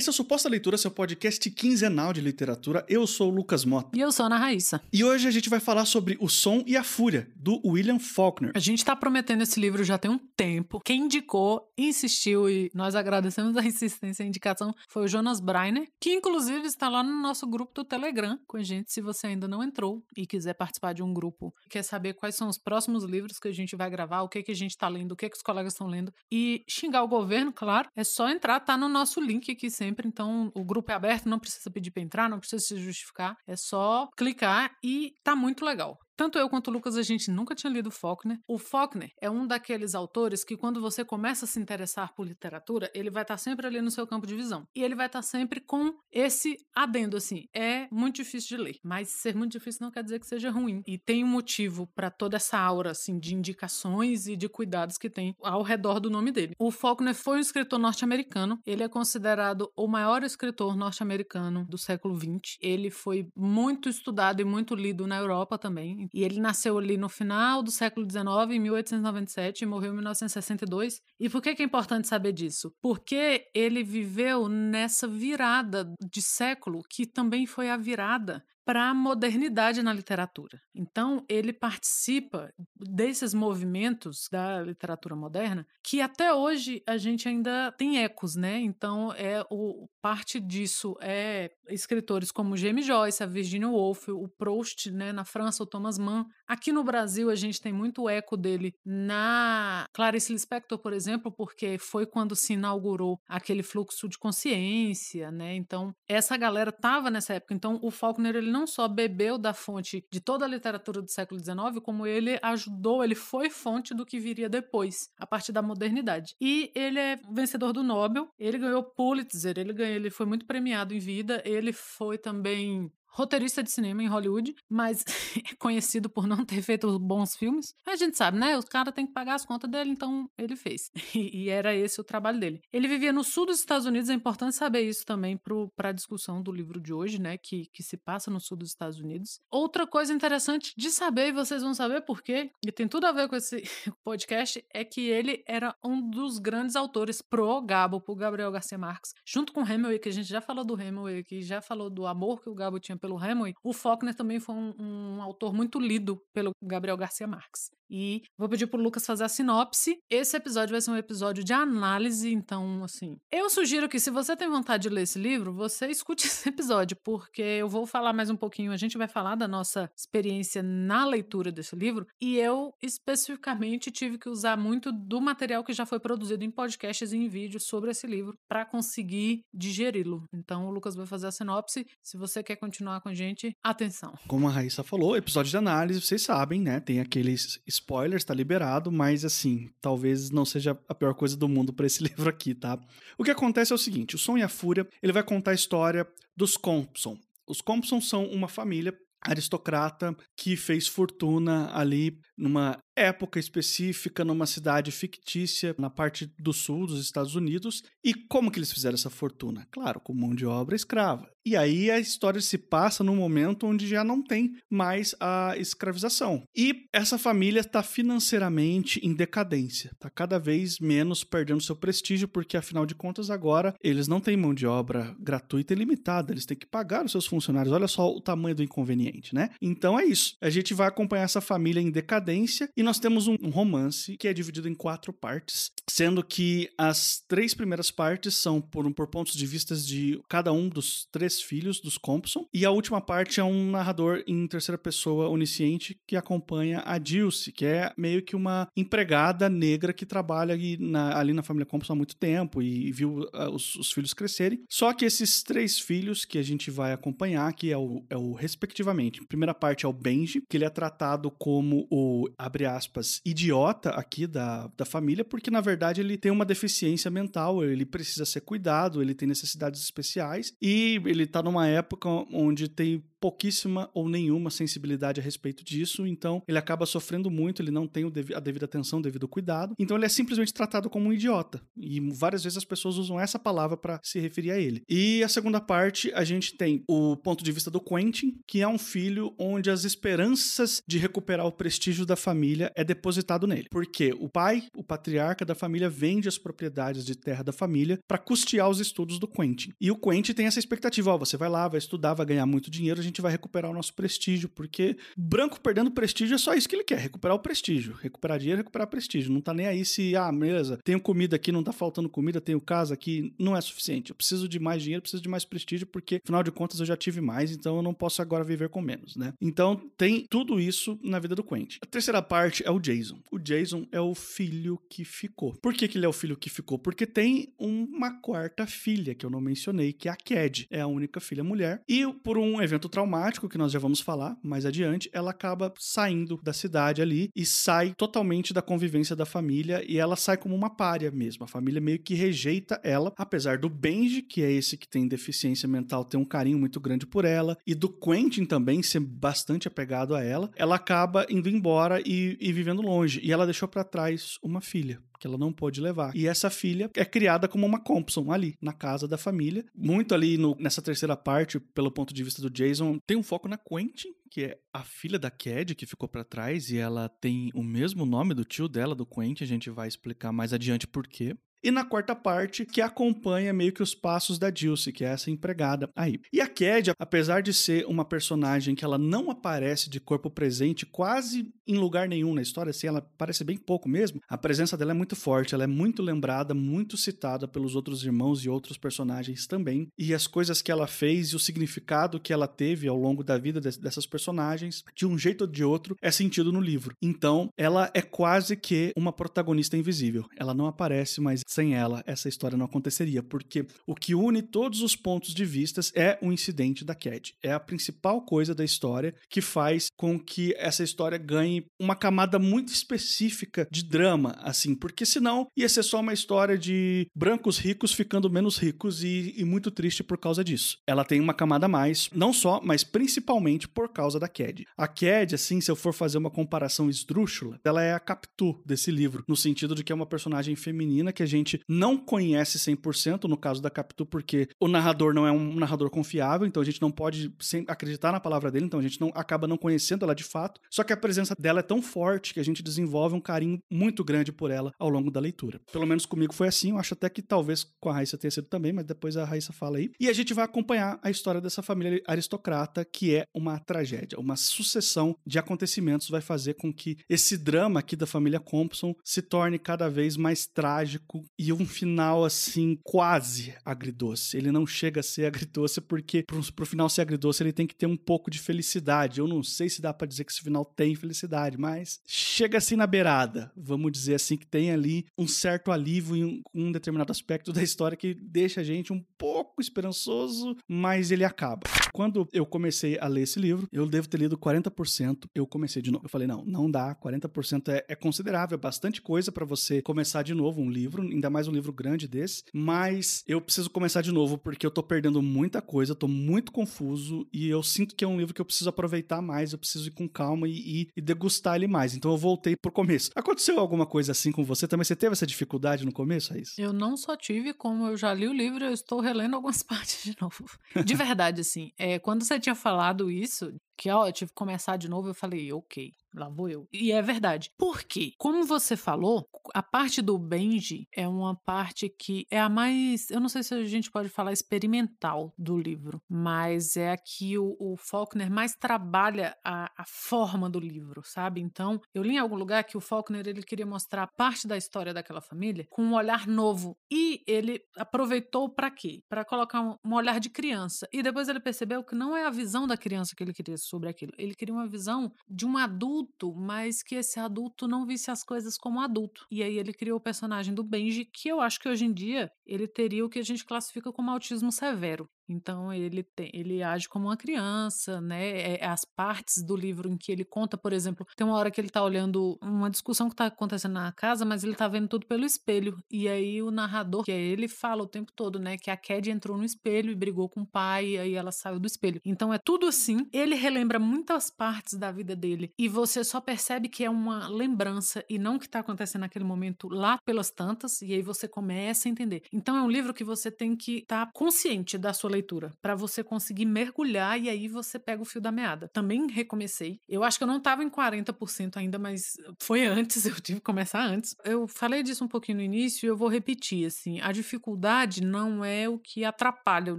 Esse 0.00 0.08
é 0.08 0.12
o 0.12 0.14
Suposta 0.14 0.48
Leitura, 0.48 0.78
seu 0.78 0.90
podcast 0.90 1.50
quinzenal 1.50 2.10
de 2.14 2.22
literatura. 2.22 2.86
Eu 2.88 3.06
sou 3.06 3.30
o 3.30 3.34
Lucas 3.34 3.66
Mota. 3.66 3.90
E 3.94 4.00
eu 4.00 4.10
sou 4.10 4.22
a 4.22 4.26
Ana 4.28 4.38
Raíssa. 4.38 4.80
E 4.90 5.04
hoje 5.04 5.28
a 5.28 5.30
gente 5.30 5.50
vai 5.50 5.60
falar 5.60 5.84
sobre 5.84 6.16
O 6.18 6.26
Som 6.26 6.64
e 6.66 6.74
a 6.74 6.82
Fúria, 6.82 7.30
do 7.36 7.60
William 7.62 7.98
Faulkner. 7.98 8.52
A 8.54 8.58
gente 8.58 8.82
tá 8.82 8.96
prometendo 8.96 9.42
esse 9.42 9.60
livro 9.60 9.84
já 9.84 9.98
tem 9.98 10.10
um 10.10 10.16
tempo. 10.16 10.80
Quem 10.82 11.02
indicou, 11.02 11.70
insistiu 11.76 12.48
e 12.48 12.70
nós 12.74 12.94
agradecemos 12.94 13.54
a 13.58 13.60
insistência 13.62 14.22
e 14.22 14.24
a 14.24 14.26
indicação 14.26 14.74
foi 14.88 15.04
o 15.04 15.06
Jonas 15.06 15.38
Breiner, 15.38 15.86
que 16.00 16.14
inclusive 16.14 16.66
está 16.66 16.88
lá 16.88 17.02
no 17.02 17.20
nosso 17.20 17.46
grupo 17.46 17.74
do 17.74 17.84
Telegram 17.84 18.38
com 18.46 18.56
a 18.56 18.62
gente. 18.62 18.90
Se 18.90 19.02
você 19.02 19.26
ainda 19.26 19.46
não 19.46 19.62
entrou 19.62 20.02
e 20.16 20.26
quiser 20.26 20.54
participar 20.54 20.94
de 20.94 21.02
um 21.02 21.12
grupo, 21.12 21.54
quer 21.68 21.82
saber 21.82 22.14
quais 22.14 22.34
são 22.36 22.48
os 22.48 22.56
próximos 22.56 23.04
livros 23.04 23.38
que 23.38 23.48
a 23.48 23.52
gente 23.52 23.76
vai 23.76 23.90
gravar, 23.90 24.22
o 24.22 24.30
que, 24.30 24.42
que 24.42 24.52
a 24.52 24.56
gente 24.56 24.78
tá 24.78 24.88
lendo, 24.88 25.12
o 25.12 25.16
que, 25.16 25.28
que 25.28 25.36
os 25.36 25.42
colegas 25.42 25.74
estão 25.74 25.86
lendo 25.86 26.10
e 26.32 26.64
xingar 26.66 27.02
o 27.02 27.08
governo, 27.08 27.52
claro, 27.52 27.90
é 27.94 28.02
só 28.02 28.30
entrar, 28.30 28.60
tá 28.60 28.78
no 28.78 28.88
nosso 28.88 29.20
link 29.20 29.52
aqui 29.52 29.68
sempre. 29.68 29.89
Então, 30.04 30.50
o 30.54 30.64
grupo 30.64 30.90
é 30.92 30.94
aberto, 30.94 31.28
não 31.28 31.38
precisa 31.38 31.70
pedir 31.70 31.90
para 31.90 32.02
entrar, 32.02 32.28
não 32.28 32.38
precisa 32.38 32.62
se 32.62 32.76
justificar. 32.78 33.36
É 33.46 33.56
só 33.56 34.08
clicar 34.16 34.70
e 34.84 35.12
tá 35.22 35.34
muito 35.34 35.64
legal. 35.64 35.98
Tanto 36.20 36.38
eu 36.38 36.50
quanto 36.50 36.68
o 36.68 36.70
Lucas, 36.70 36.98
a 36.98 37.02
gente 37.02 37.30
nunca 37.30 37.54
tinha 37.54 37.72
lido 37.72 37.90
Faulkner. 37.90 38.38
O 38.46 38.58
Faulkner 38.58 39.10
é 39.22 39.30
um 39.30 39.46
daqueles 39.46 39.94
autores 39.94 40.44
que, 40.44 40.54
quando 40.54 40.78
você 40.78 41.02
começa 41.02 41.46
a 41.46 41.48
se 41.48 41.58
interessar 41.58 42.12
por 42.14 42.26
literatura, 42.26 42.90
ele 42.92 43.08
vai 43.08 43.22
estar 43.22 43.38
sempre 43.38 43.66
ali 43.66 43.80
no 43.80 43.90
seu 43.90 44.06
campo 44.06 44.26
de 44.26 44.36
visão. 44.36 44.68
E 44.76 44.82
ele 44.82 44.94
vai 44.94 45.06
estar 45.06 45.22
sempre 45.22 45.62
com 45.62 45.94
esse 46.12 46.58
adendo, 46.76 47.16
assim. 47.16 47.46
É 47.54 47.88
muito 47.90 48.16
difícil 48.16 48.58
de 48.58 48.62
ler, 48.62 48.76
mas 48.84 49.08
ser 49.08 49.34
muito 49.34 49.52
difícil 49.52 49.78
não 49.80 49.90
quer 49.90 50.04
dizer 50.04 50.20
que 50.20 50.26
seja 50.26 50.50
ruim. 50.50 50.82
E 50.86 50.98
tem 50.98 51.24
um 51.24 51.26
motivo 51.26 51.86
para 51.94 52.10
toda 52.10 52.36
essa 52.36 52.58
aura, 52.58 52.90
assim, 52.90 53.18
de 53.18 53.34
indicações 53.34 54.26
e 54.26 54.36
de 54.36 54.46
cuidados 54.46 54.98
que 54.98 55.08
tem 55.08 55.34
ao 55.42 55.62
redor 55.62 56.00
do 56.00 56.10
nome 56.10 56.30
dele. 56.30 56.54
O 56.58 56.70
Faulkner 56.70 57.14
foi 57.14 57.38
um 57.38 57.40
escritor 57.40 57.78
norte-americano. 57.78 58.60
Ele 58.66 58.82
é 58.82 58.88
considerado 58.90 59.72
o 59.74 59.88
maior 59.88 60.22
escritor 60.22 60.76
norte-americano 60.76 61.64
do 61.64 61.78
século 61.78 62.14
XX. 62.14 62.58
Ele 62.60 62.90
foi 62.90 63.26
muito 63.34 63.88
estudado 63.88 64.42
e 64.42 64.44
muito 64.44 64.74
lido 64.74 65.06
na 65.06 65.16
Europa 65.16 65.56
também. 65.56 66.09
E 66.12 66.24
ele 66.24 66.40
nasceu 66.40 66.78
ali 66.78 66.96
no 66.96 67.08
final 67.08 67.62
do 67.62 67.70
século 67.70 68.08
XIX, 68.08 68.26
em 68.50 68.58
1897, 68.58 69.62
e 69.62 69.66
morreu 69.66 69.92
em 69.92 69.94
1962. 69.94 71.00
E 71.18 71.28
por 71.28 71.40
que, 71.40 71.54
que 71.54 71.62
é 71.62 71.64
importante 71.64 72.08
saber 72.08 72.32
disso? 72.32 72.74
Porque 72.80 73.48
ele 73.54 73.82
viveu 73.82 74.48
nessa 74.48 75.06
virada 75.06 75.92
de 76.00 76.22
século 76.22 76.82
que 76.88 77.06
também 77.06 77.46
foi 77.46 77.70
a 77.70 77.76
virada 77.76 78.44
para 78.64 78.90
a 78.90 78.94
modernidade 78.94 79.82
na 79.82 79.92
literatura. 79.92 80.60
Então, 80.74 81.24
ele 81.28 81.52
participa 81.52 82.52
desses 82.76 83.34
movimentos 83.34 84.28
da 84.30 84.62
literatura 84.62 85.16
moderna 85.16 85.66
que 85.82 86.00
até 86.00 86.32
hoje 86.32 86.82
a 86.86 86.96
gente 86.96 87.28
ainda 87.28 87.72
tem 87.72 88.02
ecos, 88.02 88.36
né? 88.36 88.58
Então, 88.60 89.12
é 89.14 89.44
o 89.50 89.88
parte 90.02 90.40
disso 90.40 90.96
é 91.00 91.50
escritores 91.68 92.30
como 92.30 92.56
James 92.56 92.86
Joyce, 92.86 93.22
a 93.22 93.26
Virginia 93.26 93.68
Woolf, 93.68 94.08
o 94.08 94.28
Proust, 94.28 94.90
né, 94.90 95.12
na 95.12 95.24
França, 95.24 95.62
o 95.62 95.66
Thomas 95.66 95.98
Mann. 95.98 96.24
Aqui 96.46 96.72
no 96.72 96.82
Brasil 96.82 97.30
a 97.30 97.34
gente 97.34 97.60
tem 97.60 97.72
muito 97.72 98.08
eco 98.08 98.36
dele 98.36 98.74
na 98.84 99.86
Clarice 99.92 100.32
Lispector, 100.32 100.78
por 100.78 100.92
exemplo, 100.92 101.30
porque 101.30 101.78
foi 101.78 102.06
quando 102.06 102.34
se 102.34 102.54
inaugurou 102.54 103.20
aquele 103.28 103.62
fluxo 103.62 104.08
de 104.08 104.18
consciência, 104.18 105.30
né? 105.30 105.54
Então, 105.54 105.94
essa 106.08 106.36
galera 106.36 106.72
tava 106.72 107.10
nessa 107.10 107.34
época. 107.34 107.54
Então, 107.54 107.78
o 107.82 107.90
Faulkner 107.90 108.36
ele 108.36 108.49
não 108.50 108.66
só 108.66 108.86
bebeu 108.86 109.38
da 109.38 109.54
fonte 109.54 110.04
de 110.10 110.20
toda 110.20 110.44
a 110.44 110.48
literatura 110.48 111.00
do 111.00 111.10
século 111.10 111.40
XIX, 111.40 111.80
como 111.82 112.06
ele 112.06 112.38
ajudou, 112.42 113.02
ele 113.02 113.14
foi 113.14 113.48
fonte 113.48 113.94
do 113.94 114.04
que 114.04 114.18
viria 114.18 114.48
depois, 114.48 115.10
a 115.18 115.26
partir 115.26 115.52
da 115.52 115.62
modernidade. 115.62 116.34
E 116.40 116.70
ele 116.74 116.98
é 116.98 117.16
vencedor 117.32 117.72
do 117.72 117.82
Nobel, 117.82 118.28
ele 118.38 118.58
ganhou 118.58 118.82
Pulitzer, 118.82 119.58
ele 119.58 119.72
ganhou, 119.72 119.94
ele 119.94 120.10
foi 120.10 120.26
muito 120.26 120.44
premiado 120.44 120.92
em 120.92 120.98
vida, 120.98 121.42
ele 121.44 121.72
foi 121.72 122.18
também 122.18 122.90
roteirista 123.10 123.62
de 123.62 123.70
cinema 123.70 124.02
em 124.02 124.06
Hollywood, 124.06 124.54
mas 124.68 125.04
conhecido 125.58 126.08
por 126.08 126.26
não 126.26 126.44
ter 126.44 126.62
feito 126.62 126.98
bons 126.98 127.36
filmes. 127.36 127.74
A 127.86 127.96
gente 127.96 128.16
sabe, 128.16 128.38
né? 128.38 128.56
Os 128.56 128.64
caras 128.64 128.94
têm 128.94 129.06
que 129.06 129.12
pagar 129.12 129.34
as 129.34 129.44
contas 129.44 129.70
dele, 129.70 129.90
então 129.90 130.28
ele 130.38 130.56
fez. 130.56 130.90
E, 131.20 131.50
era 131.50 131.74
esse 131.74 132.00
o 132.00 132.04
trabalho 132.04 132.38
dele. 132.38 132.62
Ele 132.72 132.86
vivia 132.88 133.12
no 133.12 133.22
sul 133.24 133.46
dos 133.46 133.58
Estados 133.58 133.84
Unidos, 133.84 134.08
é 134.08 134.14
importante 134.14 134.54
saber 134.54 134.82
isso 134.82 135.04
também 135.04 135.38
para 135.76 135.88
a 135.90 135.92
discussão 135.92 136.42
do 136.42 136.52
livro 136.52 136.80
de 136.80 136.92
hoje, 136.92 137.20
né? 137.20 137.36
Que, 137.36 137.66
que 137.66 137.82
se 137.82 137.96
passa 137.96 138.30
no 138.30 138.40
sul 138.40 138.56
dos 138.56 138.68
Estados 138.68 138.98
Unidos. 138.98 139.40
Outra 139.50 139.86
coisa 139.86 140.12
interessante 140.12 140.72
de 140.76 140.90
saber, 140.90 141.28
e 141.28 141.32
vocês 141.32 141.62
vão 141.62 141.74
saber 141.74 142.02
por 142.02 142.22
quê, 142.22 142.50
e 142.64 142.72
tem 142.72 142.88
tudo 142.88 143.06
a 143.06 143.12
ver 143.12 143.28
com 143.28 143.36
esse 143.36 143.62
podcast, 144.04 144.64
é 144.72 144.84
que 144.84 145.08
ele 145.08 145.42
era 145.46 145.74
um 145.84 146.00
dos 146.10 146.38
grandes 146.38 146.76
autores 146.76 147.20
pro 147.20 147.60
Gabo, 147.60 148.00
pro 148.00 148.14
Gabriel 148.14 148.52
Garcia 148.52 148.78
Marques, 148.78 149.14
junto 149.24 149.52
com 149.52 149.66
Hemingway, 149.66 149.98
que 149.98 150.08
a 150.08 150.12
gente 150.12 150.28
já 150.28 150.40
falou 150.40 150.64
do 150.64 150.80
Hemingway, 150.80 151.24
que 151.24 151.42
já 151.42 151.60
falou 151.60 151.90
do 151.90 152.06
amor 152.06 152.40
que 152.40 152.48
o 152.48 152.54
Gabo 152.54 152.78
tinha 152.78 152.96
pelo 153.00 153.22
Hemingway, 153.22 153.54
o 153.64 153.72
Faulkner 153.72 154.14
também 154.14 154.38
foi 154.38 154.54
um, 154.54 154.74
um, 154.78 155.22
autor 155.22 155.52
muito 155.52 155.80
lido 155.80 156.22
pelo 156.32 156.52
Gabriel 156.62 156.96
Garcia 156.96 157.26
Marques. 157.26 157.70
E 157.90 158.22
vou 158.38 158.48
pedir 158.48 158.68
pro 158.68 158.80
Lucas 158.80 159.04
fazer 159.04 159.24
a 159.24 159.28
sinopse. 159.28 159.98
Esse 160.08 160.36
episódio 160.36 160.72
vai 160.72 160.80
ser 160.80 160.92
um 160.92 160.96
episódio 160.96 161.42
de 161.42 161.52
análise, 161.52 162.32
então, 162.32 162.84
assim. 162.84 163.16
Eu 163.32 163.50
sugiro 163.50 163.88
que, 163.88 163.98
se 163.98 164.10
você 164.10 164.36
tem 164.36 164.48
vontade 164.48 164.84
de 164.84 164.88
ler 164.88 165.02
esse 165.02 165.18
livro, 165.18 165.52
você 165.52 165.88
escute 165.88 166.26
esse 166.28 166.48
episódio, 166.48 166.96
porque 167.02 167.42
eu 167.42 167.68
vou 167.68 167.86
falar 167.86 168.12
mais 168.12 168.30
um 168.30 168.36
pouquinho. 168.36 168.70
A 168.70 168.76
gente 168.76 168.96
vai 168.96 169.08
falar 169.08 169.34
da 169.34 169.48
nossa 169.48 169.90
experiência 169.96 170.62
na 170.62 171.04
leitura 171.04 171.50
desse 171.50 171.74
livro. 171.74 172.06
E 172.20 172.38
eu, 172.38 172.72
especificamente, 172.80 173.90
tive 173.90 174.18
que 174.18 174.28
usar 174.28 174.56
muito 174.56 174.92
do 174.92 175.20
material 175.20 175.64
que 175.64 175.72
já 175.72 175.84
foi 175.84 175.98
produzido 175.98 176.44
em 176.44 176.50
podcasts 176.50 177.12
e 177.12 177.16
em 177.16 177.28
vídeos 177.28 177.64
sobre 177.64 177.90
esse 177.90 178.06
livro 178.06 178.38
para 178.48 178.64
conseguir 178.64 179.42
digeri-lo. 179.52 180.24
Então, 180.32 180.68
o 180.68 180.70
Lucas 180.70 180.94
vai 180.94 181.06
fazer 181.06 181.26
a 181.26 181.32
sinopse. 181.32 181.84
Se 182.02 182.16
você 182.16 182.42
quer 182.42 182.56
continuar 182.56 182.89
com 182.98 183.10
a 183.10 183.14
gente, 183.14 183.54
atenção. 183.62 184.14
Como 184.26 184.48
a 184.48 184.50
Raíssa 184.50 184.82
falou, 184.82 185.14
episódio 185.14 185.50
de 185.50 185.56
análise, 185.58 186.00
vocês 186.00 186.22
sabem, 186.22 186.62
né? 186.62 186.80
Tem 186.80 186.98
aqueles 186.98 187.60
spoilers, 187.66 188.24
tá 188.24 188.32
liberado, 188.32 188.90
mas 188.90 189.22
assim, 189.22 189.68
talvez 189.82 190.30
não 190.30 190.46
seja 190.46 190.78
a 190.88 190.94
pior 190.94 191.12
coisa 191.12 191.36
do 191.36 191.46
mundo 191.46 191.74
para 191.74 191.86
esse 191.86 192.02
livro 192.04 192.30
aqui, 192.30 192.54
tá? 192.54 192.78
O 193.18 193.24
que 193.24 193.30
acontece 193.30 193.72
é 193.72 193.74
o 193.74 193.78
seguinte: 193.78 194.14
o 194.14 194.18
Som 194.18 194.38
e 194.38 194.42
a 194.42 194.48
Fúria, 194.48 194.88
ele 195.02 195.12
vai 195.12 195.22
contar 195.22 195.50
a 195.50 195.54
história 195.54 196.06
dos 196.34 196.56
Compson. 196.56 197.18
Os 197.46 197.60
Compson 197.60 198.00
são 198.00 198.24
uma 198.24 198.48
família 198.48 198.96
aristocrata 199.22 200.16
que 200.36 200.56
fez 200.56 200.88
fortuna 200.88 201.70
ali 201.76 202.18
numa 202.36 202.78
época 203.00 203.38
específica, 203.38 204.24
numa 204.24 204.46
cidade 204.46 204.90
fictícia 204.90 205.74
na 205.78 205.90
parte 205.90 206.32
do 206.38 206.52
sul 206.52 206.86
dos 206.86 207.00
Estados 207.00 207.34
Unidos. 207.34 207.82
E 208.04 208.14
como 208.14 208.50
que 208.50 208.58
eles 208.58 208.72
fizeram 208.72 208.94
essa 208.94 209.10
fortuna? 209.10 209.66
Claro, 209.70 210.00
com 210.00 210.14
mão 210.14 210.34
de 210.34 210.46
obra 210.46 210.76
escrava. 210.76 211.28
E 211.44 211.56
aí 211.56 211.90
a 211.90 211.98
história 211.98 212.40
se 212.40 212.58
passa 212.58 213.02
num 213.02 213.16
momento 213.16 213.66
onde 213.66 213.88
já 213.88 214.04
não 214.04 214.22
tem 214.22 214.54
mais 214.68 215.14
a 215.18 215.54
escravização. 215.56 216.42
E 216.54 216.86
essa 216.92 217.16
família 217.16 217.60
está 217.60 217.82
financeiramente 217.82 219.00
em 219.02 219.14
decadência, 219.14 219.90
está 219.92 220.10
cada 220.10 220.38
vez 220.38 220.78
menos 220.78 221.24
perdendo 221.24 221.62
seu 221.62 221.74
prestígio, 221.74 222.28
porque 222.28 222.56
afinal 222.56 222.84
de 222.84 222.94
contas 222.94 223.30
agora 223.30 223.74
eles 223.82 224.06
não 224.06 224.20
têm 224.20 224.36
mão 224.36 224.52
de 224.52 224.66
obra 224.66 225.16
gratuita 225.18 225.72
e 225.72 225.76
limitada, 225.76 226.32
eles 226.32 226.44
têm 226.44 226.56
que 226.56 226.66
pagar 226.66 227.04
os 227.04 227.12
seus 227.12 227.26
funcionários. 227.26 227.72
Olha 227.72 227.88
só 227.88 228.10
o 228.10 228.20
tamanho 228.20 228.54
do 228.54 228.62
inconveniente, 228.62 229.34
né? 229.34 229.50
Então 229.62 229.98
é 229.98 230.04
isso. 230.04 230.36
A 230.42 230.50
gente 230.50 230.74
vai 230.74 230.88
acompanhar 230.88 231.24
essa 231.24 231.40
família 231.40 231.80
em 231.80 231.90
decadência 231.90 232.68
e 232.76 232.82
nós 232.82 232.89
temos 232.98 233.26
um 233.26 233.36
romance 233.50 234.16
que 234.16 234.28
é 234.28 234.32
dividido 234.32 234.68
em 234.68 234.74
quatro 234.74 235.12
partes, 235.12 235.70
sendo 235.88 236.22
que 236.22 236.68
as 236.76 237.22
três 237.26 237.54
primeiras 237.54 237.90
partes 237.90 238.34
são 238.34 238.60
por, 238.60 238.92
por 238.92 239.06
pontos 239.06 239.34
de 239.34 239.46
vista 239.46 239.76
de 239.76 240.20
cada 240.28 240.52
um 240.52 240.68
dos 240.68 241.06
três 241.10 241.30
três 241.30 241.42
filhos 241.42 241.80
dos 241.80 241.96
Compson. 241.96 242.46
E 242.52 242.64
a 242.64 242.70
última 242.70 243.00
parte 243.00 243.40
é 243.40 243.44
um 243.44 243.70
narrador 243.70 244.24
em 244.26 244.46
terceira 244.46 244.78
pessoa 244.78 245.28
onisciente 245.28 245.96
que 246.06 246.16
acompanha 246.16 246.82
a 246.84 246.96
Dilce, 246.98 247.52
que 247.52 247.66
é 247.66 247.92
meio 247.96 248.22
que 248.22 248.34
uma 248.34 248.66
empregada 248.74 249.48
negra 249.48 249.92
que 249.92 250.06
trabalha 250.06 250.54
ali 250.54 250.78
na, 250.78 251.18
ali 251.18 251.34
na 251.34 251.42
família 251.42 251.66
Compson 251.66 251.92
há 251.92 251.96
muito 251.96 252.16
tempo 252.16 252.62
e 252.62 252.90
viu 252.90 253.18
uh, 253.18 253.50
os, 253.52 253.76
os, 253.76 253.92
filhos 253.92 254.14
crescerem. 254.14 254.62
Só 254.68 254.92
que 254.92 255.04
esses 255.04 255.42
três 255.42 255.78
filhos 255.78 256.24
que 256.24 256.38
a 256.38 256.42
gente 256.42 256.70
vai 256.70 256.92
acompanhar, 256.92 257.52
que 257.52 257.70
é 257.70 257.76
o, 257.76 258.02
é 258.08 258.16
o 258.16 258.32
respectivamente. 258.32 259.20
A 259.20 259.26
primeira 259.26 259.54
parte 259.54 259.84
é 259.84 259.88
o 259.88 259.92
Benji, 259.92 260.42
que 260.48 260.56
ele 260.56 260.64
é 260.64 260.70
tratado 260.70 261.30
como 261.30 261.86
o, 261.90 262.28
abre 262.38 262.64
aspas, 262.64 262.79
idiota 263.24 263.90
aqui 263.90 264.26
da, 264.26 264.68
da 264.76 264.84
família, 264.84 265.24
porque 265.24 265.50
na 265.50 265.60
verdade 265.60 266.00
ele 266.00 266.16
tem 266.16 266.30
uma 266.30 266.44
deficiência 266.44 267.10
mental, 267.10 267.64
ele 267.64 267.84
precisa 267.84 268.24
ser 268.24 268.40
cuidado, 268.40 269.02
ele 269.02 269.14
tem 269.14 269.28
necessidades 269.28 269.82
especiais 269.82 270.54
e 270.60 271.00
ele 271.04 271.26
tá 271.26 271.42
numa 271.42 271.66
época 271.66 272.08
onde 272.32 272.68
tem 272.68 273.02
pouquíssima 273.20 273.90
ou 273.92 274.08
nenhuma 274.08 274.50
sensibilidade 274.50 275.20
a 275.20 275.22
respeito 275.22 275.64
disso, 275.64 276.06
então 276.06 276.42
ele 276.48 276.58
acaba 276.58 276.86
sofrendo 276.86 277.30
muito, 277.30 277.60
ele 277.60 277.70
não 277.70 277.86
tem 277.86 278.04
a 278.34 278.40
devida 278.40 278.64
atenção, 278.64 278.98
o 278.98 279.02
devido 279.02 279.28
cuidado, 279.28 279.74
então 279.78 279.96
ele 279.96 280.06
é 280.06 280.08
simplesmente 280.08 280.54
tratado 280.54 280.88
como 280.88 281.08
um 281.08 281.12
idiota. 281.12 281.60
E 281.76 282.00
várias 282.00 282.42
vezes 282.42 282.58
as 282.58 282.64
pessoas 282.64 282.96
usam 282.96 283.20
essa 283.20 283.38
palavra 283.38 283.76
para 283.76 284.00
se 284.02 284.18
referir 284.18 284.50
a 284.50 284.58
ele. 284.58 284.82
E 284.88 285.22
a 285.22 285.28
segunda 285.28 285.60
parte, 285.60 286.12
a 286.14 286.24
gente 286.24 286.54
tem 286.54 286.82
o 286.88 287.16
ponto 287.16 287.44
de 287.44 287.52
vista 287.52 287.70
do 287.70 287.80
Quentin, 287.80 288.38
que 288.46 288.60
é 288.60 288.68
um 288.68 288.78
filho 288.78 289.34
onde 289.38 289.70
as 289.70 289.84
esperanças 289.84 290.82
de 290.86 290.98
recuperar 290.98 291.46
o 291.46 291.52
prestígio 291.52 292.06
da 292.06 292.16
família 292.16 292.72
é 292.74 292.84
depositado 292.84 293.46
nele. 293.46 293.66
Porque 293.70 294.14
o 294.18 294.28
pai, 294.28 294.64
o 294.76 294.82
patriarca 294.82 295.44
da 295.44 295.54
família, 295.54 295.88
vende 295.88 296.28
as 296.28 296.38
propriedades 296.38 297.04
de 297.04 297.14
terra 297.14 297.42
da 297.42 297.52
família 297.52 297.98
para 298.06 298.18
custear 298.18 298.68
os 298.68 298.80
estudos 298.80 299.18
do 299.18 299.28
Quentin. 299.28 299.72
E 299.80 299.90
o 299.90 299.96
Quentin 299.96 300.32
tem 300.32 300.46
essa 300.46 300.58
expectativa: 300.58 301.12
ó, 301.12 301.18
você 301.18 301.36
vai 301.36 301.48
lá, 301.48 301.68
vai 301.68 301.78
estudar, 301.78 302.14
vai 302.14 302.26
ganhar 302.26 302.46
muito 302.46 302.70
dinheiro, 302.70 303.00
a 303.00 303.02
gente 303.02 303.09
vai 303.18 303.32
recuperar 303.32 303.70
o 303.70 303.74
nosso 303.74 303.94
prestígio, 303.94 304.46
porque 304.50 304.98
branco 305.16 305.58
perdendo 305.58 305.90
prestígio 305.90 306.34
é 306.34 306.38
só 306.38 306.52
isso 306.52 306.68
que 306.68 306.76
ele 306.76 306.84
quer: 306.84 306.98
recuperar 306.98 307.34
o 307.34 307.40
prestígio. 307.40 307.94
Recuperar 307.94 308.38
dinheiro, 308.38 308.58
recuperar 308.58 308.86
prestígio. 308.86 309.32
Não 309.32 309.40
tá 309.40 309.54
nem 309.54 309.66
aí 309.66 309.82
se, 309.86 310.14
ah, 310.14 310.30
beleza, 310.30 310.78
tenho 310.84 311.00
comida 311.00 311.36
aqui, 311.36 311.50
não 311.50 311.62
tá 311.62 311.72
faltando 311.72 312.10
comida, 312.10 312.40
tenho 312.40 312.60
casa 312.60 312.92
aqui, 312.92 313.32
não 313.38 313.56
é 313.56 313.60
suficiente. 313.62 314.10
Eu 314.10 314.16
preciso 314.16 314.46
de 314.46 314.58
mais 314.58 314.82
dinheiro, 314.82 315.00
preciso 315.00 315.22
de 315.22 315.28
mais 315.28 315.46
prestígio, 315.46 315.86
porque 315.86 316.20
afinal 316.22 316.42
de 316.42 316.50
contas 316.50 316.80
eu 316.80 316.86
já 316.86 316.96
tive 316.96 317.20
mais, 317.20 317.52
então 317.52 317.76
eu 317.76 317.82
não 317.82 317.94
posso 317.94 318.20
agora 318.20 318.44
viver 318.44 318.68
com 318.68 318.82
menos, 318.82 319.16
né? 319.16 319.32
Então 319.40 319.80
tem 319.96 320.26
tudo 320.28 320.60
isso 320.60 320.98
na 321.02 321.18
vida 321.18 321.34
do 321.34 321.44
Quentin. 321.44 321.78
A 321.82 321.86
terceira 321.86 322.20
parte 322.20 322.62
é 322.66 322.70
o 322.70 322.78
Jason. 322.78 323.18
O 323.30 323.38
Jason 323.38 323.86
é 323.92 324.00
o 324.00 324.14
filho 324.14 324.78
que 324.88 325.04
ficou. 325.04 325.54
Por 325.62 325.72
que, 325.72 325.88
que 325.88 325.96
ele 325.96 326.06
é 326.06 326.08
o 326.08 326.12
filho 326.12 326.36
que 326.36 326.50
ficou? 326.50 326.78
Porque 326.78 327.06
tem 327.06 327.52
uma 327.58 328.20
quarta 328.20 328.66
filha 328.66 329.14
que 329.14 329.24
eu 329.24 329.30
não 329.30 329.40
mencionei, 329.40 329.92
que 329.92 330.08
é 330.08 330.12
a 330.12 330.16
Cad. 330.16 330.66
É 330.70 330.80
a 330.80 330.86
única 330.86 331.20
filha 331.20 331.44
mulher. 331.44 331.82
E 331.88 332.06
por 332.22 332.38
um 332.38 332.60
evento 332.60 332.88
traumático, 333.00 333.48
que 333.48 333.56
nós 333.56 333.72
já 333.72 333.78
vamos 333.78 334.00
falar 334.00 334.36
mais 334.42 334.66
adiante, 334.66 335.08
ela 335.12 335.30
acaba 335.30 335.72
saindo 335.78 336.38
da 336.42 336.52
cidade 336.52 337.00
ali 337.00 337.30
e 337.34 337.46
sai 337.46 337.94
totalmente 337.96 338.52
da 338.52 338.60
convivência 338.60 339.16
da 339.16 339.24
família 339.24 339.82
e 339.88 339.98
ela 339.98 340.16
sai 340.16 340.36
como 340.36 340.54
uma 340.54 340.68
párea 340.68 341.10
mesmo. 341.10 341.44
A 341.44 341.48
família 341.48 341.80
meio 341.80 341.98
que 341.98 342.14
rejeita 342.14 342.78
ela, 342.84 343.12
apesar 343.16 343.56
do 343.56 343.70
Benji, 343.70 344.20
que 344.20 344.42
é 344.42 344.52
esse 344.52 344.76
que 344.76 344.86
tem 344.86 345.08
deficiência 345.08 345.66
mental, 345.66 346.04
ter 346.04 346.18
um 346.18 346.24
carinho 346.24 346.58
muito 346.58 346.78
grande 346.78 347.06
por 347.06 347.24
ela, 347.24 347.56
e 347.66 347.74
do 347.74 347.88
Quentin 347.88 348.44
também 348.44 348.82
ser 348.82 349.00
bastante 349.00 349.66
apegado 349.66 350.14
a 350.14 350.22
ela, 350.22 350.50
ela 350.54 350.76
acaba 350.76 351.26
indo 351.30 351.48
embora 351.48 352.02
e, 352.04 352.36
e 352.38 352.52
vivendo 352.52 352.82
longe. 352.82 353.20
E 353.22 353.32
ela 353.32 353.46
deixou 353.46 353.66
para 353.68 353.82
trás 353.82 354.38
uma 354.42 354.60
filha 354.60 355.00
que 355.20 355.26
ela 355.26 355.36
não 355.36 355.52
pôde 355.52 355.80
levar. 355.80 356.16
E 356.16 356.26
essa 356.26 356.48
filha 356.48 356.90
é 356.96 357.04
criada 357.04 357.46
como 357.46 357.66
uma 357.66 357.78
Compson 357.78 358.32
ali, 358.32 358.56
na 358.60 358.72
casa 358.72 359.06
da 359.06 359.18
família. 359.18 359.64
Muito 359.76 360.14
ali 360.14 360.38
no, 360.38 360.56
nessa 360.58 360.80
terceira 360.80 361.14
parte, 361.14 361.60
pelo 361.60 361.92
ponto 361.92 362.14
de 362.14 362.24
vista 362.24 362.40
do 362.40 362.50
Jason, 362.50 362.98
tem 363.06 363.18
um 363.18 363.22
foco 363.22 363.46
na 363.46 363.58
Quentin, 363.58 364.08
que 364.30 364.44
é 364.44 364.58
a 364.72 364.82
filha 364.82 365.18
da 365.18 365.30
Cad, 365.30 365.74
que 365.74 365.84
ficou 365.84 366.08
para 366.08 366.24
trás, 366.24 366.70
e 366.70 366.78
ela 366.78 367.08
tem 367.08 367.50
o 367.54 367.62
mesmo 367.62 368.06
nome 368.06 368.32
do 368.32 368.44
tio 368.44 368.66
dela, 368.66 368.94
do 368.94 369.04
Quentin. 369.04 369.44
A 369.44 369.46
gente 369.46 369.68
vai 369.68 369.86
explicar 369.86 370.32
mais 370.32 370.54
adiante 370.54 370.86
por 370.86 371.06
quê 371.06 371.36
e 371.62 371.70
na 371.70 371.84
quarta 371.84 372.14
parte, 372.14 372.64
que 372.64 372.80
acompanha 372.80 373.52
meio 373.52 373.72
que 373.72 373.82
os 373.82 373.94
passos 373.94 374.38
da 374.38 374.50
Dilce, 374.50 374.92
que 374.92 375.04
é 375.04 375.08
essa 375.08 375.30
empregada 375.30 375.88
aí. 375.94 376.20
E 376.32 376.40
a 376.40 376.46
Cad, 376.46 376.92
apesar 376.98 377.42
de 377.42 377.52
ser 377.52 377.86
uma 377.86 378.04
personagem 378.04 378.74
que 378.74 378.84
ela 378.84 378.98
não 378.98 379.30
aparece 379.30 379.90
de 379.90 380.00
corpo 380.00 380.30
presente 380.30 380.86
quase 380.86 381.52
em 381.66 381.78
lugar 381.78 382.08
nenhum 382.08 382.34
na 382.34 382.42
história, 382.42 382.70
assim, 382.70 382.86
ela 382.86 382.98
aparece 382.98 383.44
bem 383.44 383.56
pouco 383.56 383.88
mesmo, 383.88 384.20
a 384.28 384.36
presença 384.36 384.76
dela 384.76 384.90
é 384.90 384.94
muito 384.94 385.14
forte, 385.14 385.54
ela 385.54 385.64
é 385.64 385.68
muito 385.68 386.02
lembrada, 386.02 386.52
muito 386.52 386.96
citada 386.96 387.46
pelos 387.46 387.76
outros 387.76 388.04
irmãos 388.04 388.44
e 388.44 388.48
outros 388.48 388.76
personagens 388.76 389.46
também, 389.46 389.88
e 389.96 390.12
as 390.12 390.26
coisas 390.26 390.60
que 390.60 390.72
ela 390.72 390.86
fez 390.86 391.28
e 391.28 391.36
o 391.36 391.38
significado 391.38 392.18
que 392.18 392.32
ela 392.32 392.48
teve 392.48 392.88
ao 392.88 392.96
longo 392.96 393.22
da 393.22 393.38
vida 393.38 393.60
dessas 393.60 394.06
personagens, 394.06 394.82
de 394.96 395.06
um 395.06 395.16
jeito 395.16 395.42
ou 395.42 395.46
de 395.46 395.62
outro, 395.62 395.96
é 396.02 396.10
sentido 396.10 396.52
no 396.52 396.60
livro. 396.60 396.94
Então, 397.00 397.48
ela 397.56 397.90
é 397.94 398.02
quase 398.02 398.56
que 398.56 398.92
uma 398.96 399.12
protagonista 399.12 399.76
invisível. 399.76 400.24
Ela 400.36 400.54
não 400.54 400.66
aparece, 400.66 401.20
mas 401.20 401.42
sem 401.50 401.74
ela, 401.74 402.02
essa 402.06 402.28
história 402.28 402.56
não 402.56 402.66
aconteceria, 402.66 403.22
porque 403.22 403.66
o 403.86 403.94
que 403.94 404.14
une 404.14 404.40
todos 404.40 404.82
os 404.82 404.94
pontos 404.94 405.34
de 405.34 405.44
vistas 405.44 405.92
é 405.96 406.16
o 406.22 406.32
incidente 406.32 406.84
da 406.84 406.94
Cad. 406.94 407.34
É 407.42 407.52
a 407.52 407.60
principal 407.60 408.22
coisa 408.22 408.54
da 408.54 408.64
história 408.64 409.14
que 409.28 409.40
faz 409.40 409.88
com 409.96 410.18
que 410.18 410.54
essa 410.56 410.84
história 410.84 411.18
ganhe 411.18 411.66
uma 411.78 411.96
camada 411.96 412.38
muito 412.38 412.72
específica 412.72 413.66
de 413.70 413.82
drama, 413.82 414.36
assim, 414.40 414.74
porque 414.74 415.04
senão 415.04 415.48
ia 415.56 415.68
ser 415.68 415.82
só 415.82 416.00
uma 416.00 416.12
história 416.12 416.56
de 416.56 417.06
brancos 417.14 417.58
ricos 417.58 417.92
ficando 417.92 418.30
menos 418.30 418.56
ricos 418.56 419.02
e, 419.02 419.34
e 419.36 419.44
muito 419.44 419.70
triste 419.70 420.04
por 420.04 420.18
causa 420.18 420.44
disso. 420.44 420.78
Ela 420.86 421.04
tem 421.04 421.20
uma 421.20 421.34
camada 421.34 421.66
a 421.66 421.68
mais, 421.68 422.08
não 422.14 422.32
só, 422.32 422.60
mas 422.62 422.84
principalmente 422.84 423.66
por 423.66 423.88
causa 423.88 424.20
da 424.20 424.28
Cad. 424.28 424.64
A 424.78 424.86
Cad, 424.86 425.34
assim, 425.34 425.60
se 425.60 425.70
eu 425.70 425.76
for 425.76 425.92
fazer 425.92 426.18
uma 426.18 426.30
comparação 426.30 426.88
esdrúxula, 426.88 427.58
ela 427.64 427.82
é 427.82 427.92
a 427.92 428.00
Capitu 428.00 428.60
desse 428.64 428.90
livro, 428.92 429.24
no 429.26 429.36
sentido 429.36 429.74
de 429.74 429.82
que 429.82 429.90
é 429.90 429.94
uma 429.94 430.06
personagem 430.06 430.54
feminina 430.54 431.12
que 431.12 431.22
a 431.22 431.26
gente 431.26 431.39
gente 431.40 431.60
não 431.68 431.96
conhece 431.96 432.58
100% 432.58 433.24
no 433.24 433.36
caso 433.36 433.60
da 433.60 433.70
Capitu, 433.70 434.06
porque 434.06 434.48
o 434.60 434.68
narrador 434.68 435.12
não 435.14 435.26
é 435.26 435.32
um 435.32 435.54
narrador 435.56 435.90
confiável, 435.90 436.46
então 436.46 436.62
a 436.62 436.64
gente 436.64 436.80
não 436.80 436.90
pode 436.90 437.32
acreditar 437.66 438.12
na 438.12 438.20
palavra 438.20 438.50
dele, 438.50 438.66
então 438.66 438.80
a 438.80 438.82
gente 438.82 439.00
não 439.00 439.10
acaba 439.14 439.46
não 439.46 439.56
conhecendo 439.56 440.04
ela 440.04 440.14
de 440.14 440.24
fato. 440.24 440.60
Só 440.70 440.84
que 440.84 440.92
a 440.92 440.96
presença 440.96 441.34
dela 441.38 441.60
é 441.60 441.62
tão 441.62 441.82
forte 441.82 442.34
que 442.34 442.40
a 442.40 442.44
gente 442.44 442.62
desenvolve 442.62 443.14
um 443.14 443.20
carinho 443.20 443.58
muito 443.70 444.04
grande 444.04 444.32
por 444.32 444.50
ela 444.50 444.72
ao 444.78 444.88
longo 444.88 445.10
da 445.10 445.20
leitura. 445.20 445.60
Pelo 445.72 445.86
menos 445.86 446.06
comigo 446.06 446.34
foi 446.34 446.48
assim, 446.48 446.70
eu 446.70 446.78
acho 446.78 446.94
até 446.94 447.08
que 447.08 447.22
talvez 447.22 447.64
com 447.80 447.88
a 447.88 447.94
Raíssa 447.94 448.18
tenha 448.18 448.30
sido 448.30 448.48
também, 448.48 448.72
mas 448.72 448.84
depois 448.84 449.16
a 449.16 449.24
Raíssa 449.24 449.52
fala 449.52 449.78
aí. 449.78 449.90
E 449.98 450.08
a 450.08 450.12
gente 450.12 450.34
vai 450.34 450.44
acompanhar 450.44 450.98
a 451.02 451.10
história 451.10 451.40
dessa 451.40 451.62
família 451.62 452.02
aristocrata, 452.06 452.84
que 452.84 453.14
é 453.14 453.24
uma 453.34 453.58
tragédia, 453.58 454.18
uma 454.18 454.36
sucessão 454.36 455.16
de 455.26 455.38
acontecimentos 455.38 456.08
vai 456.08 456.20
fazer 456.20 456.54
com 456.54 456.72
que 456.72 456.96
esse 457.08 457.36
drama 457.36 457.80
aqui 457.80 457.96
da 457.96 458.06
família 458.06 458.40
Compson 458.40 458.94
se 459.04 459.22
torne 459.22 459.58
cada 459.58 459.88
vez 459.88 460.16
mais 460.16 460.46
trágico 460.46 461.24
e 461.38 461.52
um 461.52 461.66
final 461.66 462.24
assim 462.24 462.78
quase 462.82 463.54
agridoce. 463.64 464.36
Ele 464.36 464.52
não 464.52 464.66
chega 464.66 465.00
a 465.00 465.02
ser 465.02 465.26
agridoce 465.26 465.80
porque 465.80 466.22
pro, 466.22 466.40
pro 466.52 466.66
final 466.66 466.88
ser 466.88 467.02
agridoce 467.02 467.42
ele 467.42 467.52
tem 467.52 467.66
que 467.66 467.74
ter 467.74 467.86
um 467.86 467.96
pouco 467.96 468.30
de 468.30 468.38
felicidade. 468.38 469.20
Eu 469.20 469.26
não 469.26 469.42
sei 469.42 469.68
se 469.68 469.80
dá 469.80 469.92
para 469.92 470.06
dizer 470.06 470.24
que 470.24 470.32
esse 470.32 470.42
final 470.42 470.64
tem 470.64 470.94
felicidade, 470.94 471.56
mas 471.58 472.00
chega 472.06 472.58
assim 472.58 472.76
na 472.76 472.86
beirada. 472.86 473.50
Vamos 473.56 473.92
dizer 473.92 474.14
assim 474.14 474.36
que 474.36 474.46
tem 474.46 474.70
ali 474.70 475.06
um 475.16 475.26
certo 475.26 475.72
alívio 475.72 476.16
em 476.16 476.24
um, 476.24 476.42
um 476.54 476.72
determinado 476.72 477.10
aspecto 477.10 477.52
da 477.52 477.62
história 477.62 477.96
que 477.96 478.14
deixa 478.14 478.60
a 478.60 478.64
gente 478.64 478.92
um 478.92 479.02
pouco 479.16 479.60
esperançoso, 479.60 480.56
mas 480.68 481.10
ele 481.10 481.24
acaba. 481.24 481.62
Quando 481.92 482.28
eu 482.32 482.46
comecei 482.46 482.98
a 482.98 483.08
ler 483.08 483.22
esse 483.22 483.38
livro, 483.38 483.68
eu 483.72 483.86
devo 483.86 484.08
ter 484.08 484.18
lido 484.18 484.36
40%, 484.36 485.24
eu 485.34 485.46
comecei 485.46 485.82
de 485.82 485.90
novo. 485.90 486.04
Eu 486.04 486.10
falei, 486.10 486.26
não, 486.26 486.44
não 486.44 486.70
dá, 486.70 486.94
40% 486.94 487.68
é, 487.68 487.84
é 487.88 487.94
considerável, 487.94 488.56
é 488.56 488.60
bastante 488.60 489.00
coisa 489.00 489.32
para 489.32 489.44
você 489.44 489.82
começar 489.82 490.22
de 490.22 490.34
novo 490.34 490.60
um 490.60 490.70
livro, 490.70 491.02
ainda 491.20 491.28
mais 491.28 491.46
um 491.46 491.52
livro 491.52 491.72
grande 491.72 492.08
desse, 492.08 492.42
mas 492.52 493.22
eu 493.26 493.40
preciso 493.40 493.68
começar 493.68 494.00
de 494.00 494.10
novo 494.10 494.38
porque 494.38 494.64
eu 494.64 494.70
tô 494.70 494.82
perdendo 494.82 495.20
muita 495.20 495.60
coisa, 495.60 495.94
tô 495.94 496.08
muito 496.08 496.50
confuso 496.50 497.28
e 497.30 497.48
eu 497.48 497.62
sinto 497.62 497.94
que 497.94 498.04
é 498.04 498.08
um 498.08 498.18
livro 498.18 498.32
que 498.32 498.40
eu 498.40 498.44
preciso 498.44 498.70
aproveitar 498.70 499.20
mais, 499.20 499.52
eu 499.52 499.58
preciso 499.58 499.88
ir 499.88 499.90
com 499.90 500.08
calma 500.08 500.48
e, 500.48 500.88
e, 500.96 501.00
degustar 501.00 501.56
ele 501.56 501.66
mais. 501.66 501.94
Então 501.94 502.10
eu 502.10 502.16
voltei 502.16 502.56
pro 502.56 502.72
começo. 502.72 503.10
Aconteceu 503.14 503.58
alguma 503.60 503.84
coisa 503.84 504.12
assim 504.12 504.32
com 504.32 504.42
você 504.42 504.66
também? 504.66 504.84
Você 504.84 504.96
teve 504.96 505.12
essa 505.12 505.26
dificuldade 505.26 505.84
no 505.84 505.92
começo, 505.92 506.32
Raíssa? 506.32 506.54
Eu 506.58 506.72
não 506.72 506.96
só 506.96 507.16
tive, 507.16 507.52
como 507.52 507.86
eu 507.86 507.96
já 507.96 508.14
li 508.14 508.26
o 508.26 508.32
livro, 508.32 508.64
eu 508.64 508.72
estou 508.72 509.00
relendo 509.00 509.36
algumas 509.36 509.62
partes 509.62 510.02
de 510.02 510.16
novo. 510.20 510.48
De 510.84 510.94
verdade, 510.94 511.42
assim. 511.42 511.70
É, 511.78 511.98
quando 511.98 512.24
você 512.24 512.40
tinha 512.40 512.54
falado 512.54 513.10
isso, 513.10 513.52
que 513.76 513.90
ó, 513.90 514.06
eu 514.06 514.12
tive 514.12 514.30
que 514.30 514.34
começar 514.34 514.76
de 514.76 514.88
novo, 514.88 515.08
eu 515.08 515.14
falei, 515.14 515.52
ok, 515.52 515.92
lá 516.14 516.28
vou 516.28 516.48
eu. 516.48 516.68
E 516.72 516.92
é 516.92 517.00
verdade. 517.00 517.50
Por 517.56 517.82
quê? 517.82 518.12
Como 518.18 518.44
você 518.44 518.76
falou, 518.76 519.28
a 519.54 519.62
parte 519.62 520.02
do 520.02 520.18
Benji 520.18 520.88
é 520.94 521.06
uma 521.06 521.34
parte 521.34 521.88
que 521.88 522.26
é 522.30 522.40
a 522.40 522.48
mais, 522.48 523.10
eu 523.10 523.20
não 523.20 523.28
sei 523.28 523.42
se 523.42 523.54
a 523.54 523.64
gente 523.64 523.90
pode 523.90 524.08
falar 524.08 524.32
experimental 524.32 525.32
do 525.38 525.56
livro, 525.56 526.02
mas 526.08 526.76
é 526.76 526.92
a 526.92 526.96
que 526.96 527.38
o, 527.38 527.56
o 527.58 527.76
Faulkner 527.76 528.30
mais 528.30 528.54
trabalha 528.54 529.36
a, 529.44 529.70
a 529.76 529.84
forma 529.86 530.48
do 530.48 530.58
livro, 530.58 531.02
sabe? 531.04 531.40
Então, 531.40 531.80
eu 531.94 532.02
li 532.02 532.14
em 532.14 532.18
algum 532.18 532.36
lugar 532.36 532.64
que 532.64 532.76
o 532.76 532.80
Faulkner 532.80 533.26
ele 533.26 533.42
queria 533.42 533.66
mostrar 533.66 534.08
parte 534.16 534.46
da 534.46 534.56
história 534.56 534.92
daquela 534.92 535.20
família 535.20 535.66
com 535.70 535.82
um 535.82 535.94
olhar 535.94 536.26
novo 536.26 536.76
e 536.90 537.22
ele 537.26 537.60
aproveitou 537.76 538.48
para 538.48 538.70
quê? 538.70 539.02
Para 539.08 539.24
colocar 539.24 539.60
um, 539.60 539.76
um 539.84 539.94
olhar 539.94 540.18
de 540.20 540.28
criança. 540.28 540.88
E 540.92 541.02
depois 541.02 541.28
ele 541.28 541.40
percebeu 541.40 541.84
que 541.84 541.94
não 541.94 542.16
é 542.16 542.24
a 542.26 542.30
visão 542.30 542.66
da 542.66 542.76
criança 542.76 543.14
que 543.14 543.22
ele 543.22 543.32
queria 543.32 543.56
sobre 543.70 543.88
aquilo. 543.88 544.12
Ele 544.18 544.34
queria 544.34 544.54
uma 544.54 544.66
visão 544.66 545.12
de 545.28 545.46
um 545.46 545.56
adulto, 545.56 546.34
mas 546.34 546.82
que 546.82 546.96
esse 546.96 547.18
adulto 547.20 547.68
não 547.68 547.86
visse 547.86 548.10
as 548.10 548.22
coisas 548.22 548.58
como 548.58 548.80
adulto. 548.80 549.26
E 549.30 549.42
aí 549.42 549.56
ele 549.58 549.72
criou 549.72 549.98
o 549.98 550.02
personagem 550.02 550.54
do 550.54 550.64
Benji, 550.64 551.04
que 551.04 551.28
eu 551.28 551.40
acho 551.40 551.60
que 551.60 551.68
hoje 551.68 551.84
em 551.84 551.92
dia 551.92 552.30
ele 552.44 552.66
teria 552.66 553.04
o 553.04 553.08
que 553.08 553.18
a 553.18 553.24
gente 553.24 553.44
classifica 553.44 553.92
como 553.92 554.10
autismo 554.10 554.50
severo. 554.52 555.08
Então 555.30 555.72
ele, 555.72 556.02
tem, 556.02 556.30
ele 556.34 556.62
age 556.62 556.88
como 556.88 557.06
uma 557.06 557.16
criança, 557.16 558.00
né? 558.00 558.54
É, 558.56 558.66
as 558.66 558.84
partes 558.84 559.42
do 559.42 559.56
livro 559.56 559.88
em 559.88 559.96
que 559.96 560.10
ele 560.10 560.24
conta, 560.24 560.58
por 560.58 560.72
exemplo, 560.72 561.06
tem 561.16 561.26
uma 561.26 561.36
hora 561.36 561.50
que 561.50 561.60
ele 561.60 561.70
tá 561.70 561.82
olhando 561.82 562.36
uma 562.42 562.68
discussão 562.68 563.08
que 563.08 563.14
tá 563.14 563.26
acontecendo 563.26 563.74
na 563.74 563.92
casa, 563.92 564.24
mas 564.24 564.42
ele 564.42 564.56
tá 564.56 564.66
vendo 564.66 564.88
tudo 564.88 565.06
pelo 565.06 565.24
espelho. 565.24 565.78
E 565.90 566.08
aí 566.08 566.42
o 566.42 566.50
narrador, 566.50 567.04
que 567.04 567.12
é 567.12 567.20
ele, 567.20 567.46
fala 567.46 567.82
o 567.84 567.86
tempo 567.86 568.12
todo, 568.12 568.38
né? 568.38 568.58
Que 568.58 568.70
a 568.70 568.76
Cad 568.76 569.08
entrou 569.08 569.38
no 569.38 569.44
espelho 569.44 569.92
e 569.92 569.94
brigou 569.94 570.28
com 570.28 570.40
o 570.40 570.46
pai, 570.46 570.90
e 570.90 570.98
aí 570.98 571.14
ela 571.14 571.30
saiu 571.30 571.60
do 571.60 571.66
espelho. 571.66 572.00
Então 572.04 572.34
é 572.34 572.38
tudo 572.38 572.66
assim. 572.66 573.08
Ele 573.12 573.36
relembra 573.36 573.78
muitas 573.78 574.30
partes 574.30 574.74
da 574.74 574.90
vida 574.90 575.14
dele 575.14 575.52
e 575.56 575.68
você 575.68 576.02
só 576.02 576.20
percebe 576.20 576.68
que 576.68 576.84
é 576.84 576.90
uma 576.90 577.28
lembrança 577.28 578.04
e 578.08 578.18
não 578.18 578.36
o 578.36 578.38
que 578.38 578.48
tá 578.48 578.60
acontecendo 578.60 579.02
naquele 579.02 579.24
momento 579.24 579.68
lá 579.68 579.98
pelas 580.04 580.30
tantas, 580.30 580.82
e 580.82 580.92
aí 580.92 581.02
você 581.02 581.28
começa 581.28 581.88
a 581.88 581.90
entender. 581.90 582.22
Então 582.32 582.56
é 582.56 582.62
um 582.62 582.70
livro 582.70 582.92
que 582.92 583.04
você 583.04 583.30
tem 583.30 583.54
que 583.54 583.78
estar 583.78 584.06
tá 584.06 584.12
consciente 584.12 584.76
da 584.76 584.92
sua 584.92 585.10
leitura 585.10 585.19
leitura, 585.20 585.52
para 585.60 585.74
você 585.74 586.02
conseguir 586.02 586.46
mergulhar 586.46 587.20
e 587.20 587.28
aí 587.28 587.46
você 587.46 587.78
pega 587.78 588.02
o 588.02 588.04
fio 588.04 588.20
da 588.20 588.32
meada. 588.32 588.68
Também 588.72 589.06
recomecei. 589.06 589.78
Eu 589.88 590.02
acho 590.02 590.18
que 590.18 590.24
eu 590.24 590.28
não 590.28 590.38
estava 590.38 590.64
em 590.64 590.70
40% 590.70 591.56
ainda, 591.56 591.78
mas 591.78 592.14
foi 592.42 592.66
antes, 592.66 593.04
eu 593.06 593.14
tive 593.20 593.38
que 593.38 593.44
começar 593.44 593.82
antes. 593.82 594.14
Eu 594.24 594.48
falei 594.48 594.82
disso 594.82 595.04
um 595.04 595.08
pouquinho 595.08 595.38
no 595.38 595.44
início 595.44 595.86
e 595.86 595.88
eu 595.88 595.96
vou 595.96 596.08
repetir, 596.08 596.66
assim, 596.66 597.00
a 597.00 597.12
dificuldade 597.12 598.02
não 598.02 598.44
é 598.44 598.68
o 598.68 598.78
que 598.78 599.04
atrapalha 599.04 599.74
o 599.74 599.78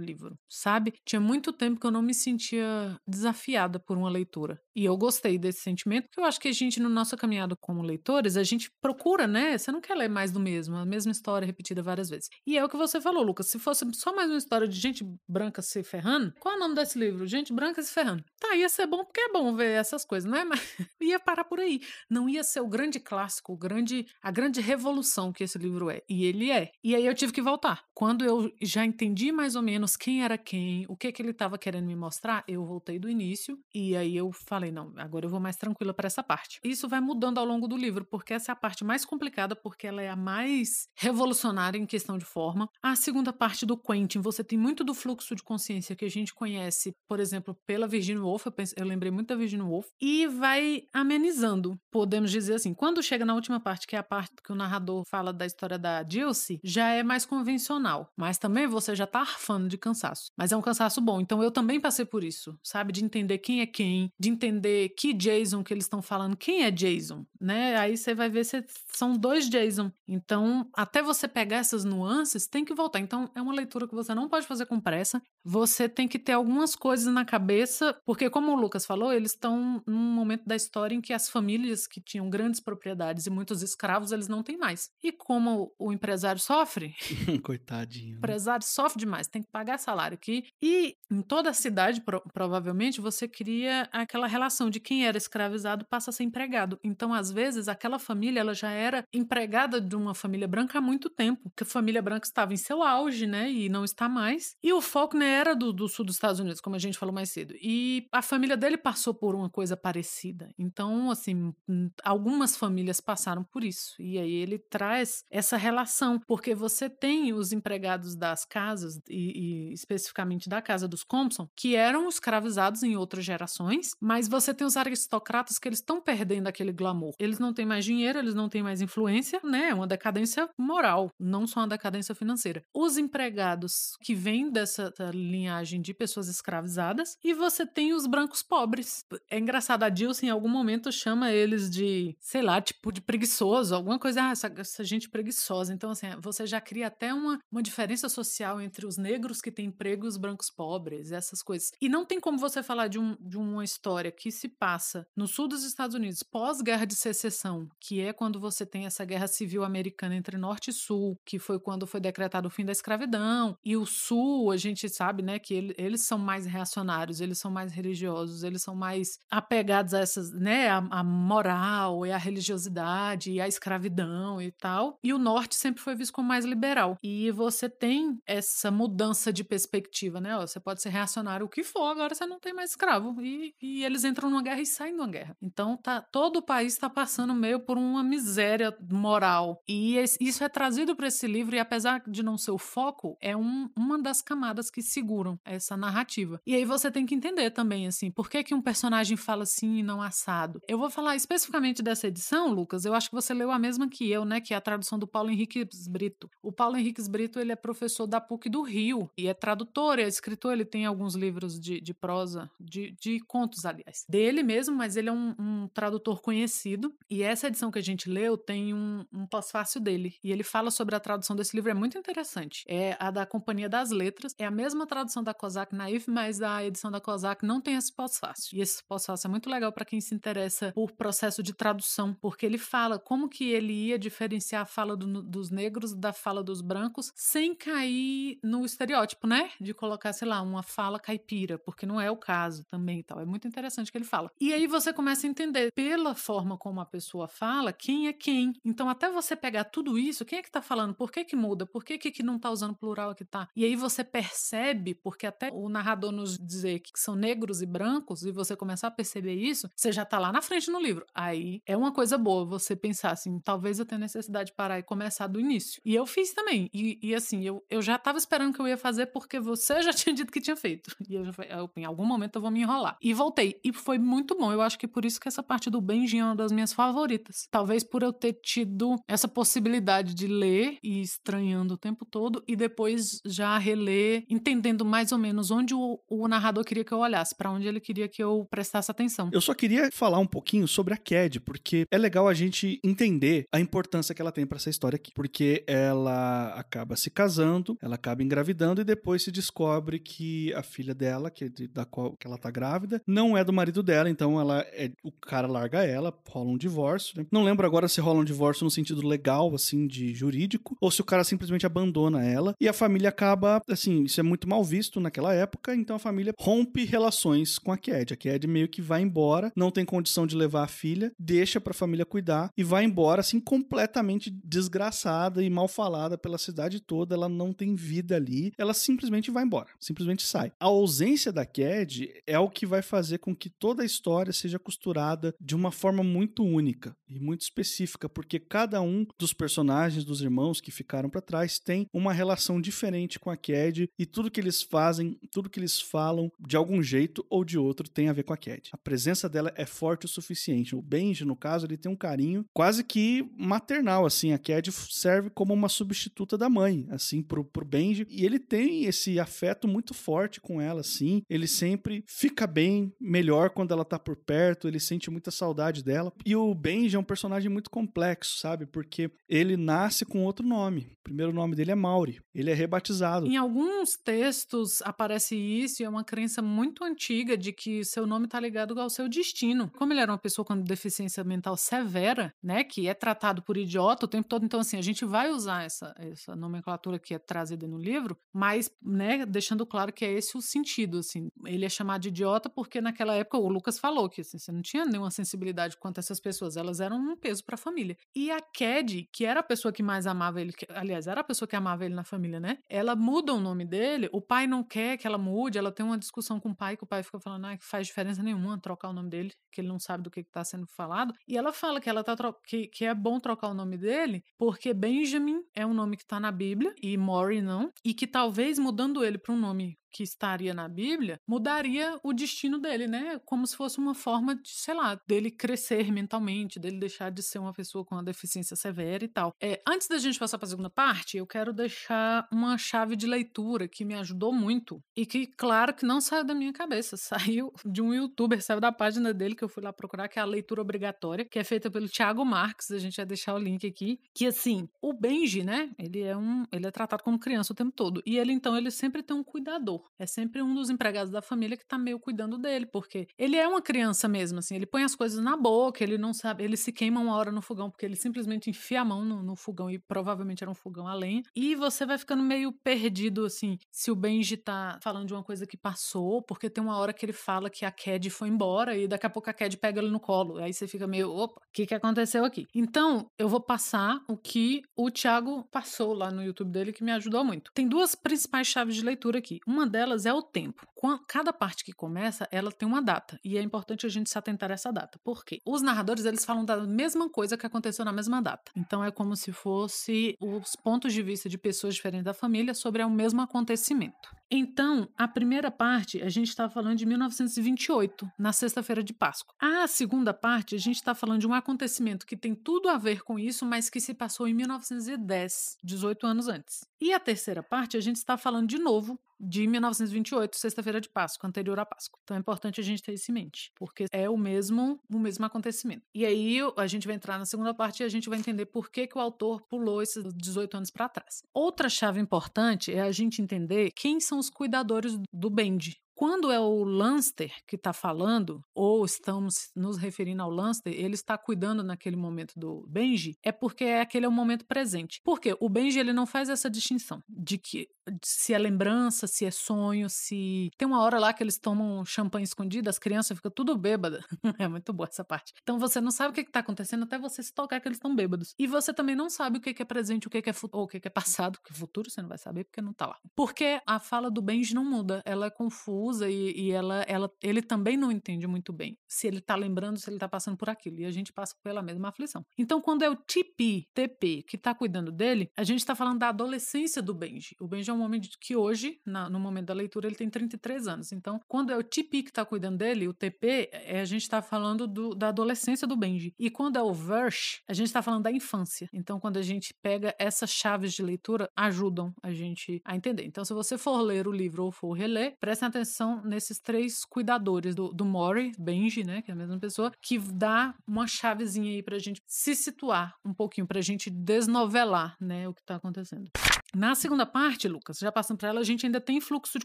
livro, 0.00 0.38
sabe? 0.48 0.94
Tinha 1.04 1.20
muito 1.20 1.52
tempo 1.52 1.80
que 1.80 1.86
eu 1.86 1.90
não 1.90 2.02
me 2.02 2.14
sentia 2.14 2.96
desafiada 3.06 3.78
por 3.78 3.96
uma 3.96 4.08
leitura. 4.08 4.60
E 4.74 4.84
eu 4.84 4.96
gostei 4.96 5.38
desse 5.38 5.60
sentimento, 5.60 6.04
porque 6.04 6.20
eu 6.20 6.24
acho 6.24 6.40
que 6.40 6.48
a 6.48 6.52
gente, 6.52 6.80
no 6.80 6.88
nossa 6.88 7.16
caminhada 7.16 7.56
como 7.56 7.82
leitores, 7.82 8.36
a 8.36 8.42
gente 8.42 8.70
procura, 8.80 9.26
né? 9.26 9.56
Você 9.58 9.70
não 9.70 9.80
quer 9.80 9.94
ler 9.94 10.08
mais 10.08 10.30
do 10.30 10.40
mesmo, 10.40 10.76
a 10.76 10.84
mesma 10.84 11.12
história 11.12 11.46
repetida 11.46 11.82
várias 11.82 12.08
vezes. 12.08 12.28
E 12.46 12.56
é 12.56 12.64
o 12.64 12.68
que 12.68 12.76
você 12.76 13.00
falou, 13.00 13.22
Lucas. 13.22 13.48
Se 13.48 13.58
fosse 13.58 13.84
só 13.94 14.14
mais 14.14 14.30
uma 14.30 14.38
história 14.38 14.66
de 14.66 14.78
gente 14.78 15.04
branca 15.28 15.60
se 15.60 15.82
ferrando, 15.82 16.32
qual 16.38 16.54
é 16.54 16.56
o 16.56 16.60
nome 16.60 16.74
desse 16.74 16.98
livro? 16.98 17.26
Gente 17.26 17.52
branca 17.52 17.82
se 17.82 17.92
ferrando. 17.92 18.24
Tá, 18.40 18.54
ia 18.56 18.68
ser 18.68 18.86
bom 18.86 19.04
porque 19.04 19.20
é 19.20 19.32
bom 19.32 19.54
ver 19.54 19.72
essas 19.72 20.04
coisas, 20.04 20.30
não 20.30 20.38
é? 20.38 20.44
Mas 20.52 20.60
ia 21.00 21.20
parar 21.20 21.44
por 21.44 21.60
aí. 21.60 21.80
Não 22.08 22.28
ia 22.28 22.42
ser 22.42 22.60
o 22.60 22.68
grande 22.68 22.98
clássico, 23.00 23.52
o 23.52 23.56
grande, 23.56 24.06
a 24.22 24.30
grande 24.30 24.60
revolução 24.60 25.32
que 25.32 25.44
esse 25.44 25.58
livro 25.58 25.90
é. 25.90 26.02
E 26.08 26.24
ele 26.24 26.50
é. 26.50 26.70
E 26.82 26.94
aí 26.94 27.04
eu 27.04 27.14
tive 27.14 27.32
que 27.32 27.42
voltar. 27.42 27.84
Quando 27.94 28.24
eu 28.24 28.52
já 28.60 28.84
entendi 28.84 29.32
mais 29.32 29.56
ou 29.56 29.62
menos 29.62 29.96
quem 29.96 30.22
era 30.24 30.38
quem, 30.38 30.86
o 30.88 30.96
que 30.96 31.12
que 31.12 31.22
ele 31.22 31.30
estava 31.30 31.58
querendo 31.58 31.86
me 31.86 31.96
mostrar, 31.96 32.44
eu 32.46 32.64
voltei 32.64 32.98
do 32.98 33.08
início 33.08 33.58
e 33.74 33.96
aí 33.96 34.16
eu 34.16 34.30
falei 34.32 34.61
falei, 34.62 34.70
não, 34.70 34.92
agora 34.96 35.26
eu 35.26 35.30
vou 35.30 35.40
mais 35.40 35.56
tranquila 35.56 35.92
para 35.92 36.06
essa 36.06 36.22
parte. 36.22 36.60
Isso 36.62 36.88
vai 36.88 37.00
mudando 37.00 37.38
ao 37.38 37.44
longo 37.44 37.66
do 37.66 37.76
livro, 37.76 38.04
porque 38.04 38.34
essa 38.34 38.52
é 38.52 38.54
a 38.54 38.56
parte 38.56 38.84
mais 38.84 39.04
complicada, 39.04 39.56
porque 39.56 39.86
ela 39.86 40.00
é 40.00 40.08
a 40.08 40.16
mais 40.16 40.86
revolucionária 40.96 41.78
em 41.78 41.86
questão 41.86 42.16
de 42.16 42.24
forma. 42.24 42.68
A 42.82 42.94
segunda 42.94 43.32
parte 43.32 43.66
do 43.66 43.76
Quentin, 43.76 44.20
você 44.20 44.44
tem 44.44 44.58
muito 44.58 44.84
do 44.84 44.94
fluxo 44.94 45.34
de 45.34 45.42
consciência 45.42 45.96
que 45.96 46.04
a 46.04 46.10
gente 46.10 46.32
conhece, 46.32 46.92
por 47.08 47.18
exemplo, 47.18 47.56
pela 47.66 47.88
Virginia 47.88 48.22
Woolf, 48.22 48.46
eu, 48.46 48.52
eu 48.76 48.86
lembrei 48.86 49.10
muito 49.10 49.28
da 49.28 49.36
Virginia 49.36 49.64
Woolf, 49.64 49.88
e 50.00 50.26
vai 50.28 50.82
amenizando, 50.92 51.76
podemos 51.90 52.30
dizer 52.30 52.54
assim. 52.54 52.72
Quando 52.72 53.02
chega 53.02 53.24
na 53.24 53.34
última 53.34 53.58
parte, 53.58 53.86
que 53.86 53.96
é 53.96 53.98
a 53.98 54.02
parte 54.02 54.32
que 54.44 54.52
o 54.52 54.56
narrador 54.56 55.02
fala 55.10 55.32
da 55.32 55.44
história 55.44 55.78
da 55.78 56.02
Dilce, 56.02 56.60
já 56.62 56.90
é 56.90 57.02
mais 57.02 57.26
convencional, 57.26 58.08
mas 58.16 58.38
também 58.38 58.66
você 58.66 58.94
já 58.94 59.06
tá 59.06 59.20
arfando 59.20 59.68
de 59.68 59.76
cansaço. 59.76 60.30
Mas 60.36 60.52
é 60.52 60.56
um 60.56 60.62
cansaço 60.62 61.00
bom, 61.00 61.20
então 61.20 61.42
eu 61.42 61.50
também 61.50 61.80
passei 61.80 62.04
por 62.04 62.22
isso, 62.22 62.56
sabe? 62.62 62.92
De 62.92 63.04
entender 63.04 63.38
quem 63.38 63.60
é 63.60 63.66
quem, 63.66 64.10
de 64.18 64.28
entender 64.28 64.51
entender 64.52 64.90
que 64.90 65.12
Jason 65.12 65.64
que 65.64 65.72
eles 65.72 65.84
estão 65.84 66.02
falando, 66.02 66.36
quem 66.36 66.64
é 66.64 66.70
Jason, 66.70 67.24
né? 67.40 67.76
Aí 67.76 67.96
você 67.96 68.14
vai 68.14 68.28
ver 68.28 68.44
se 68.44 68.64
são 68.92 69.16
dois 69.16 69.48
Jason. 69.48 69.90
Então, 70.06 70.68
até 70.74 71.02
você 71.02 71.26
pegar 71.26 71.58
essas 71.58 71.84
nuances, 71.84 72.46
tem 72.46 72.64
que 72.64 72.74
voltar. 72.74 73.00
Então, 73.00 73.30
é 73.34 73.40
uma 73.40 73.52
leitura 73.52 73.88
que 73.88 73.94
você 73.94 74.14
não 74.14 74.28
pode 74.28 74.46
fazer 74.46 74.66
com 74.66 74.80
pressa. 74.80 75.22
Você 75.44 75.88
tem 75.88 76.06
que 76.06 76.18
ter 76.18 76.32
algumas 76.32 76.76
coisas 76.76 77.12
na 77.12 77.24
cabeça, 77.24 77.96
porque 78.04 78.28
como 78.28 78.52
o 78.52 78.56
Lucas 78.56 78.84
falou, 78.84 79.12
eles 79.12 79.32
estão 79.32 79.82
num 79.86 79.94
momento 79.94 80.44
da 80.46 80.54
história 80.54 80.94
em 80.94 81.00
que 81.00 81.12
as 81.12 81.28
famílias 81.28 81.86
que 81.86 82.00
tinham 82.00 82.28
grandes 82.28 82.60
propriedades 82.60 83.26
e 83.26 83.30
muitos 83.30 83.62
escravos, 83.62 84.12
eles 84.12 84.28
não 84.28 84.42
têm 84.42 84.56
mais. 84.56 84.90
E 85.02 85.10
como 85.10 85.72
o 85.78 85.92
empresário 85.92 86.40
sofre, 86.40 86.94
coitadinho. 87.42 88.16
O 88.16 88.18
empresário 88.18 88.66
sofre 88.66 89.00
demais, 89.00 89.26
tem 89.26 89.42
que 89.42 89.50
pagar 89.50 89.78
salário 89.78 90.14
aqui. 90.14 90.44
E 90.60 90.96
em 91.10 91.22
toda 91.22 91.50
a 91.50 91.54
cidade, 91.54 92.00
pro 92.00 92.22
provavelmente, 92.32 93.00
você 93.00 93.26
cria 93.26 93.88
aquela 93.92 94.26
relação 94.26 94.41
relação 94.42 94.68
de 94.68 94.80
quem 94.80 95.06
era 95.06 95.16
escravizado 95.16 95.84
passa 95.84 96.10
a 96.10 96.12
ser 96.12 96.24
empregado. 96.24 96.78
Então, 96.82 97.14
às 97.14 97.30
vezes, 97.30 97.68
aquela 97.68 97.98
família 97.98 98.40
ela 98.40 98.54
já 98.54 98.70
era 98.70 99.04
empregada 99.12 99.80
de 99.80 99.94
uma 99.94 100.14
família 100.14 100.48
branca 100.48 100.78
há 100.78 100.80
muito 100.80 101.08
tempo, 101.08 101.48
porque 101.48 101.62
a 101.62 101.66
família 101.66 102.02
branca 102.02 102.26
estava 102.26 102.52
em 102.52 102.56
seu 102.56 102.82
auge, 102.82 103.26
né, 103.26 103.50
e 103.50 103.68
não 103.68 103.84
está 103.84 104.08
mais. 104.08 104.56
E 104.62 104.72
o 104.72 104.80
Faulkner 104.80 105.28
era 105.28 105.54
do, 105.54 105.72
do 105.72 105.88
sul 105.88 106.04
dos 106.04 106.16
Estados 106.16 106.40
Unidos, 106.40 106.60
como 106.60 106.74
a 106.74 106.78
gente 106.78 106.98
falou 106.98 107.14
mais 107.14 107.30
cedo. 107.30 107.54
E 107.62 108.08
a 108.10 108.20
família 108.20 108.56
dele 108.56 108.76
passou 108.76 109.14
por 109.14 109.34
uma 109.34 109.48
coisa 109.48 109.76
parecida. 109.76 110.50
Então, 110.58 111.10
assim, 111.10 111.54
algumas 112.02 112.56
famílias 112.56 113.00
passaram 113.00 113.44
por 113.44 113.62
isso. 113.62 113.94
E 114.00 114.18
aí 114.18 114.32
ele 114.32 114.58
traz 114.58 115.24
essa 115.30 115.56
relação, 115.56 116.18
porque 116.26 116.54
você 116.54 116.90
tem 116.90 117.32
os 117.32 117.52
empregados 117.52 118.16
das 118.16 118.44
casas, 118.44 119.00
e, 119.08 119.70
e 119.70 119.72
especificamente 119.72 120.48
da 120.48 120.60
casa 120.60 120.88
dos 120.88 121.04
Compson, 121.04 121.48
que 121.54 121.76
eram 121.76 122.08
escravizados 122.08 122.82
em 122.82 122.96
outras 122.96 123.24
gerações, 123.24 123.90
mas 124.00 124.31
você 124.32 124.54
tem 124.54 124.66
os 124.66 124.76
aristocratas 124.76 125.58
que 125.58 125.68
eles 125.68 125.78
estão 125.78 126.00
perdendo 126.00 126.48
aquele 126.48 126.72
glamour. 126.72 127.14
Eles 127.18 127.38
não 127.38 127.52
têm 127.52 127.66
mais 127.66 127.84
dinheiro, 127.84 128.18
eles 128.18 128.34
não 128.34 128.48
têm 128.48 128.62
mais 128.62 128.80
influência, 128.80 129.40
né? 129.44 129.68
É 129.68 129.74
uma 129.74 129.86
decadência 129.86 130.48
moral, 130.58 131.10
não 131.20 131.46
só 131.46 131.60
uma 131.60 131.68
decadência 131.68 132.14
financeira. 132.14 132.64
Os 132.74 132.96
empregados 132.96 133.94
que 134.02 134.14
vêm 134.14 134.50
dessa 134.50 134.92
linhagem 135.12 135.80
de 135.82 135.92
pessoas 135.92 136.28
escravizadas 136.28 137.16
e 137.22 137.34
você 137.34 137.66
tem 137.66 137.92
os 137.92 138.06
brancos 138.06 138.42
pobres. 138.42 139.04
É 139.30 139.38
engraçado, 139.38 139.82
a 139.82 139.90
Dilson 139.90 140.26
em 140.26 140.30
algum 140.30 140.48
momento 140.48 140.90
chama 140.90 141.30
eles 141.30 141.70
de, 141.70 142.16
sei 142.18 142.40
lá, 142.40 142.60
tipo 142.60 142.90
de 142.90 143.02
preguiçoso, 143.02 143.74
alguma 143.74 143.98
coisa, 143.98 144.22
ah, 144.24 144.30
essa, 144.30 144.52
essa 144.56 144.82
gente 144.82 145.10
preguiçosa. 145.10 145.74
Então, 145.74 145.90
assim, 145.90 146.06
você 146.20 146.46
já 146.46 146.60
cria 146.60 146.86
até 146.86 147.12
uma, 147.12 147.38
uma 147.50 147.62
diferença 147.62 148.08
social 148.08 148.60
entre 148.60 148.86
os 148.86 148.96
negros 148.96 149.42
que 149.42 149.52
têm 149.52 149.66
emprego 149.66 150.06
e 150.06 150.08
os 150.08 150.16
brancos 150.16 150.48
pobres, 150.48 151.12
essas 151.12 151.42
coisas. 151.42 151.70
E 151.80 151.88
não 151.88 152.06
tem 152.06 152.18
como 152.18 152.38
você 152.38 152.62
falar 152.62 152.88
de, 152.88 152.98
um, 152.98 153.14
de 153.20 153.36
uma 153.36 153.62
história 153.62 154.10
que 154.22 154.30
se 154.30 154.48
passa 154.48 155.04
no 155.16 155.26
sul 155.26 155.48
dos 155.48 155.64
Estados 155.64 155.96
Unidos, 155.96 156.22
pós-guerra 156.22 156.84
de 156.84 156.94
secessão, 156.94 157.68
que 157.80 158.00
é 158.00 158.12
quando 158.12 158.38
você 158.38 158.64
tem 158.64 158.86
essa 158.86 159.04
guerra 159.04 159.26
civil 159.26 159.64
americana 159.64 160.14
entre 160.14 160.36
norte 160.36 160.70
e 160.70 160.72
sul, 160.72 161.18
que 161.24 161.40
foi 161.40 161.58
quando 161.58 161.88
foi 161.88 161.98
decretado 161.98 162.46
o 162.46 162.50
fim 162.50 162.64
da 162.64 162.70
escravidão, 162.70 163.58
e 163.64 163.76
o 163.76 163.84
sul, 163.84 164.52
a 164.52 164.56
gente 164.56 164.88
sabe, 164.88 165.24
né, 165.24 165.40
que 165.40 165.52
ele, 165.52 165.74
eles 165.76 166.02
são 166.02 166.18
mais 166.18 166.46
reacionários, 166.46 167.20
eles 167.20 167.36
são 167.36 167.50
mais 167.50 167.72
religiosos, 167.72 168.44
eles 168.44 168.62
são 168.62 168.76
mais 168.76 169.18
apegados 169.28 169.92
a 169.92 169.98
essas, 169.98 170.30
né, 170.30 170.68
a, 170.68 170.76
a 170.88 171.02
moral 171.02 172.06
e 172.06 172.12
a 172.12 172.16
religiosidade 172.16 173.32
e 173.32 173.40
a 173.40 173.48
escravidão 173.48 174.40
e 174.40 174.52
tal. 174.52 175.00
E 175.02 175.12
o 175.12 175.18
norte 175.18 175.56
sempre 175.56 175.82
foi 175.82 175.96
visto 175.96 176.12
como 176.12 176.28
mais 176.28 176.44
liberal. 176.44 176.96
E 177.02 177.32
você 177.32 177.68
tem 177.68 178.20
essa 178.24 178.70
mudança 178.70 179.32
de 179.32 179.42
perspectiva, 179.42 180.20
né? 180.20 180.36
Ó, 180.36 180.46
você 180.46 180.60
pode 180.60 180.80
ser 180.80 180.90
reacionário 180.90 181.46
o 181.46 181.48
que 181.48 181.64
for, 181.64 181.88
agora 181.88 182.14
você 182.14 182.24
não 182.24 182.38
tem 182.38 182.54
mais 182.54 182.70
escravo. 182.70 183.20
E, 183.20 183.52
e 183.60 183.84
eles 183.84 184.04
entram 184.12 184.30
numa 184.30 184.42
guerra 184.42 184.60
e 184.60 184.66
saem 184.66 184.94
de 184.94 185.00
uma 185.00 185.08
guerra. 185.08 185.36
Então, 185.42 185.76
tá, 185.76 186.00
todo 186.00 186.36
o 186.36 186.42
país 186.42 186.74
está 186.74 186.88
passando 186.88 187.34
meio 187.34 187.58
por 187.58 187.76
uma 187.76 188.04
miséria 188.04 188.76
moral. 188.90 189.60
E 189.66 189.96
isso 190.20 190.44
é 190.44 190.48
trazido 190.48 190.94
para 190.94 191.08
esse 191.08 191.26
livro, 191.26 191.56
e 191.56 191.58
apesar 191.58 192.02
de 192.06 192.22
não 192.22 192.38
ser 192.38 192.50
o 192.50 192.58
foco, 192.58 193.16
é 193.20 193.36
um, 193.36 193.68
uma 193.76 194.00
das 194.00 194.22
camadas 194.22 194.70
que 194.70 194.82
seguram 194.82 195.38
essa 195.44 195.76
narrativa. 195.76 196.40
E 196.46 196.54
aí 196.54 196.64
você 196.64 196.90
tem 196.90 197.06
que 197.06 197.14
entender 197.14 197.50
também, 197.50 197.86
assim, 197.86 198.10
por 198.10 198.28
que, 198.28 198.44
que 198.44 198.54
um 198.54 198.62
personagem 198.62 199.16
fala 199.16 199.42
assim 199.42 199.78
e 199.78 199.82
não 199.82 200.02
assado. 200.02 200.60
Eu 200.68 200.78
vou 200.78 200.90
falar 200.90 201.16
especificamente 201.16 201.82
dessa 201.82 202.06
edição, 202.06 202.48
Lucas, 202.48 202.84
eu 202.84 202.94
acho 202.94 203.08
que 203.08 203.14
você 203.14 203.32
leu 203.32 203.50
a 203.50 203.58
mesma 203.58 203.88
que 203.88 204.10
eu, 204.10 204.24
né, 204.24 204.40
que 204.40 204.52
é 204.52 204.56
a 204.56 204.60
tradução 204.60 204.98
do 204.98 205.06
Paulo 205.06 205.30
Henrique 205.30 205.66
Brito. 205.88 206.30
O 206.42 206.52
Paulo 206.52 206.76
Henrique 206.76 207.02
Brito, 207.08 207.40
ele 207.40 207.52
é 207.52 207.56
professor 207.56 208.06
da 208.06 208.20
PUC 208.20 208.48
do 208.48 208.62
Rio, 208.62 209.10
e 209.16 209.26
é 209.26 209.34
tradutor, 209.34 209.98
é 209.98 210.06
escritor, 210.06 210.52
ele 210.52 210.64
tem 210.64 210.84
alguns 210.84 211.14
livros 211.14 211.58
de, 211.58 211.80
de 211.80 211.94
prosa, 211.94 212.50
de, 212.60 212.94
de 213.00 213.20
contos, 213.20 213.64
aliás 213.64 214.01
dele 214.08 214.42
mesmo, 214.42 214.74
mas 214.74 214.96
ele 214.96 215.08
é 215.08 215.12
um, 215.12 215.34
um, 215.38 215.68
tradutor 215.68 216.20
conhecido. 216.20 216.94
E 217.08 217.22
essa 217.22 217.46
edição 217.46 217.70
que 217.70 217.78
a 217.78 217.82
gente 217.82 218.08
leu 218.08 218.36
tem 218.36 218.74
um, 218.74 219.04
um 219.12 219.26
pós-fácil 219.26 219.80
dele. 219.80 220.14
E 220.22 220.32
ele 220.32 220.42
fala 220.42 220.70
sobre 220.70 220.94
a 220.94 221.00
tradução 221.00 221.36
desse 221.36 221.54
livro, 221.56 221.70
é 221.70 221.74
muito 221.74 221.96
interessante. 221.96 222.64
É 222.66 222.96
a 222.98 223.10
da 223.10 223.26
Companhia 223.26 223.68
das 223.68 223.90
Letras. 223.90 224.34
É 224.38 224.44
a 224.44 224.50
mesma 224.50 224.86
tradução 224.86 225.22
da 225.22 225.34
Kozak 225.34 225.74
Naif, 225.74 226.10
mas 226.10 226.42
a 226.42 226.64
edição 226.64 226.90
da 226.90 227.00
Kozak 227.00 227.44
não 227.44 227.60
tem 227.60 227.76
esse 227.76 227.92
pós-fácil. 227.92 228.56
E 228.56 228.60
esse 228.60 228.82
pós-fácil 228.84 229.28
é 229.28 229.30
muito 229.30 229.48
legal 229.48 229.72
para 229.72 229.84
quem 229.84 230.00
se 230.00 230.14
interessa 230.14 230.72
por 230.72 230.92
processo 230.92 231.42
de 231.42 231.52
tradução, 231.52 232.14
porque 232.14 232.44
ele 232.44 232.58
fala 232.58 232.98
como 232.98 233.28
que 233.28 233.50
ele 233.50 233.72
ia 233.72 233.98
diferenciar 233.98 234.62
a 234.62 234.66
fala 234.66 234.96
do, 234.96 235.22
dos 235.22 235.50
negros 235.50 235.94
da 235.94 236.12
fala 236.12 236.42
dos 236.42 236.60
brancos 236.60 237.12
sem 237.14 237.54
cair 237.54 238.38
no 238.42 238.64
estereótipo, 238.64 239.26
né? 239.26 239.50
De 239.60 239.72
colocar, 239.72 240.12
sei 240.12 240.28
lá, 240.28 240.40
uma 240.42 240.62
fala 240.62 240.98
caipira, 240.98 241.58
porque 241.58 241.86
não 241.86 242.00
é 242.00 242.10
o 242.10 242.16
caso 242.16 242.64
também 242.64 243.00
e 243.00 243.02
tal. 243.02 243.20
É 243.20 243.24
muito 243.24 243.46
interessante 243.46 243.91
que 243.92 243.98
ele 243.98 244.04
fala. 244.04 244.30
E 244.40 244.52
aí 244.52 244.66
você 244.66 244.92
começa 244.92 245.26
a 245.26 245.30
entender, 245.30 245.70
pela 245.72 246.14
forma 246.14 246.56
como 246.56 246.80
a 246.80 246.86
pessoa 246.86 247.28
fala, 247.28 247.72
quem 247.72 248.08
é 248.08 248.12
quem. 248.12 248.54
Então, 248.64 248.88
até 248.88 249.10
você 249.10 249.36
pegar 249.36 249.64
tudo 249.64 249.98
isso, 249.98 250.24
quem 250.24 250.38
é 250.38 250.42
que 250.42 250.50
tá 250.50 250.62
falando? 250.62 250.94
Por 250.94 251.12
que 251.12 251.24
que 251.24 251.36
muda? 251.36 251.66
Por 251.66 251.84
que 251.84 251.98
que, 251.98 252.10
que 252.10 252.22
não 252.22 252.38
tá 252.38 252.50
usando 252.50 252.74
plural 252.74 253.10
aqui 253.10 253.24
tá? 253.24 253.48
E 253.54 253.64
aí 253.64 253.76
você 253.76 254.02
percebe, 254.02 254.94
porque 254.94 255.26
até 255.26 255.50
o 255.52 255.68
narrador 255.68 256.10
nos 256.12 256.38
dizer 256.38 256.80
que 256.80 256.90
são 256.96 257.14
negros 257.14 257.62
e 257.62 257.66
brancos, 257.66 258.22
e 258.22 258.32
você 258.32 258.56
começar 258.56 258.88
a 258.88 258.90
perceber 258.90 259.34
isso, 259.34 259.68
você 259.76 259.92
já 259.92 260.04
tá 260.04 260.18
lá 260.18 260.32
na 260.32 260.42
frente 260.42 260.70
no 260.70 260.80
livro. 260.80 261.04
Aí 261.14 261.62
é 261.66 261.76
uma 261.76 261.92
coisa 261.92 262.16
boa 262.16 262.44
você 262.44 262.74
pensar 262.74 263.10
assim, 263.10 263.38
talvez 263.40 263.78
eu 263.78 263.86
tenha 263.86 263.98
necessidade 263.98 264.50
de 264.50 264.56
parar 264.56 264.78
e 264.78 264.82
começar 264.82 265.26
do 265.26 265.38
início. 265.38 265.80
E 265.84 265.94
eu 265.94 266.06
fiz 266.06 266.32
também. 266.32 266.70
E, 266.72 266.98
e 267.02 267.14
assim, 267.14 267.42
eu, 267.42 267.64
eu 267.68 267.82
já 267.82 267.98
tava 267.98 268.18
esperando 268.18 268.54
que 268.54 268.60
eu 268.60 268.68
ia 268.68 268.76
fazer 268.76 269.06
porque 269.06 269.38
você 269.38 269.80
já 269.82 269.92
tinha 269.92 270.14
dito 270.14 270.32
que 270.32 270.40
tinha 270.40 270.56
feito. 270.56 270.94
E 271.08 271.14
eu 271.14 271.24
já 271.24 271.32
falei, 271.32 271.52
eu, 271.52 271.70
em 271.76 271.84
algum 271.84 272.04
momento 272.04 272.36
eu 272.36 272.42
vou 272.42 272.50
me 272.50 272.60
enrolar. 272.60 272.96
E 273.00 273.12
voltei. 273.12 273.60
E 273.64 273.71
foi 273.72 273.98
muito 273.98 274.36
bom. 274.36 274.52
Eu 274.52 274.60
acho 274.60 274.78
que 274.78 274.88
por 274.88 275.04
isso 275.04 275.20
que 275.20 275.28
essa 275.28 275.42
parte 275.42 275.70
do 275.70 275.80
Benji 275.80 276.18
é 276.18 276.24
uma 276.24 276.36
das 276.36 276.52
minhas 276.52 276.72
favoritas. 276.72 277.46
Talvez 277.50 277.84
por 277.84 278.02
eu 278.02 278.12
ter 278.12 278.34
tido 278.34 278.96
essa 279.08 279.28
possibilidade 279.28 280.14
de 280.14 280.26
ler 280.26 280.78
e 280.82 281.00
estranhando 281.00 281.74
o 281.74 281.78
tempo 281.78 282.04
todo 282.04 282.42
e 282.46 282.56
depois 282.56 283.20
já 283.24 283.56
reler, 283.58 284.24
entendendo 284.28 284.84
mais 284.84 285.12
ou 285.12 285.18
menos 285.18 285.50
onde 285.50 285.74
o, 285.74 286.00
o 286.08 286.28
narrador 286.28 286.64
queria 286.64 286.84
que 286.84 286.92
eu 286.92 286.98
olhasse, 286.98 287.34
para 287.34 287.50
onde 287.50 287.66
ele 287.66 287.80
queria 287.80 288.08
que 288.08 288.22
eu 288.22 288.46
prestasse 288.50 288.90
atenção. 288.90 289.30
Eu 289.32 289.40
só 289.40 289.54
queria 289.54 289.90
falar 289.92 290.18
um 290.18 290.26
pouquinho 290.26 290.66
sobre 290.66 290.94
a 290.94 290.96
Cad, 290.96 291.40
porque 291.40 291.86
é 291.90 291.98
legal 291.98 292.28
a 292.28 292.34
gente 292.34 292.80
entender 292.84 293.46
a 293.52 293.60
importância 293.60 294.14
que 294.14 294.22
ela 294.22 294.32
tem 294.32 294.46
para 294.46 294.56
essa 294.56 294.70
história 294.70 294.96
aqui, 294.96 295.12
porque 295.14 295.64
ela 295.66 296.48
acaba 296.54 296.96
se 296.96 297.10
casando, 297.10 297.76
ela 297.80 297.94
acaba 297.94 298.22
engravidando 298.22 298.80
e 298.80 298.84
depois 298.84 299.22
se 299.22 299.30
descobre 299.30 299.98
que 299.98 300.52
a 300.54 300.62
filha 300.62 300.94
dela, 300.94 301.30
que 301.30 301.44
é 301.44 301.48
da 301.68 301.84
qual 301.84 302.16
que 302.16 302.26
ela 302.26 302.38
tá 302.38 302.50
grávida, 302.50 303.00
não 303.06 303.36
é 303.36 303.44
do 303.44 303.52
marido 303.62 303.82
dela, 303.82 304.10
então 304.10 304.40
ela 304.40 304.60
é 304.72 304.90
o 305.02 305.12
cara 305.12 305.46
larga 305.46 305.84
ela, 305.84 306.12
rola 306.28 306.50
um 306.50 306.58
divórcio. 306.58 307.18
Né? 307.18 307.26
Não 307.30 307.44
lembro 307.44 307.66
agora 307.66 307.86
se 307.86 308.00
rola 308.00 308.20
um 308.20 308.24
divórcio 308.24 308.64
no 308.64 308.70
sentido 308.70 309.06
legal, 309.06 309.54
assim, 309.54 309.86
de 309.86 310.12
jurídico, 310.14 310.76
ou 310.80 310.90
se 310.90 311.00
o 311.00 311.04
cara 311.04 311.22
simplesmente 311.22 311.64
abandona 311.64 312.24
ela 312.24 312.54
e 312.60 312.68
a 312.68 312.72
família 312.72 313.08
acaba, 313.08 313.62
assim, 313.68 314.04
isso 314.04 314.18
é 314.18 314.22
muito 314.22 314.48
mal 314.48 314.64
visto 314.64 315.00
naquela 315.00 315.32
época, 315.32 315.74
então 315.74 315.96
a 315.96 315.98
família 315.98 316.34
rompe 316.38 316.84
relações 316.84 317.58
com 317.58 317.70
a 317.70 317.78
Cad. 317.78 318.12
A 318.12 318.16
Cad 318.16 318.46
meio 318.46 318.68
que 318.68 318.82
vai 318.82 319.00
embora, 319.02 319.52
não 319.54 319.70
tem 319.70 319.84
condição 319.84 320.26
de 320.26 320.36
levar 320.36 320.64
a 320.64 320.68
filha, 320.68 321.12
deixa 321.18 321.60
pra 321.60 321.72
família 321.72 322.04
cuidar 322.04 322.50
e 322.56 322.64
vai 322.64 322.84
embora, 322.84 323.20
assim, 323.20 323.38
completamente 323.38 324.30
desgraçada 324.30 325.42
e 325.42 325.48
mal 325.48 325.68
falada 325.68 326.18
pela 326.18 326.38
cidade 326.38 326.80
toda. 326.80 327.14
Ela 327.14 327.28
não 327.28 327.52
tem 327.52 327.74
vida 327.74 328.16
ali, 328.16 328.52
ela 328.58 328.74
simplesmente 328.74 329.30
vai 329.30 329.44
embora, 329.44 329.68
simplesmente 329.78 330.24
sai. 330.24 330.50
A 330.58 330.66
ausência 330.66 331.32
da 331.32 331.46
Cad 331.46 332.08
é 332.26 332.38
o 332.38 332.50
que 332.50 332.66
vai 332.66 332.82
fazer 332.82 333.18
com 333.18 333.34
que 333.34 333.51
toda 333.58 333.82
a 333.82 333.86
história 333.86 334.32
seja 334.32 334.58
costurada 334.58 335.34
de 335.40 335.54
uma 335.54 335.70
forma 335.70 336.02
muito 336.02 336.44
única 336.44 336.96
e 337.08 337.18
muito 337.20 337.42
específica, 337.42 338.08
porque 338.08 338.38
cada 338.38 338.80
um 338.80 339.06
dos 339.18 339.32
personagens 339.32 340.04
dos 340.04 340.22
irmãos 340.22 340.60
que 340.60 340.70
ficaram 340.70 341.10
para 341.10 341.20
trás 341.20 341.58
tem 341.58 341.86
uma 341.92 342.12
relação 342.12 342.60
diferente 342.60 343.18
com 343.18 343.30
a 343.30 343.36
Cad 343.36 343.88
e 343.98 344.06
tudo 344.06 344.30
que 344.30 344.40
eles 344.40 344.62
fazem, 344.62 345.18
tudo 345.30 345.50
que 345.50 345.60
eles 345.60 345.80
falam, 345.80 346.30
de 346.38 346.56
algum 346.56 346.82
jeito 346.82 347.24
ou 347.28 347.44
de 347.44 347.58
outro 347.58 347.88
tem 347.88 348.08
a 348.08 348.12
ver 348.12 348.22
com 348.22 348.32
a 348.32 348.36
Cad. 348.36 348.70
A 348.72 348.78
presença 348.78 349.28
dela 349.28 349.52
é 349.56 349.66
forte 349.66 350.06
o 350.06 350.08
suficiente. 350.08 350.74
O 350.74 350.82
Benji, 350.82 351.24
no 351.24 351.36
caso, 351.36 351.66
ele 351.66 351.76
tem 351.76 351.90
um 351.90 351.96
carinho 351.96 352.44
quase 352.52 352.84
que 352.84 353.28
maternal, 353.36 354.06
assim. 354.06 354.32
A 354.32 354.38
Cad 354.38 354.70
serve 354.72 355.30
como 355.30 355.52
uma 355.52 355.68
substituta 355.68 356.38
da 356.38 356.48
mãe, 356.48 356.86
assim, 356.90 357.22
pro, 357.22 357.44
pro 357.44 357.64
Benji. 357.64 358.06
E 358.08 358.24
ele 358.24 358.38
tem 358.38 358.84
esse 358.84 359.18
afeto 359.18 359.68
muito 359.68 359.94
forte 359.94 360.40
com 360.40 360.60
ela, 360.60 360.80
assim. 360.80 361.22
Ele 361.28 361.46
sempre 361.46 362.04
fica 362.06 362.46
bem, 362.46 362.92
melhor 363.00 363.41
quando 363.50 363.72
ela 363.72 363.84
tá 363.84 363.98
por 363.98 364.16
perto, 364.16 364.68
ele 364.68 364.80
sente 364.80 365.10
muita 365.10 365.30
saudade 365.30 365.82
dela. 365.82 366.12
E 366.24 366.34
o 366.34 366.54
Benji 366.54 366.96
é 366.96 366.98
um 366.98 367.04
personagem 367.04 367.50
muito 367.50 367.70
complexo, 367.70 368.38
sabe? 368.38 368.66
Porque 368.66 369.10
ele 369.28 369.56
nasce 369.56 370.04
com 370.04 370.24
outro 370.24 370.46
nome. 370.46 370.96
O 371.00 371.02
primeiro 371.02 371.32
nome 371.32 371.56
dele 371.56 371.72
é 371.72 371.74
Mauri. 371.74 372.20
Ele 372.34 372.50
é 372.50 372.54
rebatizado. 372.54 373.26
Em 373.26 373.36
alguns 373.36 373.96
textos 373.96 374.80
aparece 374.82 375.36
isso 375.36 375.82
e 375.82 375.84
é 375.84 375.88
uma 375.88 376.04
crença 376.04 376.40
muito 376.40 376.84
antiga 376.84 377.36
de 377.36 377.52
que 377.52 377.84
seu 377.84 378.06
nome 378.06 378.26
está 378.26 378.38
ligado 378.38 378.78
ao 378.80 378.88
seu 378.88 379.08
destino. 379.08 379.70
Como 379.76 379.92
ele 379.92 380.00
era 380.00 380.12
uma 380.12 380.18
pessoa 380.18 380.44
com 380.44 380.56
deficiência 380.60 381.24
mental 381.24 381.56
severa, 381.56 382.32
né, 382.42 382.62
que 382.64 382.88
é 382.88 382.94
tratado 382.94 383.42
por 383.42 383.56
idiota 383.56 384.06
o 384.06 384.08
tempo 384.08 384.28
todo, 384.28 384.44
então 384.44 384.60
assim, 384.60 384.76
a 384.76 384.82
gente 384.82 385.04
vai 385.04 385.30
usar 385.30 385.64
essa, 385.64 385.94
essa 385.98 386.36
nomenclatura 386.36 386.98
que 386.98 387.14
é 387.14 387.18
trazida 387.18 387.66
no 387.66 387.78
livro, 387.78 388.16
mas, 388.32 388.70
né, 388.80 389.26
deixando 389.26 389.66
claro 389.66 389.92
que 389.92 390.04
é 390.04 390.12
esse 390.12 390.36
o 390.36 390.42
sentido, 390.42 390.98
assim. 390.98 391.28
Ele 391.44 391.64
é 391.64 391.68
chamado 391.68 392.02
de 392.02 392.08
idiota 392.08 392.48
porque 392.48 392.80
naquela 392.80 393.14
época 393.14 393.31
o 393.36 393.48
Lucas 393.48 393.78
falou 393.78 394.08
que 394.08 394.20
assim, 394.20 394.38
você 394.38 394.52
não 394.52 394.62
tinha 394.62 394.84
nenhuma 394.84 395.10
sensibilidade 395.10 395.76
quanto 395.76 395.98
a 395.98 396.00
essas 396.00 396.20
pessoas, 396.20 396.56
elas 396.56 396.80
eram 396.80 396.96
um 396.96 397.16
peso 397.16 397.44
para 397.44 397.54
a 397.54 397.58
família. 397.58 397.96
E 398.14 398.30
a 398.30 398.40
Cad, 398.40 399.08
que 399.12 399.24
era 399.24 399.40
a 399.40 399.42
pessoa 399.42 399.72
que 399.72 399.82
mais 399.82 400.06
amava 400.06 400.40
ele, 400.40 400.52
que, 400.52 400.66
aliás, 400.70 401.06
era 401.06 401.20
a 401.20 401.24
pessoa 401.24 401.48
que 401.48 401.56
amava 401.56 401.84
ele 401.84 401.94
na 401.94 402.04
família, 402.04 402.40
né? 402.40 402.58
Ela 402.68 402.94
muda 402.96 403.32
o 403.32 403.40
nome 403.40 403.64
dele, 403.64 404.08
o 404.12 404.20
pai 404.20 404.46
não 404.46 404.62
quer 404.62 404.96
que 404.96 405.06
ela 405.06 405.18
mude, 405.18 405.58
ela 405.58 405.72
tem 405.72 405.84
uma 405.84 405.98
discussão 405.98 406.38
com 406.40 406.50
o 406.50 406.56
pai, 406.56 406.76
que 406.76 406.84
o 406.84 406.86
pai 406.86 407.02
fica 407.02 407.20
falando 407.20 407.46
ah, 407.46 407.56
que 407.56 407.64
faz 407.64 407.86
diferença 407.86 408.22
nenhuma 408.22 408.58
trocar 408.58 408.88
o 408.88 408.92
nome 408.92 409.10
dele, 409.10 409.32
que 409.50 409.60
ele 409.60 409.68
não 409.68 409.78
sabe 409.78 410.02
do 410.02 410.10
que 410.10 410.20
está 410.20 410.44
sendo 410.44 410.66
falado. 410.66 411.14
E 411.26 411.36
ela 411.36 411.52
fala 411.52 411.80
que 411.80 411.88
ela 411.88 412.04
tá 412.04 412.16
que, 412.46 412.68
que 412.68 412.84
é 412.84 412.94
bom 412.94 413.18
trocar 413.18 413.48
o 413.48 413.54
nome 413.54 413.76
dele, 413.76 414.24
porque 414.38 414.72
Benjamin 414.72 415.42
é 415.54 415.66
um 415.66 415.74
nome 415.74 415.96
que 415.96 416.02
está 416.02 416.20
na 416.20 416.30
Bíblia 416.30 416.74
e 416.82 416.96
Mori 416.96 417.40
não, 417.40 417.72
e 417.84 417.94
que 417.94 418.06
talvez 418.06 418.58
mudando 418.58 419.04
ele 419.04 419.18
para 419.18 419.34
um 419.34 419.38
nome 419.38 419.78
que 419.92 420.02
estaria 420.02 420.54
na 420.54 420.68
Bíblia, 420.68 421.20
mudaria 421.26 421.98
o 422.02 422.12
destino 422.12 422.58
dele, 422.58 422.86
né? 422.86 423.20
Como 423.24 423.46
se 423.46 423.56
fosse 423.56 423.78
uma 423.78 423.94
forma 423.94 424.34
de, 424.34 424.48
sei 424.48 424.74
lá, 424.74 424.98
dele 425.06 425.30
crescer 425.30 425.92
mentalmente, 425.92 426.58
dele 426.58 426.78
deixar 426.78 427.10
de 427.10 427.22
ser 427.22 427.38
uma 427.38 427.52
pessoa 427.52 427.84
com 427.84 427.94
uma 427.94 428.02
deficiência 428.02 428.56
severa 428.56 429.04
e 429.04 429.08
tal. 429.08 429.34
É, 429.40 429.60
antes 429.68 429.88
da 429.88 429.98
gente 429.98 430.18
passar 430.18 430.38
para 430.38 430.46
a 430.46 430.50
segunda 430.50 430.70
parte, 430.70 431.16
eu 431.16 431.26
quero 431.26 431.52
deixar 431.52 432.26
uma 432.32 432.56
chave 432.56 432.96
de 432.96 433.06
leitura 433.06 433.68
que 433.68 433.84
me 433.84 433.94
ajudou 433.94 434.32
muito 434.32 434.82
e 434.96 435.04
que, 435.04 435.26
claro, 435.26 435.74
que 435.74 435.84
não 435.84 436.00
saiu 436.00 436.24
da 436.24 436.34
minha 436.34 436.52
cabeça, 436.52 436.96
saiu 437.42 437.52
de 437.64 437.82
um 437.82 437.92
youtuber, 437.92 438.42
saiu 438.42 438.60
da 438.60 438.72
página 438.72 439.12
dele 439.12 439.34
que 439.34 439.44
eu 439.44 439.48
fui 439.48 439.62
lá 439.62 439.72
procurar, 439.72 440.08
que 440.08 440.18
é 440.18 440.22
a 440.22 440.24
leitura 440.24 440.62
obrigatória, 440.62 441.24
que 441.24 441.38
é 441.38 441.44
feita 441.44 441.70
pelo 441.70 441.88
Thiago 441.88 442.24
Marques, 442.24 442.70
a 442.70 442.78
gente 442.78 442.96
vai 442.96 443.06
deixar 443.06 443.34
o 443.34 443.38
link 443.38 443.66
aqui, 443.66 444.00
que 444.14 444.26
assim, 444.26 444.68
o 444.80 444.92
Benji, 444.92 445.42
né? 445.42 445.70
Ele 445.78 446.00
é 446.00 446.16
um, 446.16 446.44
ele 446.52 446.66
é 446.66 446.70
tratado 446.70 447.02
como 447.02 447.18
criança 447.18 447.52
o 447.52 447.56
tempo 447.56 447.72
todo 447.72 448.02
e 448.06 448.18
ele 448.18 448.32
então 448.32 448.56
ele 448.56 448.70
sempre 448.70 449.02
tem 449.02 449.16
um 449.16 449.24
cuidador. 449.24 449.81
É 449.98 450.06
sempre 450.06 450.42
um 450.42 450.54
dos 450.54 450.70
empregados 450.70 451.10
da 451.10 451.22
família 451.22 451.56
que 451.56 451.66
tá 451.66 451.78
meio 451.78 451.98
cuidando 451.98 452.38
dele, 452.38 452.66
porque 452.66 453.06
ele 453.18 453.36
é 453.36 453.46
uma 453.46 453.62
criança 453.62 454.08
mesmo, 454.08 454.38
assim, 454.38 454.54
ele 454.56 454.66
põe 454.66 454.84
as 454.84 454.94
coisas 454.94 455.22
na 455.22 455.36
boca, 455.36 455.82
ele 455.82 455.98
não 455.98 456.12
sabe, 456.12 456.44
ele 456.44 456.56
se 456.56 456.72
queima 456.72 457.00
uma 457.00 457.16
hora 457.16 457.30
no 457.30 457.42
fogão, 457.42 457.70
porque 457.70 457.86
ele 457.86 457.96
simplesmente 457.96 458.50
enfia 458.50 458.80
a 458.80 458.84
mão 458.84 459.04
no, 459.04 459.22
no 459.22 459.36
fogão 459.36 459.70
e 459.70 459.78
provavelmente 459.78 460.42
era 460.42 460.50
um 460.50 460.54
fogão 460.54 460.86
a 460.86 460.94
lenha, 460.94 461.22
e 461.34 461.54
você 461.54 461.86
vai 461.86 461.98
ficando 461.98 462.22
meio 462.22 462.52
perdido, 462.52 463.24
assim, 463.24 463.58
se 463.70 463.90
o 463.90 463.96
Benji 463.96 464.36
tá 464.36 464.78
falando 464.82 465.06
de 465.06 465.14
uma 465.14 465.22
coisa 465.22 465.46
que 465.46 465.56
passou, 465.56 466.22
porque 466.22 466.50
tem 466.50 466.62
uma 466.62 466.76
hora 466.78 466.92
que 466.92 467.04
ele 467.04 467.12
fala 467.12 467.50
que 467.50 467.64
a 467.64 467.70
Cad 467.70 468.08
foi 468.10 468.28
embora 468.28 468.76
e 468.76 468.86
daqui 468.88 469.06
a 469.06 469.10
pouco 469.10 469.30
a 469.30 469.32
Cad 469.32 469.56
pega 469.56 469.80
ele 469.80 469.90
no 469.90 470.00
colo, 470.00 470.38
aí 470.38 470.52
você 470.52 470.66
fica 470.66 470.86
meio, 470.86 471.10
opa, 471.10 471.40
o 471.40 471.52
que 471.52 471.66
que 471.66 471.74
aconteceu 471.74 472.24
aqui? 472.24 472.46
Então, 472.54 473.10
eu 473.18 473.28
vou 473.28 473.40
passar 473.40 474.00
o 474.08 474.16
que 474.16 474.62
o 474.76 474.90
Thiago 474.90 475.44
passou 475.50 475.92
lá 475.92 476.10
no 476.10 476.22
YouTube 476.22 476.50
dele 476.50 476.72
que 476.72 476.84
me 476.84 476.92
ajudou 476.92 477.24
muito. 477.24 477.50
Tem 477.54 477.68
duas 477.68 477.94
principais 477.94 478.46
chaves 478.46 478.74
de 478.74 478.84
leitura 478.84 479.18
aqui. 479.18 479.40
Uma 479.46 479.66
delas 479.72 480.06
é 480.06 480.12
o 480.12 480.22
tempo. 480.22 480.64
Cada 481.08 481.32
parte 481.32 481.64
que 481.64 481.72
começa, 481.72 482.28
ela 482.30 482.50
tem 482.50 482.68
uma 482.68 482.82
data. 482.82 483.18
E 483.24 483.38
é 483.38 483.42
importante 483.42 483.86
a 483.86 483.88
gente 483.88 484.10
se 484.10 484.18
atentar 484.18 484.50
a 484.50 484.54
essa 484.54 484.72
data. 484.72 484.98
Por 485.02 485.24
quê? 485.24 485.40
Os 485.46 485.62
narradores, 485.62 486.04
eles 486.04 486.24
falam 486.24 486.44
da 486.44 486.60
mesma 486.66 487.08
coisa 487.08 487.36
que 487.36 487.46
aconteceu 487.46 487.84
na 487.84 487.92
mesma 487.92 488.20
data. 488.20 488.50
Então 488.56 488.84
é 488.84 488.90
como 488.90 489.16
se 489.16 489.32
fosse 489.32 490.16
os 490.20 490.54
pontos 490.56 490.92
de 490.92 491.02
vista 491.02 491.28
de 491.28 491.38
pessoas 491.38 491.74
diferentes 491.74 492.04
da 492.04 492.12
família 492.12 492.52
sobre 492.52 492.82
o 492.82 492.90
mesmo 492.90 493.20
acontecimento. 493.22 494.10
Então, 494.30 494.88
a 494.96 495.06
primeira 495.06 495.50
parte, 495.50 496.02
a 496.02 496.08
gente 496.08 496.28
está 496.28 496.48
falando 496.48 496.78
de 496.78 496.86
1928, 496.86 498.10
na 498.18 498.32
sexta-feira 498.32 498.82
de 498.82 498.92
Páscoa. 498.92 499.34
A 499.38 499.66
segunda 499.66 500.14
parte, 500.14 500.54
a 500.54 500.58
gente 500.58 500.76
está 500.76 500.94
falando 500.94 501.20
de 501.20 501.26
um 501.26 501.34
acontecimento 501.34 502.06
que 502.06 502.16
tem 502.16 502.34
tudo 502.34 502.68
a 502.68 502.78
ver 502.78 503.02
com 503.02 503.18
isso, 503.18 503.44
mas 503.44 503.68
que 503.68 503.80
se 503.80 503.92
passou 503.92 504.26
em 504.26 504.34
1910, 504.34 505.58
18 505.62 506.06
anos 506.06 506.28
antes. 506.28 506.66
E 506.80 506.92
a 506.92 506.98
terceira 506.98 507.42
parte, 507.42 507.76
a 507.76 507.80
gente 507.80 507.96
está 507.96 508.16
falando 508.16 508.48
de 508.48 508.58
novo 508.58 508.98
de 509.22 509.46
1928, 509.46 510.36
sexta-feira 510.36 510.80
de 510.80 510.88
Páscoa, 510.88 511.28
anterior 511.28 511.58
à 511.60 511.64
Páscoa. 511.64 511.98
Então 512.02 512.16
é 512.16 512.20
importante 512.20 512.60
a 512.60 512.64
gente 512.64 512.82
ter 512.82 512.92
isso 512.92 513.10
em 513.10 513.14
mente, 513.14 513.52
porque 513.54 513.86
é 513.92 514.10
o 514.10 514.16
mesmo, 514.16 514.80
o 514.92 514.98
mesmo 514.98 515.24
acontecimento. 515.24 515.86
E 515.94 516.04
aí 516.04 516.38
a 516.56 516.66
gente 516.66 516.86
vai 516.86 516.96
entrar 516.96 517.18
na 517.18 517.24
segunda 517.24 517.54
parte 517.54 517.82
e 517.82 517.84
a 517.84 517.88
gente 517.88 518.08
vai 518.08 518.18
entender 518.18 518.46
por 518.46 518.70
que, 518.70 518.86
que 518.86 518.98
o 518.98 519.00
autor 519.00 519.42
pulou 519.42 519.80
esses 519.80 520.04
18 520.14 520.56
anos 520.56 520.70
para 520.70 520.88
trás. 520.88 521.22
Outra 521.32 521.68
chave 521.68 522.00
importante 522.00 522.72
é 522.72 522.80
a 522.80 522.90
gente 522.90 523.22
entender 523.22 523.70
quem 523.70 524.00
são 524.00 524.18
os 524.18 524.28
cuidadores 524.28 524.98
do 525.12 525.30
Bendy. 525.30 525.80
Quando 525.94 526.30
é 526.30 526.40
o 526.40 526.64
Lanster 526.64 527.32
que 527.46 527.56
está 527.56 527.72
falando, 527.72 528.42
ou 528.54 528.84
estamos 528.84 529.50
nos 529.54 529.76
referindo 529.76 530.22
ao 530.22 530.30
Lanster, 530.30 530.72
ele 530.72 530.94
está 530.94 531.16
cuidando 531.16 531.62
naquele 531.62 531.96
momento 531.96 532.34
do 532.36 532.66
Benji, 532.68 533.16
é 533.22 533.30
porque 533.32 533.64
aquele 533.64 534.06
é 534.06 534.08
o 534.08 534.12
momento 534.12 534.46
presente. 534.46 535.00
Porque 535.04 535.36
o 535.38 535.48
Benji 535.48 535.78
ele 535.78 535.92
não 535.92 536.06
faz 536.06 536.28
essa 536.28 536.50
distinção 536.50 537.02
de 537.08 537.38
que 537.38 537.68
se 538.02 538.32
é 538.32 538.38
lembrança, 538.38 539.06
se 539.06 539.24
é 539.24 539.30
sonho, 539.30 539.88
se. 539.90 540.50
Tem 540.56 540.66
uma 540.66 540.80
hora 540.80 540.98
lá 540.98 541.12
que 541.12 541.22
eles 541.22 541.38
tomam 541.38 541.84
champanhe 541.84 542.24
escondido, 542.24 542.68
as 542.68 542.78
crianças 542.78 543.16
ficam 543.16 543.30
tudo 543.30 543.56
bêbadas. 543.56 544.04
é 544.38 544.48
muito 544.48 544.72
boa 544.72 544.88
essa 544.90 545.04
parte. 545.04 545.32
Então 545.42 545.58
você 545.58 545.80
não 545.80 545.90
sabe 545.90 546.10
o 546.10 546.12
que, 546.12 546.20
está 546.20 546.40
acontecendo 546.40 546.84
até 546.84 546.98
você 546.98 547.22
se 547.22 547.32
tocar 547.32 547.60
que 547.60 547.68
eles 547.68 547.76
estão 547.76 547.94
bêbados. 547.94 548.34
E 548.38 548.46
você 548.46 548.72
também 548.72 548.94
não 548.94 549.10
sabe 549.10 549.38
o 549.38 549.40
que, 549.40 549.62
é 549.62 549.64
presente, 549.64 550.06
o 550.06 550.10
que, 550.10 550.22
é 550.24 550.32
futuro, 550.32 550.64
o 550.64 550.68
que, 550.68 550.80
é 550.82 550.90
passado, 550.90 551.38
que 551.44 551.52
futuro 551.52 551.90
você 551.90 552.00
não 552.00 552.08
vai 552.08 552.18
saber 552.18 552.44
porque 552.44 552.60
não 552.60 552.72
tá 552.72 552.86
lá. 552.86 552.98
Porque 553.14 553.60
a 553.66 553.78
fala 553.78 554.10
do 554.10 554.22
Benji 554.22 554.54
não 554.54 554.64
muda, 554.64 555.02
ela 555.04 555.26
é 555.26 555.30
confusa 555.30 555.91
e, 556.00 556.32
e 556.32 556.50
ela, 556.50 556.82
ela, 556.82 557.10
ele 557.22 557.42
também 557.42 557.76
não 557.76 557.90
entende 557.90 558.26
muito 558.26 558.52
bem 558.52 558.78
se 558.88 559.06
ele 559.06 559.20
tá 559.20 559.34
lembrando, 559.34 559.78
se 559.78 559.90
ele 559.90 559.98
tá 559.98 560.08
passando 560.08 560.36
por 560.36 560.48
aquilo. 560.48 560.80
E 560.80 560.84
a 560.84 560.90
gente 560.90 561.12
passa 561.12 561.34
pela 561.42 561.62
mesma 561.62 561.88
aflição. 561.88 562.24
Então, 562.38 562.60
quando 562.60 562.82
é 562.82 562.90
o 562.90 562.96
TP, 562.96 563.66
TP, 563.74 564.22
que 564.22 564.38
tá 564.38 564.54
cuidando 564.54 564.92
dele, 564.92 565.30
a 565.36 565.44
gente 565.44 565.64
tá 565.64 565.74
falando 565.74 565.98
da 565.98 566.08
adolescência 566.08 566.80
do 566.80 566.94
Benji. 566.94 567.36
O 567.40 567.48
Benji 567.48 567.70
é 567.70 567.74
um 567.74 567.82
homem 567.82 568.00
que 568.20 568.36
hoje, 568.36 568.80
na, 568.86 569.08
no 569.10 569.18
momento 569.18 569.46
da 569.46 569.54
leitura, 569.54 569.86
ele 569.86 569.96
tem 569.96 570.08
33 570.08 570.68
anos. 570.68 570.92
Então, 570.92 571.20
quando 571.26 571.52
é 571.52 571.56
o 571.56 571.62
TP 571.62 572.02
que 572.02 572.10
está 572.10 572.24
cuidando 572.24 572.58
dele, 572.58 572.88
o 572.88 572.94
TP, 572.94 573.50
é, 573.52 573.80
a 573.80 573.84
gente 573.84 574.02
está 574.02 574.22
falando 574.22 574.66
do, 574.66 574.94
da 574.94 575.08
adolescência 575.08 575.66
do 575.66 575.76
Benji. 575.76 576.14
E 576.18 576.30
quando 576.30 576.56
é 576.56 576.62
o 576.62 576.72
Versh, 576.72 577.42
a 577.48 577.52
gente 577.52 577.66
está 577.66 577.82
falando 577.82 578.04
da 578.04 578.12
infância. 578.12 578.68
Então, 578.72 579.00
quando 579.00 579.16
a 579.16 579.22
gente 579.22 579.54
pega 579.62 579.94
essas 579.98 580.30
chaves 580.30 580.72
de 580.72 580.82
leitura, 580.82 581.30
ajudam 581.36 581.92
a 582.02 582.12
gente 582.12 582.60
a 582.64 582.76
entender. 582.76 583.04
Então, 583.04 583.24
se 583.24 583.34
você 583.34 583.58
for 583.58 583.80
ler 583.80 584.06
o 584.06 584.12
livro 584.12 584.44
ou 584.44 584.52
for 584.52 584.72
reler, 584.72 585.16
preste 585.18 585.44
atenção 585.44 585.71
nesses 586.04 586.38
três 586.38 586.84
cuidadores 586.84 587.54
do, 587.54 587.72
do 587.72 587.84
Mori, 587.84 588.32
Benji, 588.38 588.84
né, 588.84 589.02
que 589.02 589.10
é 589.10 589.14
a 589.14 589.16
mesma 589.16 589.38
pessoa, 589.38 589.72
que 589.80 589.98
dá 589.98 590.54
uma 590.66 590.86
chavezinha 590.86 591.50
aí 591.50 591.62
pra 591.62 591.78
gente 591.78 592.02
se 592.06 592.34
situar 592.34 592.94
um 593.04 593.12
pouquinho, 593.14 593.46
pra 593.46 593.60
gente 593.60 593.90
desnovelar, 593.90 594.96
né, 595.00 595.28
o 595.28 595.34
que 595.34 595.42
tá 595.42 595.56
acontecendo. 595.56 596.10
Na 596.54 596.74
segunda 596.74 597.06
parte, 597.06 597.48
Lucas, 597.48 597.78
já 597.78 597.90
passando 597.90 598.18
para 598.18 598.28
ela, 598.28 598.40
a 598.40 598.44
gente 598.44 598.66
ainda 598.66 598.80
tem 598.80 599.00
fluxo 599.00 599.38
de 599.38 599.44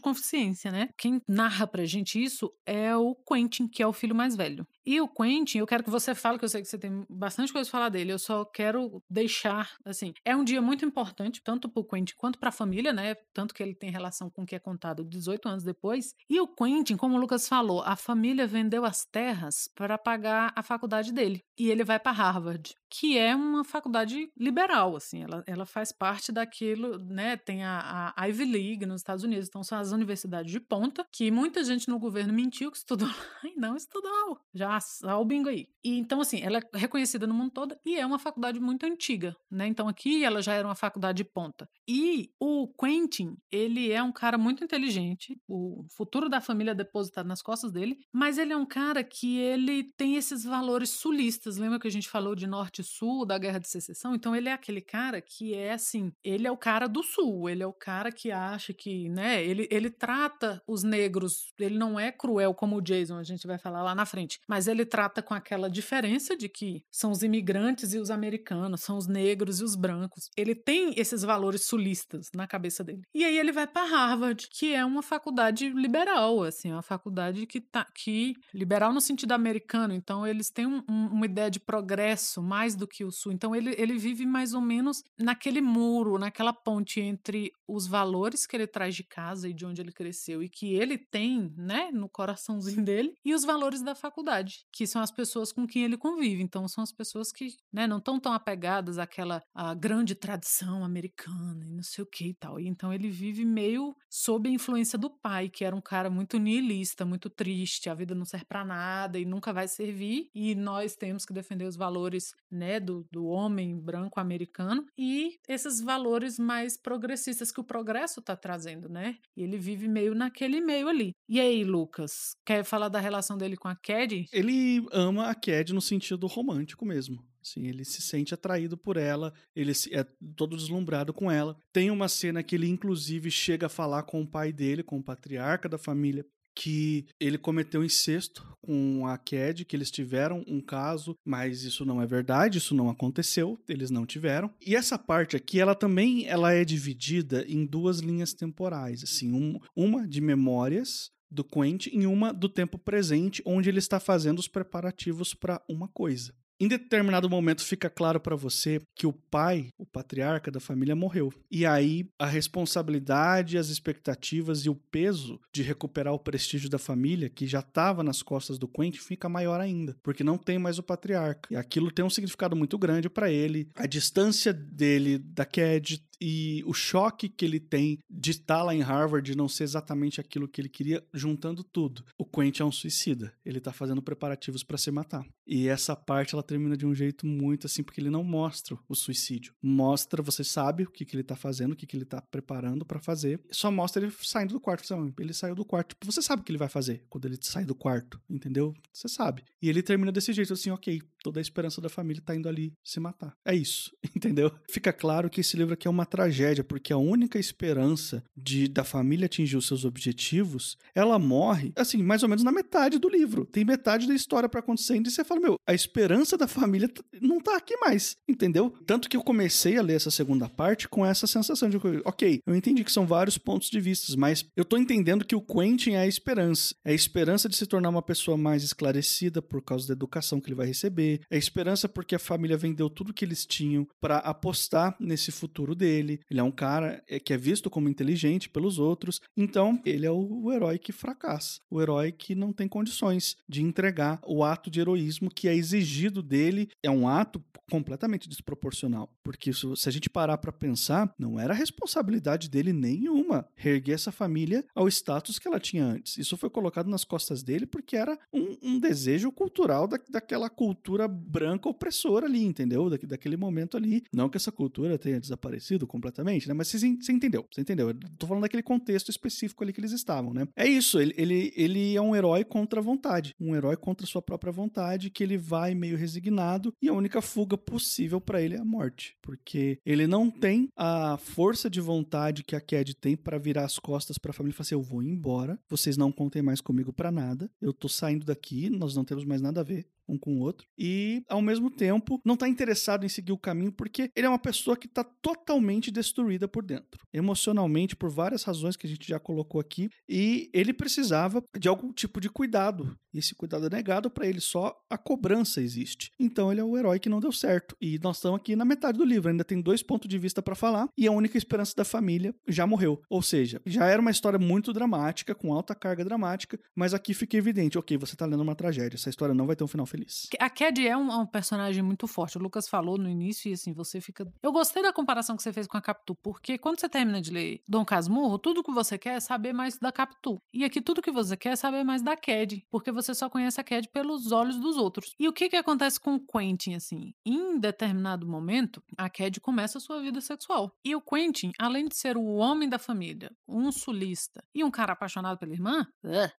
consciência, 0.00 0.70
né? 0.70 0.90
Quem 0.96 1.22
narra 1.26 1.66
pra 1.66 1.86
gente 1.86 2.22
isso 2.22 2.52
é 2.66 2.94
o 2.94 3.14
Quentin, 3.14 3.66
que 3.66 3.82
é 3.82 3.86
o 3.86 3.94
filho 3.94 4.14
mais 4.14 4.36
velho. 4.36 4.66
E 4.84 5.00
o 5.00 5.08
Quentin, 5.08 5.58
eu 5.58 5.66
quero 5.66 5.82
que 5.82 5.90
você 5.90 6.14
fale, 6.14 6.38
que 6.38 6.44
eu 6.44 6.48
sei 6.48 6.60
que 6.60 6.68
você 6.68 6.78
tem 6.78 7.06
bastante 7.08 7.52
coisa 7.52 7.68
pra 7.68 7.78
falar 7.78 7.88
dele, 7.88 8.12
eu 8.12 8.18
só 8.18 8.44
quero 8.44 9.02
deixar, 9.08 9.76
assim, 9.84 10.12
é 10.24 10.36
um 10.36 10.44
dia 10.44 10.60
muito 10.60 10.84
importante, 10.84 11.42
tanto 11.42 11.68
pro 11.68 11.84
Quentin 11.84 12.14
quanto 12.16 12.38
pra 12.38 12.52
família, 12.52 12.92
né? 12.92 13.14
Tanto 13.32 13.54
que 13.54 13.62
ele 13.62 13.74
tem 13.74 13.90
relação 13.90 14.28
com 14.28 14.42
o 14.42 14.46
que 14.46 14.54
é 14.54 14.58
contado 14.58 15.04
18 15.04 15.48
anos 15.48 15.64
depois. 15.64 16.14
E 16.28 16.38
o 16.40 16.46
Quentin, 16.46 16.96
como 16.96 17.16
o 17.16 17.20
Lucas 17.20 17.48
falou, 17.48 17.82
a 17.82 17.96
família 17.96 18.46
vendeu 18.46 18.84
as 18.84 19.06
terras 19.06 19.68
para 19.74 19.96
pagar 19.96 20.52
a 20.54 20.62
faculdade 20.62 21.12
dele. 21.12 21.42
E 21.58 21.70
ele 21.70 21.84
vai 21.84 21.98
para 21.98 22.12
Harvard, 22.12 22.74
que 22.90 23.18
é 23.18 23.34
uma 23.34 23.64
faculdade 23.64 24.30
liberal, 24.36 24.96
assim, 24.96 25.22
ela, 25.22 25.42
ela 25.46 25.66
faz 25.66 25.92
parte 25.92 26.32
daquilo, 26.32 26.98
né? 26.98 27.36
Tem 27.36 27.64
a, 27.64 28.12
a 28.16 28.26
Ivy 28.26 28.44
League 28.44 28.86
nos 28.86 29.00
Estados 29.00 29.24
Unidos, 29.24 29.48
então 29.48 29.62
são 29.62 29.78
as 29.78 29.92
universidades 29.92 30.50
de 30.50 30.60
ponta, 30.60 31.06
que 31.12 31.30
muita 31.30 31.62
gente 31.64 31.88
no 31.88 31.98
governo 31.98 32.32
mentiu 32.32 32.70
que 32.70 32.78
estudou 32.78 33.08
lá 33.08 33.40
e 33.44 33.58
não 33.58 33.76
estudou. 33.76 34.40
Já 34.54 34.78
o 35.18 35.24
bingo 35.24 35.48
aí. 35.48 35.68
E 35.84 35.98
então, 35.98 36.20
assim, 36.20 36.40
ela 36.40 36.58
é 36.58 36.78
reconhecida 36.78 37.26
no 37.26 37.34
mundo 37.34 37.50
todo 37.50 37.76
e 37.84 37.96
é 37.96 38.04
uma 38.04 38.18
faculdade 38.18 38.60
muito 38.60 38.84
antiga, 38.84 39.36
né? 39.50 39.66
Então 39.66 39.88
aqui 39.88 40.24
ela 40.24 40.42
já 40.42 40.54
era 40.54 40.66
uma 40.66 40.74
faculdade 40.74 41.18
de 41.18 41.24
ponta. 41.24 41.68
E 41.86 42.30
o 42.40 42.68
Quentin, 42.68 43.36
ele 43.50 43.90
é 43.90 44.02
um 44.02 44.12
cara 44.12 44.36
muito 44.38 44.62
inteligente, 44.62 45.40
o 45.48 45.84
futuro 45.90 46.28
da 46.28 46.40
família 46.40 46.72
é 46.72 46.74
depositado 46.74 47.26
nas 47.26 47.42
costas 47.42 47.72
dele, 47.72 47.98
mas 48.12 48.38
ele 48.38 48.52
é 48.52 48.56
um 48.56 48.66
cara 48.66 49.02
que 49.02 49.38
ele 49.38 49.84
tem 49.96 50.16
esses 50.16 50.44
valores 50.44 50.90
sulistas. 50.90 51.56
Lembra 51.56 51.78
que 51.78 51.88
a 51.88 51.90
gente 51.90 52.08
falou 52.08 52.34
de 52.34 52.46
norte 52.46 52.77
e 52.80 52.84
sul, 52.84 53.26
da 53.26 53.38
guerra 53.38 53.58
de 53.58 53.68
secessão? 53.68 54.14
Então 54.14 54.34
ele 54.34 54.48
é 54.48 54.52
aquele 54.52 54.80
cara 54.80 55.20
que 55.20 55.54
é 55.54 55.72
assim, 55.72 56.12
ele 56.22 56.46
é 56.46 56.50
o 56.50 56.56
cara 56.56 56.86
do 56.86 57.02
sul, 57.02 57.48
ele 57.48 57.62
é 57.62 57.66
o 57.66 57.72
cara 57.72 58.10
que 58.12 58.30
acha 58.30 58.72
que, 58.72 59.08
né, 59.08 59.44
ele, 59.44 59.68
ele 59.70 59.90
trata 59.90 60.62
os 60.66 60.82
negros, 60.82 61.52
ele 61.58 61.78
não 61.78 61.98
é 61.98 62.10
cruel 62.12 62.54
como 62.54 62.76
o 62.76 62.82
Jason, 62.82 63.16
a 63.16 63.22
gente 63.22 63.46
vai 63.46 63.58
falar 63.58 63.82
lá 63.82 63.94
na 63.94 64.06
frente, 64.06 64.40
mas 64.48 64.66
ele 64.66 64.84
trata 64.84 65.22
com 65.22 65.34
aquela 65.34 65.68
diferença 65.68 66.36
de 66.36 66.48
que 66.48 66.84
são 66.90 67.10
os 67.10 67.22
imigrantes 67.22 67.92
e 67.92 67.98
os 67.98 68.10
americanos, 68.10 68.80
são 68.80 68.96
os 68.96 69.06
negros 69.06 69.60
e 69.60 69.64
os 69.64 69.74
brancos. 69.74 70.30
Ele 70.36 70.54
tem 70.54 70.92
esses 70.96 71.22
valores 71.22 71.66
sulistas 71.66 72.30
na 72.34 72.46
cabeça 72.46 72.82
dele. 72.82 73.02
E 73.14 73.24
aí 73.24 73.38
ele 73.38 73.52
vai 73.52 73.66
para 73.66 73.86
Harvard, 73.86 74.48
que 74.50 74.74
é 74.74 74.84
uma 74.84 75.02
faculdade 75.02 75.68
liberal, 75.70 76.42
assim, 76.42 76.72
uma 76.72 76.82
faculdade 76.82 77.46
que 77.46 77.60
tá 77.60 77.86
que 77.94 78.34
liberal 78.52 78.92
no 78.92 79.00
sentido 79.00 79.32
americano. 79.32 79.94
Então 79.94 80.26
eles 80.26 80.50
têm 80.50 80.66
um, 80.66 80.82
um, 80.88 81.06
uma 81.08 81.26
ideia 81.26 81.50
de 81.50 81.60
progresso 81.60 82.42
mais 82.68 82.76
do 82.76 82.86
que 82.86 83.04
o 83.04 83.10
sul. 83.10 83.32
Então 83.32 83.54
ele, 83.54 83.74
ele 83.78 83.96
vive 83.96 84.26
mais 84.26 84.52
ou 84.52 84.60
menos 84.60 85.02
naquele 85.18 85.60
muro, 85.60 86.18
naquela 86.18 86.52
ponte 86.52 87.00
entre 87.00 87.50
os 87.66 87.86
valores 87.86 88.46
que 88.46 88.56
ele 88.56 88.66
traz 88.66 88.94
de 88.94 89.04
casa 89.04 89.48
e 89.48 89.54
de 89.54 89.64
onde 89.64 89.80
ele 89.80 89.92
cresceu 89.92 90.42
e 90.42 90.48
que 90.48 90.74
ele 90.74 90.98
tem, 90.98 91.52
né, 91.56 91.90
no 91.90 92.08
coraçãozinho 92.08 92.84
dele 92.84 93.14
e 93.24 93.34
os 93.34 93.44
valores 93.44 93.82
da 93.82 93.94
faculdade 93.94 94.66
que 94.72 94.86
são 94.86 95.00
as 95.00 95.10
pessoas 95.10 95.52
com 95.52 95.66
quem 95.66 95.84
ele 95.84 95.96
convive. 95.96 96.42
Então, 96.42 96.68
são 96.68 96.82
as 96.84 96.92
pessoas 96.92 97.32
que 97.32 97.48
né, 97.72 97.86
não 97.86 97.98
estão 97.98 98.20
tão 98.20 98.32
apegadas 98.32 98.98
àquela 98.98 99.42
à 99.54 99.74
grande 99.74 100.14
tradição 100.14 100.84
americana 100.84 101.64
e 101.64 101.70
não 101.70 101.82
sei 101.82 102.04
o 102.04 102.06
que 102.06 102.28
e 102.28 102.34
tal. 102.34 102.60
E 102.60 102.66
então, 102.66 102.92
ele 102.92 103.08
vive 103.08 103.44
meio 103.44 103.94
sob 104.10 104.48
a 104.48 104.52
influência 104.52 104.98
do 104.98 105.10
pai, 105.10 105.48
que 105.48 105.64
era 105.64 105.74
um 105.74 105.80
cara 105.80 106.10
muito 106.10 106.38
nihilista, 106.38 107.04
muito 107.04 107.30
triste, 107.30 107.88
a 107.88 107.94
vida 107.94 108.14
não 108.14 108.24
serve 108.24 108.46
para 108.46 108.64
nada 108.64 109.18
e 109.18 109.24
nunca 109.24 109.52
vai 109.52 109.68
servir. 109.68 110.28
E 110.34 110.54
nós 110.54 110.96
temos 110.96 111.24
que 111.24 111.32
defender 111.32 111.64
os 111.64 111.76
valores 111.76 112.34
né, 112.58 112.80
do, 112.80 113.06
do 113.10 113.26
homem 113.26 113.78
branco 113.78 114.20
americano 114.20 114.84
e 114.98 115.38
esses 115.48 115.80
valores 115.80 116.38
mais 116.38 116.76
progressistas 116.76 117.52
que 117.52 117.60
o 117.60 117.64
progresso 117.64 118.20
está 118.20 118.36
trazendo, 118.36 118.88
né? 118.88 119.16
E 119.36 119.42
ele 119.42 119.56
vive 119.56 119.88
meio 119.88 120.14
naquele 120.14 120.60
meio 120.60 120.88
ali. 120.88 121.12
E 121.28 121.40
aí, 121.40 121.64
Lucas, 121.64 122.34
quer 122.44 122.64
falar 122.64 122.88
da 122.88 123.00
relação 123.00 123.38
dele 123.38 123.56
com 123.56 123.68
a 123.68 123.76
Cad? 123.76 124.26
Ele 124.32 124.84
ama 124.92 125.28
a 125.28 125.34
Cad 125.34 125.72
no 125.72 125.80
sentido 125.80 126.26
romântico 126.26 126.84
mesmo. 126.84 127.22
Assim, 127.40 127.66
ele 127.66 127.84
se 127.84 128.02
sente 128.02 128.34
atraído 128.34 128.76
por 128.76 128.96
ela, 128.96 129.32
ele 129.54 129.72
é 129.92 130.04
todo 130.36 130.56
deslumbrado 130.56 131.14
com 131.14 131.30
ela. 131.30 131.56
Tem 131.72 131.90
uma 131.90 132.08
cena 132.08 132.42
que 132.42 132.54
ele, 132.54 132.68
inclusive, 132.68 133.30
chega 133.30 133.66
a 133.66 133.70
falar 133.70 134.02
com 134.02 134.20
o 134.20 134.28
pai 134.28 134.52
dele, 134.52 134.82
com 134.82 134.98
o 134.98 135.02
patriarca 135.02 135.68
da 135.68 135.78
família, 135.78 136.26
que 136.58 137.06
ele 137.20 137.38
cometeu 137.38 137.84
incesto 137.84 138.44
com 138.60 139.06
a 139.06 139.16
Cad, 139.16 139.64
que 139.64 139.76
eles 139.76 139.92
tiveram 139.92 140.44
um 140.48 140.60
caso, 140.60 141.14
mas 141.24 141.62
isso 141.62 141.84
não 141.84 142.02
é 142.02 142.06
verdade, 142.06 142.58
isso 142.58 142.74
não 142.74 142.90
aconteceu, 142.90 143.56
eles 143.68 143.90
não 143.90 144.04
tiveram. 144.04 144.50
E 144.60 144.74
essa 144.74 144.98
parte 144.98 145.36
aqui, 145.36 145.60
ela 145.60 145.76
também 145.76 146.26
ela 146.26 146.52
é 146.52 146.64
dividida 146.64 147.44
em 147.46 147.64
duas 147.64 148.00
linhas 148.00 148.34
temporais, 148.34 149.04
assim, 149.04 149.32
um, 149.32 149.60
uma 149.76 150.04
de 150.04 150.20
memórias 150.20 151.12
do 151.30 151.44
Quentin 151.44 151.90
e 151.92 152.06
uma 152.08 152.32
do 152.32 152.48
tempo 152.48 152.76
presente, 152.76 153.40
onde 153.46 153.68
ele 153.68 153.78
está 153.78 154.00
fazendo 154.00 154.40
os 154.40 154.48
preparativos 154.48 155.34
para 155.34 155.62
uma 155.68 155.86
coisa. 155.86 156.34
Em 156.60 156.66
determinado 156.66 157.30
momento 157.30 157.64
fica 157.64 157.88
claro 157.88 158.18
para 158.18 158.34
você 158.34 158.80
que 158.96 159.06
o 159.06 159.12
pai, 159.12 159.68
o 159.78 159.86
patriarca 159.86 160.50
da 160.50 160.58
família, 160.58 160.96
morreu. 160.96 161.32
E 161.48 161.64
aí 161.64 162.08
a 162.18 162.26
responsabilidade, 162.26 163.56
as 163.56 163.68
expectativas 163.68 164.64
e 164.64 164.68
o 164.68 164.74
peso 164.74 165.40
de 165.52 165.62
recuperar 165.62 166.12
o 166.12 166.18
prestígio 166.18 166.68
da 166.68 166.78
família, 166.78 167.30
que 167.30 167.46
já 167.46 167.60
estava 167.60 168.02
nas 168.02 168.22
costas 168.22 168.58
do 168.58 168.66
Quentin, 168.66 168.98
fica 168.98 169.28
maior 169.28 169.60
ainda, 169.60 169.96
porque 170.02 170.24
não 170.24 170.36
tem 170.36 170.58
mais 170.58 170.78
o 170.78 170.82
patriarca. 170.82 171.48
E 171.52 171.56
aquilo 171.56 171.92
tem 171.92 172.04
um 172.04 172.10
significado 172.10 172.56
muito 172.56 172.76
grande 172.76 173.08
para 173.08 173.30
ele. 173.30 173.70
A 173.76 173.86
distância 173.86 174.52
dele 174.52 175.18
da 175.18 175.44
Cad 175.44 176.02
e 176.20 176.62
o 176.66 176.72
choque 176.72 177.28
que 177.28 177.44
ele 177.44 177.60
tem 177.60 177.98
de 178.08 178.32
estar 178.32 178.62
lá 178.62 178.74
em 178.74 178.80
Harvard 178.80 179.30
e 179.30 179.36
não 179.36 179.48
ser 179.48 179.64
exatamente 179.64 180.20
aquilo 180.20 180.48
que 180.48 180.60
ele 180.60 180.68
queria, 180.68 181.04
juntando 181.12 181.62
tudo. 181.62 182.04
O 182.16 182.24
Quentin 182.24 182.62
é 182.62 182.64
um 182.64 182.72
suicida. 182.72 183.32
Ele 183.44 183.60
tá 183.60 183.72
fazendo 183.72 184.02
preparativos 184.02 184.62
para 184.62 184.78
se 184.78 184.90
matar. 184.90 185.26
E 185.46 185.68
essa 185.68 185.96
parte 185.96 186.34
ela 186.34 186.42
termina 186.42 186.76
de 186.76 186.86
um 186.86 186.94
jeito 186.94 187.26
muito 187.26 187.66
assim, 187.66 187.82
porque 187.82 188.00
ele 188.00 188.10
não 188.10 188.24
mostra 188.24 188.76
o 188.88 188.94
suicídio. 188.94 189.54
Mostra, 189.62 190.22
você 190.22 190.44
sabe 190.44 190.84
o 190.84 190.90
que, 190.90 191.04
que 191.04 191.16
ele 191.16 191.22
tá 191.22 191.36
fazendo, 191.36 191.72
o 191.72 191.76
que, 191.76 191.86
que 191.86 191.96
ele 191.96 192.04
tá 192.04 192.20
preparando 192.20 192.84
para 192.84 193.00
fazer. 193.00 193.40
Só 193.50 193.70
mostra 193.70 194.02
ele 194.02 194.12
saindo 194.20 194.54
do 194.54 194.60
quarto. 194.60 194.84
Ele 195.18 195.32
saiu 195.32 195.54
do 195.54 195.64
quarto. 195.64 195.90
Tipo, 195.90 196.06
você 196.06 196.20
sabe 196.20 196.42
o 196.42 196.44
que 196.44 196.50
ele 196.50 196.58
vai 196.58 196.68
fazer 196.68 197.04
quando 197.08 197.26
ele 197.26 197.38
sai 197.40 197.64
do 197.64 197.74
quarto, 197.74 198.20
entendeu? 198.28 198.74
Você 198.92 199.08
sabe. 199.08 199.44
E 199.62 199.68
ele 199.68 199.82
termina 199.82 200.12
desse 200.12 200.32
jeito 200.32 200.52
assim, 200.52 200.70
ok, 200.70 201.00
toda 201.22 201.40
a 201.40 201.42
esperança 201.42 201.80
da 201.80 201.88
família 201.88 202.22
tá 202.24 202.34
indo 202.34 202.48
ali 202.48 202.72
se 202.84 203.00
matar. 203.00 203.34
É 203.44 203.54
isso, 203.54 203.90
entendeu? 204.14 204.50
Fica 204.70 204.92
claro 204.92 205.30
que 205.30 205.40
esse 205.40 205.56
livro 205.56 205.74
aqui 205.74 205.86
é 205.86 205.90
uma 205.90 206.06
tragédia, 206.06 206.64
porque 206.64 206.92
a 206.92 206.98
única 206.98 207.38
esperança 207.38 208.22
de 208.36 208.68
da 208.68 208.84
família 208.84 209.26
atingir 209.26 209.56
os 209.56 209.66
seus 209.66 209.84
objetivos, 209.84 210.76
ela 210.94 211.18
morre, 211.18 211.72
assim, 211.76 212.02
mais 212.02 212.22
ou 212.22 212.28
menos 212.28 212.44
na 212.44 212.52
metade 212.52 212.98
do 212.98 213.08
livro. 213.08 213.46
Tem 213.46 213.64
metade 213.64 214.06
da 214.06 214.14
história 214.14 214.48
para 214.48 214.60
acontecer 214.60 214.96
e 214.96 215.10
você 215.10 215.24
fala, 215.24 215.40
meu, 215.40 215.56
a 215.66 215.74
esperança 215.74 216.36
da 216.36 216.46
família 216.46 216.90
não 217.20 217.40
tá 217.40 217.56
aqui 217.56 217.76
mais, 217.76 218.16
entendeu? 218.28 218.72
Tanto 218.86 219.08
que 219.08 219.16
eu 219.16 219.22
comecei 219.22 219.76
a 219.76 219.82
ler 219.82 219.94
essa 219.94 220.10
segunda 220.10 220.48
parte 220.48 220.88
com 220.88 221.04
essa 221.04 221.26
sensação 221.26 221.68
de, 221.68 221.78
ok, 222.04 222.40
eu 222.46 222.54
entendi 222.54 222.84
que 222.84 222.92
são 222.92 223.06
vários 223.06 223.38
pontos 223.38 223.70
de 223.70 223.80
vista, 223.80 224.12
mas 224.16 224.44
eu 224.56 224.64
tô 224.64 224.76
entendendo 224.76 225.24
que 225.24 225.36
o 225.36 225.42
Quentin 225.42 225.92
é 225.92 226.00
a 226.00 226.06
esperança. 226.06 226.74
É 226.84 226.90
a 226.90 226.94
esperança 226.94 227.48
de 227.48 227.56
se 227.56 227.66
tornar 227.66 227.88
uma 227.88 228.02
pessoa 228.02 228.36
mais 228.36 228.62
esclarecida 228.62 229.40
por 229.40 229.62
causa 229.62 229.86
da 229.88 229.92
educação 229.92 230.40
que 230.40 230.48
ele 230.48 230.56
vai 230.56 230.66
receber. 230.66 231.07
É 231.30 231.38
esperança 231.38 231.88
porque 231.88 232.14
a 232.14 232.18
família 232.18 232.56
vendeu 232.56 232.90
tudo 232.90 233.12
que 233.12 233.24
eles 233.24 233.46
tinham 233.46 233.86
para 234.00 234.18
apostar 234.18 234.96
nesse 234.98 235.30
futuro 235.30 235.74
dele. 235.74 236.20
Ele 236.30 236.40
é 236.40 236.42
um 236.42 236.50
cara 236.50 237.02
é, 237.08 237.18
que 237.18 237.32
é 237.32 237.36
visto 237.36 237.70
como 237.70 237.88
inteligente 237.88 238.48
pelos 238.48 238.78
outros. 238.78 239.20
Então, 239.36 239.80
ele 239.84 240.06
é 240.06 240.10
o 240.10 240.52
herói 240.52 240.78
que 240.78 240.92
fracassa. 240.92 241.60
O 241.70 241.80
herói 241.80 242.12
que 242.12 242.34
não 242.34 242.52
tem 242.52 242.68
condições 242.68 243.36
de 243.48 243.62
entregar 243.62 244.20
o 244.26 244.44
ato 244.44 244.70
de 244.70 244.80
heroísmo 244.80 245.30
que 245.30 245.48
é 245.48 245.54
exigido 245.54 246.22
dele. 246.22 246.68
É 246.82 246.90
um 246.90 247.08
ato 247.08 247.42
completamente 247.70 248.28
desproporcional. 248.28 249.12
Porque 249.22 249.52
se 249.52 249.88
a 249.88 249.92
gente 249.92 250.08
parar 250.08 250.38
para 250.38 250.52
pensar, 250.52 251.12
não 251.18 251.38
era 251.38 251.52
responsabilidade 251.52 252.48
dele 252.48 252.72
nenhuma 252.72 253.46
reerguer 253.54 253.94
essa 253.94 254.10
família 254.10 254.64
ao 254.74 254.88
status 254.88 255.38
que 255.38 255.46
ela 255.46 255.60
tinha 255.60 255.84
antes. 255.84 256.16
Isso 256.16 256.36
foi 256.36 256.50
colocado 256.50 256.88
nas 256.88 257.04
costas 257.04 257.42
dele 257.42 257.66
porque 257.66 257.96
era 257.96 258.18
um, 258.32 258.56
um 258.62 258.78
desejo 258.78 259.30
cultural 259.30 259.86
da, 259.86 259.98
daquela 260.08 260.48
cultura 260.48 260.97
branca 261.06 261.68
opressora 261.68 262.26
ali, 262.26 262.42
entendeu? 262.42 262.88
Da, 262.90 262.96
daquele 262.96 263.36
momento 263.36 263.76
ali. 263.76 264.02
Não 264.12 264.28
que 264.28 264.36
essa 264.36 264.50
cultura 264.50 264.98
tenha 264.98 265.20
desaparecido 265.20 265.86
completamente, 265.86 266.48
né? 266.48 266.54
Mas 266.54 266.68
você 266.68 266.86
entendeu, 267.12 267.46
você 267.50 267.60
entendeu. 267.60 267.90
Eu 267.90 267.94
tô 268.18 268.26
falando 268.26 268.42
daquele 268.42 268.62
contexto 268.62 269.10
específico 269.10 269.62
ali 269.62 269.72
que 269.72 269.80
eles 269.80 269.92
estavam, 269.92 270.32
né? 270.32 270.46
É 270.56 270.66
isso, 270.66 270.98
ele, 270.98 271.14
ele, 271.16 271.52
ele 271.56 271.96
é 271.96 272.00
um 272.00 272.16
herói 272.16 272.44
contra 272.44 272.80
a 272.80 272.82
vontade. 272.82 273.34
Um 273.38 273.54
herói 273.54 273.76
contra 273.76 274.04
a 274.04 274.08
sua 274.08 274.22
própria 274.22 274.52
vontade, 274.52 275.10
que 275.10 275.22
ele 275.22 275.36
vai 275.36 275.74
meio 275.74 275.96
resignado 275.96 276.72
e 276.80 276.88
a 276.88 276.92
única 276.92 277.20
fuga 277.20 277.56
possível 277.56 278.20
para 278.20 278.40
ele 278.40 278.56
é 278.56 278.60
a 278.60 278.64
morte. 278.64 279.16
Porque 279.22 279.78
ele 279.84 280.06
não 280.06 280.30
tem 280.30 280.68
a 280.76 281.16
força 281.18 281.68
de 281.68 281.80
vontade 281.80 282.42
que 282.42 282.56
a 282.56 282.60
Cad 282.60 282.94
tem 282.94 283.16
para 283.16 283.38
virar 283.38 283.64
as 283.64 283.78
costas 283.78 284.18
para 284.18 284.30
a 284.30 284.34
família 284.34 284.54
e 284.54 284.56
falar 284.56 284.64
assim: 284.64 284.74
eu 284.74 284.82
vou 284.82 285.02
embora, 285.02 285.58
vocês 285.68 285.96
não 285.96 286.10
contem 286.10 286.42
mais 286.42 286.60
comigo 286.60 286.92
para 286.92 287.10
nada, 287.10 287.50
eu 287.60 287.72
tô 287.72 287.88
saindo 287.88 288.24
daqui, 288.24 288.70
nós 288.70 288.96
não 288.96 289.04
temos 289.04 289.24
mais 289.24 289.40
nada 289.40 289.60
a 289.60 289.64
ver 289.64 289.86
um 290.08 290.18
com 290.18 290.36
o 290.36 290.40
outro. 290.40 290.66
E, 290.78 291.22
ao 291.28 291.42
mesmo 291.42 291.70
tempo, 291.70 292.20
não 292.24 292.34
está 292.34 292.48
interessado 292.48 293.04
em 293.04 293.08
seguir 293.08 293.32
o 293.32 293.38
caminho 293.38 293.70
porque 293.70 294.10
ele 294.16 294.26
é 294.26 294.28
uma 294.28 294.38
pessoa 294.38 294.76
que 294.76 294.86
está 294.86 295.04
totalmente 295.04 295.90
destruída 295.90 296.48
por 296.48 296.64
dentro. 296.64 297.00
Emocionalmente, 297.12 297.94
por 297.94 298.10
várias 298.10 298.42
razões 298.42 298.76
que 298.76 298.86
a 298.86 298.90
gente 298.90 299.06
já 299.06 299.20
colocou 299.20 299.60
aqui. 299.60 299.90
E 300.08 300.50
ele 300.52 300.72
precisava 300.72 301.42
de 301.58 301.68
algum 301.68 301.92
tipo 301.92 302.20
de 302.20 302.30
cuidado. 302.30 302.96
E 303.12 303.18
esse 303.18 303.34
cuidado 303.34 303.66
é 303.66 303.70
negado 303.70 304.10
para 304.10 304.26
ele, 304.26 304.40
só 304.40 304.74
a 304.88 304.98
cobrança 304.98 305.60
existe. 305.60 306.10
Então 306.18 306.50
ele 306.50 306.60
é 306.60 306.64
o 306.64 306.76
herói 306.76 306.98
que 306.98 307.08
não 307.08 307.20
deu 307.20 307.32
certo. 307.32 307.76
E 307.80 307.98
nós 307.98 308.16
estamos 308.16 308.38
aqui 308.38 308.54
na 308.54 308.64
metade 308.64 308.98
do 308.98 309.04
livro, 309.04 309.30
ainda 309.30 309.44
tem 309.44 309.60
dois 309.60 309.82
pontos 309.82 310.08
de 310.08 310.18
vista 310.18 310.42
para 310.42 310.54
falar. 310.54 310.88
E 310.96 311.06
a 311.06 311.12
única 311.12 311.36
esperança 311.38 311.74
da 311.76 311.84
família 311.84 312.34
já 312.46 312.66
morreu. 312.66 313.00
Ou 313.10 313.22
seja, 313.22 313.60
já 313.66 313.86
era 313.86 314.00
uma 314.00 314.10
história 314.10 314.38
muito 314.38 314.72
dramática, 314.72 315.34
com 315.34 315.52
alta 315.52 315.74
carga 315.74 316.04
dramática, 316.04 316.58
mas 316.74 316.94
aqui 316.94 317.14
fica 317.14 317.36
evidente: 317.36 317.78
ok, 317.78 317.96
você 317.96 318.14
está 318.14 318.26
lendo 318.26 318.42
uma 318.42 318.54
tragédia. 318.54 318.96
Essa 318.96 319.10
história 319.10 319.34
não 319.34 319.46
vai 319.46 319.56
ter 319.56 319.64
um 319.64 319.68
final 319.68 319.86
feliz 319.86 319.97
feliz. 319.98 320.28
A 320.38 320.48
Cad 320.48 320.78
é 320.86 320.96
um, 320.96 321.10
um, 321.20 321.26
personagem 321.26 321.82
muito 321.82 322.06
forte. 322.06 322.38
O 322.38 322.40
Lucas 322.40 322.68
falou 322.68 322.96
no 322.96 323.08
início 323.08 323.50
e 323.50 323.52
assim, 323.52 323.72
você 323.72 324.00
fica. 324.00 324.26
Eu 324.42 324.52
gostei 324.52 324.82
da 324.82 324.92
comparação 324.92 325.36
que 325.36 325.42
você 325.42 325.52
fez 325.52 325.66
com 325.66 325.76
a 325.76 325.80
Capitu, 325.80 326.14
porque 326.16 326.58
quando 326.58 326.80
você 326.80 326.88
termina 326.88 327.20
de 327.20 327.30
ler 327.30 327.60
Dom 327.68 327.84
Casmurro, 327.84 328.38
tudo 328.38 328.62
que 328.62 328.72
você 328.72 328.96
quer 328.96 329.16
é 329.16 329.20
saber 329.20 329.52
mais 329.52 329.78
da 329.78 329.90
Capitu. 329.90 330.40
E 330.52 330.64
aqui 330.64 330.80
tudo 330.80 331.02
que 331.02 331.10
você 331.10 331.36
quer 331.36 331.50
é 331.50 331.56
saber 331.56 331.84
mais 331.84 332.02
da 332.02 332.16
Cad, 332.16 332.64
porque 332.70 332.92
você 332.92 333.14
só 333.14 333.28
conhece 333.28 333.60
a 333.60 333.64
Cad 333.64 333.88
pelos 333.88 334.32
olhos 334.32 334.56
dos 334.58 334.76
outros. 334.76 335.14
E 335.18 335.28
o 335.28 335.32
que 335.32 335.48
que 335.48 335.56
acontece 335.56 335.98
com 336.00 336.14
o 336.14 336.20
Quentin, 336.20 336.74
assim? 336.74 337.12
Em 337.24 337.58
determinado 337.58 338.26
momento, 338.26 338.82
a 338.96 339.08
Cad 339.10 339.40
começa 339.40 339.78
a 339.78 339.80
sua 339.80 340.00
vida 340.00 340.20
sexual. 340.20 340.72
E 340.84 340.94
o 340.94 341.00
Quentin, 341.00 341.52
além 341.58 341.86
de 341.86 341.96
ser 341.96 342.16
o 342.16 342.34
homem 342.34 342.68
da 342.68 342.78
família, 342.78 343.30
um 343.46 343.72
sulista 343.72 344.44
e 344.54 344.62
um 344.62 344.70
cara 344.70 344.92
apaixonado 344.92 345.38
pela 345.38 345.52
irmã, 345.52 345.86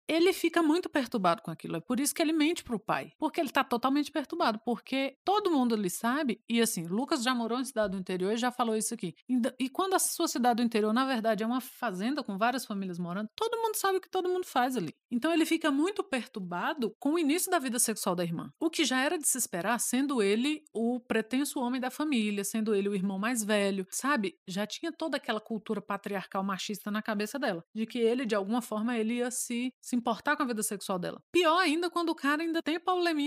ele 0.08 0.32
fica 0.32 0.62
muito 0.62 0.88
perturbado 0.88 1.42
com 1.42 1.50
aquilo. 1.50 1.76
É 1.76 1.80
por 1.80 2.00
isso 2.00 2.14
que 2.14 2.22
ele 2.22 2.32
mente 2.32 2.64
pro 2.64 2.78
pai. 2.78 3.12
Porque 3.18 3.40
ele 3.40 3.49
ele 3.50 3.52
tá 3.52 3.64
totalmente 3.64 4.10
perturbado, 4.10 4.60
porque 4.64 5.16
todo 5.24 5.50
mundo 5.50 5.74
ali 5.74 5.90
sabe, 5.90 6.40
e 6.48 6.60
assim, 6.60 6.86
Lucas 6.86 7.22
já 7.22 7.34
morou 7.34 7.58
em 7.58 7.64
cidade 7.64 7.92
do 7.92 7.98
interior 7.98 8.32
e 8.32 8.36
já 8.36 8.50
falou 8.50 8.76
isso 8.76 8.94
aqui. 8.94 9.14
E 9.58 9.68
quando 9.68 9.94
a 9.94 9.98
sua 9.98 10.28
cidade 10.28 10.56
do 10.58 10.62
interior, 10.62 10.92
na 10.92 11.04
verdade, 11.04 11.42
é 11.42 11.46
uma 11.46 11.60
fazenda 11.60 12.22
com 12.22 12.38
várias 12.38 12.64
famílias 12.64 12.98
morando, 12.98 13.28
todo 13.34 13.60
mundo 13.60 13.74
sabe 13.74 13.98
o 13.98 14.00
que 14.00 14.08
todo 14.08 14.28
mundo 14.28 14.46
faz 14.46 14.76
ali. 14.76 14.94
Então 15.10 15.32
ele 15.32 15.44
fica 15.44 15.70
muito 15.70 16.02
perturbado 16.04 16.94
com 16.98 17.14
o 17.14 17.18
início 17.18 17.50
da 17.50 17.58
vida 17.58 17.78
sexual 17.78 18.14
da 18.14 18.22
irmã. 18.22 18.52
O 18.60 18.70
que 18.70 18.84
já 18.84 19.00
era 19.00 19.18
de 19.18 19.26
se 19.26 19.36
esperar, 19.36 19.78
sendo 19.80 20.22
ele 20.22 20.62
o 20.72 21.00
pretenso 21.00 21.58
homem 21.58 21.80
da 21.80 21.90
família, 21.90 22.44
sendo 22.44 22.74
ele 22.74 22.88
o 22.88 22.94
irmão 22.94 23.18
mais 23.18 23.42
velho, 23.42 23.86
sabe? 23.90 24.38
Já 24.46 24.66
tinha 24.66 24.92
toda 24.92 25.16
aquela 25.16 25.40
cultura 25.40 25.82
patriarcal 25.82 26.44
machista 26.44 26.90
na 26.90 27.02
cabeça 27.02 27.38
dela, 27.38 27.64
de 27.74 27.86
que 27.86 27.98
ele, 27.98 28.24
de 28.24 28.34
alguma 28.34 28.62
forma, 28.62 28.96
ele 28.96 29.14
ia 29.14 29.30
se, 29.30 29.72
se 29.80 29.96
importar 29.96 30.36
com 30.36 30.44
a 30.44 30.46
vida 30.46 30.62
sexual 30.62 30.98
dela. 30.98 31.20
Pior 31.32 31.58
ainda 31.58 31.90
quando 31.90 32.10
o 32.10 32.14
cara 32.14 32.42
ainda 32.42 32.62
tem 32.62 32.78